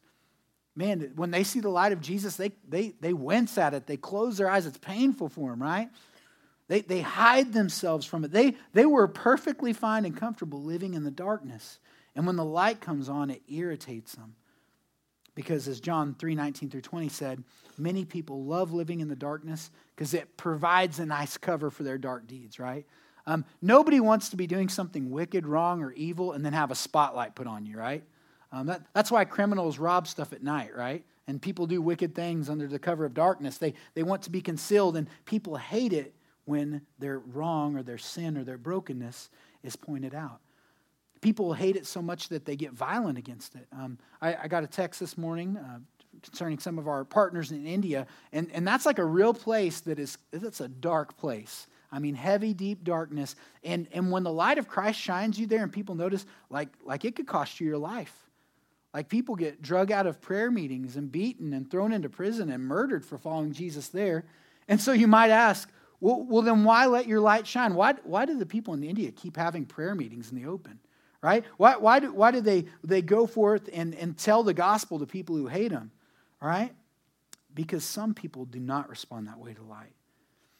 Man, 0.75 1.11
when 1.15 1.29
they 1.29 1.43
see 1.43 1.59
the 1.59 1.69
light 1.69 1.91
of 1.91 1.99
Jesus, 1.99 2.37
they, 2.37 2.51
they, 2.67 2.93
they 3.01 3.11
wince 3.11 3.57
at 3.57 3.73
it. 3.73 3.85
They 3.85 3.97
close 3.97 4.37
their 4.37 4.49
eyes. 4.49 4.65
It's 4.65 4.77
painful 4.77 5.29
for 5.29 5.49
them, 5.49 5.61
right? 5.61 5.89
They, 6.67 6.81
they 6.81 7.01
hide 7.01 7.53
themselves 7.53 8.05
from 8.05 8.23
it. 8.23 8.31
They, 8.31 8.55
they 8.73 8.85
were 8.85 9.07
perfectly 9.07 9.73
fine 9.73 10.05
and 10.05 10.15
comfortable 10.15 10.63
living 10.63 10.93
in 10.93 11.03
the 11.03 11.11
darkness. 11.11 11.79
And 12.15 12.25
when 12.25 12.35
the 12.35 12.45
light 12.45 12.79
comes 12.79 13.09
on, 13.09 13.29
it 13.29 13.41
irritates 13.47 14.13
them. 14.13 14.35
Because 15.35 15.67
as 15.67 15.79
John 15.79 16.15
3 16.17 16.35
19 16.35 16.69
through 16.69 16.81
20 16.81 17.09
said, 17.09 17.43
many 17.77 18.05
people 18.05 18.45
love 18.45 18.71
living 18.71 18.99
in 18.99 19.07
the 19.07 19.15
darkness 19.15 19.71
because 19.95 20.13
it 20.13 20.37
provides 20.37 20.99
a 20.99 21.05
nice 21.05 21.37
cover 21.37 21.71
for 21.71 21.83
their 21.83 21.97
dark 21.97 22.27
deeds, 22.27 22.59
right? 22.59 22.85
Um, 23.25 23.45
nobody 23.61 23.99
wants 23.99 24.29
to 24.29 24.35
be 24.35 24.47
doing 24.47 24.69
something 24.69 25.09
wicked, 25.09 25.47
wrong, 25.47 25.81
or 25.81 25.91
evil 25.93 26.33
and 26.33 26.45
then 26.45 26.53
have 26.53 26.71
a 26.71 26.75
spotlight 26.75 27.35
put 27.35 27.47
on 27.47 27.65
you, 27.65 27.77
right? 27.77 28.03
Um, 28.51 28.67
that, 28.67 28.83
that's 28.93 29.09
why 29.09 29.25
criminals 29.25 29.79
rob 29.79 30.07
stuff 30.07 30.33
at 30.33 30.43
night, 30.43 30.75
right? 30.75 31.03
And 31.25 31.41
people 31.41 31.65
do 31.65 31.81
wicked 31.81 32.13
things 32.13 32.49
under 32.49 32.67
the 32.67 32.77
cover 32.77 33.05
of 33.05 33.13
darkness. 33.13 33.57
They, 33.57 33.73
they 33.95 34.03
want 34.03 34.23
to 34.23 34.29
be 34.29 34.41
concealed, 34.41 34.97
and 34.97 35.07
people 35.25 35.55
hate 35.55 35.93
it 35.93 36.13
when 36.45 36.81
their 36.99 37.19
wrong 37.19 37.77
or 37.77 37.83
their 37.83 37.97
sin 37.97 38.37
or 38.37 38.43
their 38.43 38.57
brokenness 38.57 39.29
is 39.63 39.75
pointed 39.75 40.13
out. 40.13 40.39
People 41.21 41.53
hate 41.53 41.75
it 41.75 41.85
so 41.85 42.01
much 42.01 42.29
that 42.29 42.45
they 42.45 42.55
get 42.55 42.73
violent 42.73 43.17
against 43.17 43.55
it. 43.55 43.67
Um, 43.71 43.97
I, 44.21 44.35
I, 44.43 44.47
got 44.49 44.63
a 44.63 44.67
text 44.67 44.99
this 44.99 45.17
morning 45.17 45.55
uh, 45.55 45.79
concerning 46.21 46.59
some 46.59 46.77
of 46.77 46.87
our 46.89 47.05
partners 47.05 47.51
in 47.51 47.65
India, 47.65 48.07
and, 48.33 48.51
and 48.53 48.67
that's 48.67 48.85
like 48.85 48.99
a 48.99 49.05
real 49.05 49.33
place 49.33 49.79
that 49.81 49.99
is 49.99 50.17
that's 50.31 50.59
a 50.59 50.67
dark 50.67 51.15
place. 51.17 51.67
I 51.93 51.99
mean, 51.99 52.15
heavy, 52.15 52.55
deep 52.55 52.83
darkness. 52.83 53.35
And, 53.63 53.87
and 53.91 54.09
when 54.09 54.23
the 54.23 54.33
light 54.33 54.57
of 54.57 54.67
Christ 54.67 54.99
shines 54.99 55.39
you 55.39 55.45
there 55.45 55.61
and 55.61 55.71
people 55.71 55.93
notice, 55.93 56.25
like, 56.49 56.69
like 56.83 57.05
it 57.05 57.15
could 57.15 57.27
cost 57.27 57.59
you 57.59 57.67
your 57.67 57.77
life. 57.77 58.17
Like 58.95 59.09
people 59.09 59.35
get 59.35 59.61
drug 59.61 59.91
out 59.91 60.07
of 60.07 60.19
prayer 60.19 60.49
meetings 60.49 60.95
and 60.95 61.11
beaten 61.11 61.53
and 61.53 61.69
thrown 61.69 61.93
into 61.93 62.09
prison 62.09 62.49
and 62.49 62.63
murdered 62.63 63.05
for 63.05 63.19
following 63.19 63.53
Jesus 63.53 63.89
there. 63.89 64.25
And 64.67 64.81
so 64.81 64.91
you 64.91 65.07
might 65.07 65.29
ask, 65.29 65.69
well, 66.03 66.21
well 66.21 66.41
then 66.41 66.65
why 66.65 66.85
let 66.85 67.07
your 67.07 67.21
light 67.21 67.47
shine? 67.47 67.75
Why, 67.75 67.93
why 68.03 68.25
do 68.25 68.37
the 68.37 68.45
people 68.45 68.73
in 68.73 68.83
India 68.83 69.09
keep 69.09 69.37
having 69.37 69.65
prayer 69.65 69.95
meetings 69.95 70.31
in 70.31 70.35
the 70.35 70.49
open? 70.49 70.79
Right? 71.21 71.45
Why, 71.55 71.77
why, 71.77 72.01
do, 72.01 72.13
why 72.13 72.31
do 72.31 72.41
they, 72.41 72.65
they 72.83 73.01
go 73.01 73.25
forth 73.25 73.69
and, 73.71 73.95
and 73.95 74.17
tell 74.17 74.43
the 74.43 74.53
gospel 74.53 74.99
to 74.99 75.05
people 75.05 75.37
who 75.37 75.47
hate 75.47 75.71
them? 75.71 75.91
Right? 76.41 76.73
Because 77.55 77.85
some 77.85 78.13
people 78.13 78.43
do 78.43 78.59
not 78.59 78.89
respond 78.89 79.27
that 79.27 79.39
way 79.39 79.53
to 79.53 79.63
light. 79.63 79.93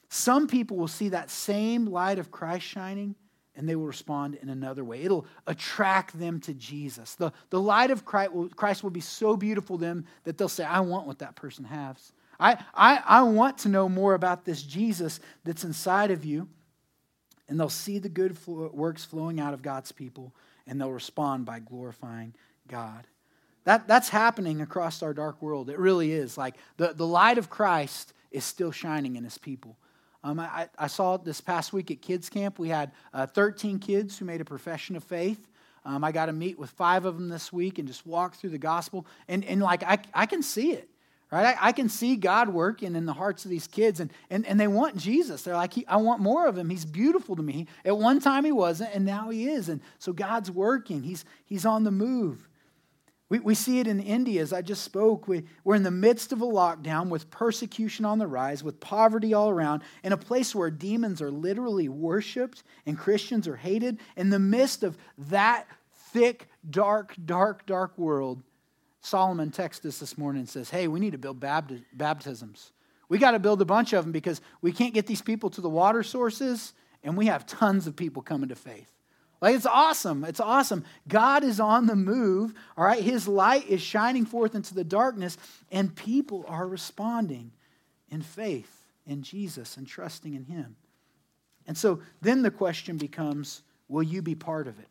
Some 0.07 0.47
people 0.47 0.77
will 0.77 0.87
see 0.87 1.09
that 1.09 1.29
same 1.29 1.87
light 1.87 2.19
of 2.19 2.31
Christ 2.31 2.65
shining 2.65 3.13
and 3.57 3.67
they 3.67 3.75
will 3.75 3.85
respond 3.85 4.35
in 4.41 4.47
another 4.47 4.85
way. 4.85 5.01
It'll 5.01 5.25
attract 5.45 6.17
them 6.17 6.39
to 6.41 6.53
Jesus. 6.53 7.15
The, 7.15 7.33
the 7.49 7.59
light 7.59 7.91
of 7.91 8.05
Christ 8.05 8.31
will, 8.31 8.47
Christ 8.47 8.81
will 8.81 8.91
be 8.91 9.01
so 9.01 9.35
beautiful 9.35 9.77
to 9.77 9.83
them 9.83 10.05
that 10.23 10.37
they'll 10.37 10.47
say, 10.47 10.63
I 10.63 10.79
want 10.79 11.05
what 11.05 11.19
that 11.19 11.35
person 11.35 11.65
has. 11.65 12.13
I, 12.39 12.57
I, 12.73 13.01
I 13.05 13.23
want 13.23 13.59
to 13.59 13.69
know 13.69 13.87
more 13.87 14.13
about 14.13 14.45
this 14.45 14.63
Jesus 14.63 15.19
that's 15.43 15.63
inside 15.63 16.11
of 16.11 16.25
you. 16.25 16.47
And 17.47 17.59
they'll 17.59 17.69
see 17.69 17.99
the 17.99 18.09
good 18.09 18.37
works 18.47 19.03
flowing 19.03 19.39
out 19.39 19.53
of 19.53 19.61
God's 19.61 19.91
people, 19.91 20.33
and 20.65 20.79
they'll 20.79 20.91
respond 20.91 21.45
by 21.45 21.59
glorifying 21.59 22.33
God. 22.67 23.05
That, 23.65 23.87
that's 23.87 24.09
happening 24.09 24.61
across 24.61 25.03
our 25.03 25.13
dark 25.13 25.41
world. 25.41 25.69
It 25.69 25.77
really 25.77 26.11
is. 26.11 26.37
Like 26.37 26.55
the, 26.77 26.93
the 26.93 27.07
light 27.07 27.37
of 27.37 27.49
Christ 27.49 28.13
is 28.31 28.43
still 28.43 28.71
shining 28.71 29.15
in 29.15 29.23
his 29.23 29.37
people. 29.37 29.77
Um, 30.23 30.39
I, 30.39 30.69
I, 30.77 30.87
saw 30.87 31.17
this 31.17 31.41
past 31.41 31.73
week 31.73 31.91
at 31.91 32.01
kids 32.01 32.29
camp. 32.29 32.57
We 32.57 32.69
had 32.69 32.91
uh, 33.13 33.25
13 33.25 33.79
kids 33.79 34.17
who 34.17 34.23
made 34.23 34.39
a 34.39 34.45
profession 34.45 34.95
of 34.95 35.03
faith. 35.03 35.49
Um, 35.85 36.03
I 36.03 36.13
got 36.13 36.27
to 36.27 36.33
meet 36.33 36.57
with 36.57 36.69
five 36.69 37.03
of 37.03 37.15
them 37.15 37.27
this 37.27 37.51
week 37.51 37.77
and 37.77 37.87
just 37.87 38.07
walk 38.07 38.35
through 38.35 38.51
the 38.51 38.57
gospel. 38.57 39.05
And, 39.27 39.43
and 39.43 39.61
like, 39.61 39.83
I, 39.83 39.97
I 40.13 40.25
can 40.25 40.41
see 40.41 40.71
it, 40.71 40.89
right? 41.33 41.57
I, 41.59 41.69
I 41.69 41.71
can 41.71 41.89
see 41.89 42.15
God 42.15 42.49
working 42.49 42.95
in 42.95 43.05
the 43.05 43.13
hearts 43.13 43.43
of 43.43 43.51
these 43.51 43.65
kids, 43.67 43.99
and, 43.99 44.13
and, 44.29 44.45
and 44.45 44.59
they 44.59 44.67
want 44.67 44.97
Jesus. 44.97 45.41
They're 45.41 45.55
like, 45.55 45.73
I 45.87 45.97
want 45.97 46.21
more 46.21 46.45
of 46.45 46.57
him. 46.57 46.69
He's 46.69 46.85
beautiful 46.85 47.35
to 47.35 47.41
me. 47.41 47.67
At 47.83 47.97
one 47.97 48.19
time 48.19 48.45
he 48.45 48.51
wasn't, 48.51 48.93
and 48.93 49.03
now 49.03 49.29
he 49.31 49.49
is. 49.49 49.67
And 49.67 49.81
so 49.97 50.13
God's 50.13 50.51
working, 50.51 51.01
he's, 51.01 51.25
he's 51.45 51.65
on 51.65 51.83
the 51.83 51.91
move. 51.91 52.47
We, 53.29 53.39
we 53.39 53.55
see 53.55 53.79
it 53.79 53.87
in 53.87 53.99
India, 53.99 54.43
as 54.43 54.53
I 54.53 54.61
just 54.61 54.83
spoke. 54.83 55.27
We, 55.27 55.45
we're 55.63 55.73
in 55.73 55.81
the 55.81 55.89
midst 55.89 56.33
of 56.33 56.41
a 56.43 56.45
lockdown 56.45 57.09
with 57.09 57.31
persecution 57.31 58.05
on 58.05 58.19
the 58.19 58.27
rise, 58.27 58.63
with 58.63 58.79
poverty 58.79 59.33
all 59.33 59.49
around, 59.49 59.81
in 60.03 60.13
a 60.13 60.17
place 60.17 60.53
where 60.53 60.69
demons 60.69 61.19
are 61.19 61.31
literally 61.31 61.89
worshiped 61.89 62.61
and 62.85 62.95
Christians 62.95 63.47
are 63.47 63.55
hated. 63.55 63.97
In 64.15 64.29
the 64.29 64.37
midst 64.37 64.83
of 64.83 64.99
that 65.29 65.65
thick, 66.11 66.47
dark, 66.69 67.15
dark, 67.25 67.65
dark 67.65 67.97
world, 67.97 68.43
Solomon 69.03 69.51
texts 69.51 69.85
us 69.85 69.99
this 69.99 70.17
morning 70.17 70.39
and 70.39 70.49
says, 70.49 70.69
Hey, 70.69 70.87
we 70.87 70.99
need 70.99 71.11
to 71.11 71.17
build 71.17 71.39
baptisms. 71.39 72.71
We 73.09 73.17
got 73.17 73.31
to 73.31 73.39
build 73.39 73.61
a 73.61 73.65
bunch 73.65 73.91
of 73.91 74.05
them 74.05 74.13
because 74.13 74.39
we 74.61 74.71
can't 74.71 74.93
get 74.93 75.07
these 75.07 75.21
people 75.21 75.49
to 75.51 75.61
the 75.61 75.69
water 75.69 76.03
sources, 76.03 76.73
and 77.03 77.17
we 77.17 77.25
have 77.25 77.45
tons 77.45 77.85
of 77.85 77.97
people 77.97 78.21
coming 78.21 78.49
to 78.49 78.55
faith. 78.55 78.89
Like 79.41 79.55
it's 79.55 79.65
awesome. 79.65 80.23
It's 80.23 80.39
awesome. 80.39 80.85
God 81.09 81.43
is 81.43 81.59
on 81.59 81.85
the 81.85 81.97
move. 81.97 82.53
All 82.77 82.85
right. 82.85 83.03
His 83.03 83.27
light 83.27 83.67
is 83.67 83.81
shining 83.81 84.25
forth 84.25 84.55
into 84.55 84.73
the 84.73 84.85
darkness, 84.85 85.37
and 85.69 85.93
people 85.93 86.45
are 86.47 86.65
responding 86.65 87.51
in 88.09 88.21
faith 88.21 88.85
in 89.05 89.21
Jesus 89.21 89.75
and 89.75 89.85
trusting 89.85 90.33
in 90.33 90.45
Him. 90.45 90.77
And 91.67 91.77
so 91.77 91.99
then 92.21 92.41
the 92.41 92.51
question 92.51 92.95
becomes 92.95 93.63
will 93.89 94.03
you 94.03 94.21
be 94.21 94.33
part 94.33 94.65
of 94.67 94.79
it? 94.79 94.87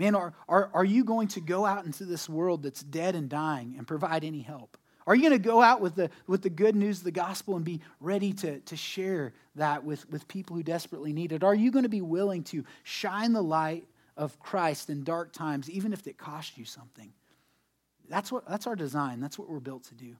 Man, 0.00 0.14
are, 0.14 0.32
are, 0.48 0.70
are 0.72 0.84
you 0.84 1.04
going 1.04 1.28
to 1.28 1.42
go 1.42 1.66
out 1.66 1.84
into 1.84 2.06
this 2.06 2.26
world 2.26 2.62
that's 2.62 2.82
dead 2.82 3.14
and 3.14 3.28
dying 3.28 3.74
and 3.76 3.86
provide 3.86 4.24
any 4.24 4.40
help? 4.40 4.78
Are 5.06 5.14
you 5.14 5.20
going 5.20 5.38
to 5.38 5.48
go 5.48 5.60
out 5.60 5.82
with 5.82 5.94
the, 5.94 6.08
with 6.26 6.40
the 6.40 6.48
good 6.48 6.74
news 6.74 6.98
of 6.98 7.04
the 7.04 7.10
gospel 7.10 7.54
and 7.54 7.66
be 7.66 7.82
ready 8.00 8.32
to, 8.32 8.60
to 8.60 8.76
share 8.76 9.34
that 9.56 9.84
with, 9.84 10.08
with 10.08 10.26
people 10.26 10.56
who 10.56 10.62
desperately 10.62 11.12
need 11.12 11.32
it? 11.32 11.44
Are 11.44 11.54
you 11.54 11.70
going 11.70 11.82
to 11.82 11.90
be 11.90 12.00
willing 12.00 12.44
to 12.44 12.64
shine 12.82 13.34
the 13.34 13.42
light 13.42 13.86
of 14.16 14.40
Christ 14.40 14.88
in 14.88 15.04
dark 15.04 15.34
times, 15.34 15.68
even 15.68 15.92
if 15.92 16.06
it 16.06 16.16
costs 16.16 16.56
you 16.56 16.64
something? 16.64 17.12
That's, 18.08 18.32
what, 18.32 18.48
that's 18.48 18.66
our 18.66 18.76
design. 18.76 19.20
That's 19.20 19.38
what 19.38 19.50
we're 19.50 19.60
built 19.60 19.84
to 19.84 19.94
do. 19.94 20.16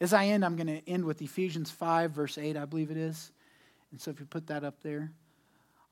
As 0.00 0.14
I 0.14 0.28
end, 0.28 0.46
I'm 0.46 0.56
going 0.56 0.66
to 0.66 0.88
end 0.88 1.04
with 1.04 1.20
Ephesians 1.20 1.70
5, 1.70 2.10
verse 2.12 2.38
8, 2.38 2.56
I 2.56 2.64
believe 2.64 2.90
it 2.90 2.96
is. 2.96 3.32
And 3.90 4.00
so 4.00 4.10
if 4.12 4.18
you 4.18 4.24
put 4.24 4.46
that 4.46 4.64
up 4.64 4.82
there. 4.82 5.12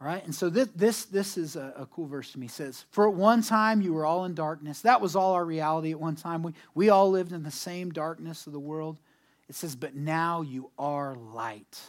All 0.01 0.07
right, 0.07 0.25
and 0.25 0.33
so 0.35 0.49
this, 0.49 0.69
this, 0.77 1.05
this 1.07 1.37
is 1.37 1.57
a, 1.57 1.75
a, 1.77 1.87
cool 1.87 2.07
verse 2.07 2.31
to 2.31 2.39
me. 2.39 2.47
It 2.47 2.53
says, 2.53 2.85
For 2.91 3.09
at 3.09 3.15
one 3.15 3.43
time 3.43 3.81
you 3.81 3.93
were 3.93 4.07
all 4.07 4.27
in 4.27 4.35
darkness. 4.35 4.83
That 4.83 5.01
was 5.01 5.17
all 5.17 5.33
our 5.33 5.45
reality 5.45 5.91
at 5.91 5.99
one 5.99 6.15
time. 6.15 6.45
We, 6.45 6.53
we 6.73 6.89
all 6.89 7.11
lived 7.11 7.33
in 7.33 7.43
the 7.43 7.51
same 7.51 7.91
darkness 7.91 8.47
of 8.47 8.53
the 8.53 8.61
world. 8.61 8.99
It 9.49 9.57
says, 9.57 9.75
But 9.75 9.97
now 9.97 10.43
you 10.43 10.71
are 10.79 11.17
light. 11.17 11.81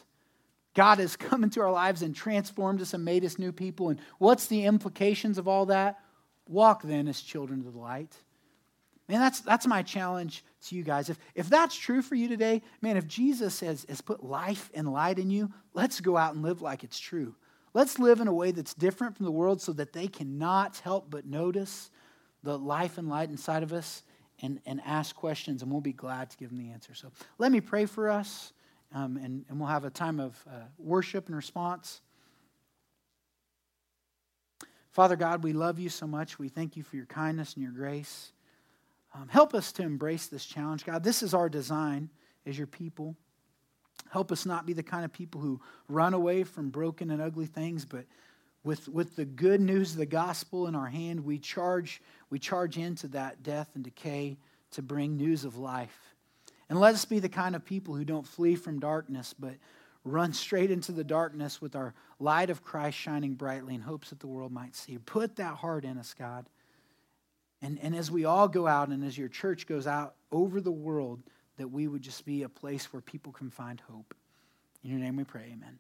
God 0.74 0.98
has 0.98 1.16
come 1.18 1.44
into 1.44 1.62
our 1.62 1.72
lives 1.72 2.02
and 2.02 2.16
transformed 2.16 2.82
us 2.82 2.96
and 2.96 3.06
made 3.06 3.24
us 3.24 3.38
new 3.38 3.52
people. 3.52 3.90
And 3.90 4.00
what's 4.18 4.48
the 4.48 4.66
implications 4.66 5.38
of 5.38 5.48
all 5.48 5.68
that? 5.68 6.00
Walk 6.48 6.82
then 6.82 7.08
as 7.08 7.22
children 7.22 7.60
of 7.60 7.74
the 7.74 7.80
light. 7.80 8.16
Man, 9.08 9.20
that's, 9.20 9.42
that's 9.42 9.68
my 9.68 9.84
challenge 9.84 10.44
to 10.68 10.76
you 10.76 10.84
guys. 10.84 11.10
If, 11.12 11.20
if 11.36 11.48
that's 11.48 11.76
true 11.76 12.02
for 12.02 12.16
you 12.16 12.28
today, 12.28 12.64
man, 12.82 12.98
if 12.98 13.08
Jesus 13.08 13.60
has, 13.60 13.86
has 13.88 14.02
put 14.02 14.24
life 14.24 14.72
and 14.74 14.92
light 14.92 15.20
in 15.20 15.30
you, 15.30 15.52
let's 15.76 16.00
go 16.00 16.18
out 16.18 16.34
and 16.34 16.44
live 16.44 16.64
like 16.64 16.84
it's 16.84 17.00
true. 17.00 17.36
Let's 17.74 18.00
live 18.00 18.20
in 18.20 18.28
a 18.28 18.34
way 18.34 18.52
that's 18.52 18.74
different 18.74 19.16
from 19.16 19.26
the 19.26 19.32
world 19.32 19.62
so 19.62 19.74
that 19.74 19.94
they 19.94 20.08
cannot 20.08 20.78
help 20.78 21.10
but 21.10 21.26
notice 21.26 21.92
the 22.44 22.58
life 22.58 22.98
and 22.98 23.10
light 23.10 23.30
inside 23.30 23.64
of 23.64 23.74
us 23.74 24.04
and, 24.42 24.60
and 24.66 24.82
ask 24.86 25.16
questions, 25.16 25.62
and 25.62 25.72
we'll 25.72 25.82
be 25.82 25.94
glad 25.94 26.30
to 26.30 26.38
give 26.38 26.50
them 26.50 26.60
the 26.60 26.72
answer. 26.72 26.94
So 26.94 27.12
let 27.38 27.52
me 27.52 27.62
pray 27.62 27.86
for 27.86 28.10
us, 28.10 28.54
um, 28.94 29.18
and, 29.18 29.46
and 29.50 29.60
we'll 29.60 29.68
have 29.68 29.86
a 29.86 29.90
time 29.90 30.20
of 30.20 30.42
uh, 30.48 30.62
worship 30.78 31.28
and 31.28 31.36
response. 31.36 32.02
Father 34.92 35.16
God, 35.16 35.44
we 35.44 35.54
love 35.54 35.78
you 35.78 35.90
so 35.90 36.08
much. 36.08 36.40
We 36.40 36.50
thank 36.50 36.76
you 36.76 36.84
for 36.84 36.96
your 36.96 37.06
kindness 37.06 37.54
and 37.54 37.64
your 37.64 37.72
grace. 37.72 38.32
Um, 39.14 39.28
help 39.28 39.54
us 39.54 39.72
to 39.74 39.84
embrace 39.84 40.28
this 40.28 40.46
challenge, 40.46 40.86
God. 40.86 41.04
This 41.04 41.22
is 41.22 41.34
our 41.34 41.50
design 41.50 42.10
as 42.46 42.58
your 42.58 42.68
people. 42.68 43.16
Help 44.10 44.32
us 44.32 44.46
not 44.46 44.66
be 44.66 44.74
the 44.74 44.84
kind 44.84 45.06
of 45.06 45.14
people 45.14 45.40
who 45.42 45.62
run 45.88 46.14
away 46.14 46.44
from 46.44 46.70
broken 46.70 47.12
and 47.12 47.22
ugly 47.22 47.46
things, 47.46 47.86
but 47.86 48.06
with, 48.64 48.88
with 48.90 49.16
the 49.16 49.26
good 49.26 49.62
news 49.62 49.92
of 49.92 49.98
the 49.98 50.06
gospel 50.06 50.68
in 50.68 50.76
our 50.76 50.88
hand, 50.88 51.24
we 51.24 51.40
charge, 51.40 52.02
we 52.30 52.40
charge 52.40 52.78
into 52.78 53.08
that 53.10 53.42
death 53.42 53.70
and 53.76 53.84
decay 53.84 54.38
to 54.72 54.82
bring 54.82 55.16
news 55.16 55.46
of 55.46 55.58
life. 55.58 56.16
And 56.70 56.80
let 56.80 56.94
us 56.94 57.06
be 57.06 57.20
the 57.20 57.30
kind 57.30 57.56
of 57.56 57.66
people 57.66 57.96
who 57.96 58.06
don't 58.06 58.28
flee 58.28 58.56
from 58.56 58.80
darkness, 58.80 59.34
but 59.38 59.56
run 60.04 60.34
straight 60.34 60.72
into 60.72 60.92
the 60.92 61.04
darkness 61.04 61.62
with 61.62 61.76
our 61.76 61.94
light 62.20 62.50
of 62.50 62.64
Christ 62.64 62.98
shining 62.98 63.34
brightly 63.34 63.76
in 63.76 63.82
hopes 63.82 64.10
that 64.10 64.20
the 64.20 64.28
world 64.28 64.52
might 64.52 64.76
see. 64.76 64.98
Put 64.98 65.38
that 65.38 65.56
heart 65.56 65.86
in 65.86 65.98
us, 65.98 66.14
God. 66.14 66.48
And, 67.62 67.80
and 67.82 67.96
as 67.96 68.10
we 68.10 68.26
all 68.26 68.48
go 68.48 68.68
out 68.68 68.90
and 68.90 69.04
as 69.04 69.18
your 69.18 69.28
church 69.28 69.68
goes 69.68 69.88
out 69.88 70.16
over 70.32 70.62
the 70.62 70.72
world, 70.72 71.22
that 71.60 71.68
we 71.68 71.88
would 71.88 72.02
just 72.02 72.26
be 72.26 72.44
a 72.44 72.50
place 72.50 72.92
where 72.92 73.02
people 73.02 73.34
can 73.34 73.50
find 73.50 73.82
hope. 73.92 74.16
In 74.82 74.92
your 74.92 75.00
name 75.00 75.18
we 75.18 75.26
pray, 75.26 75.52
amen. 75.54 75.78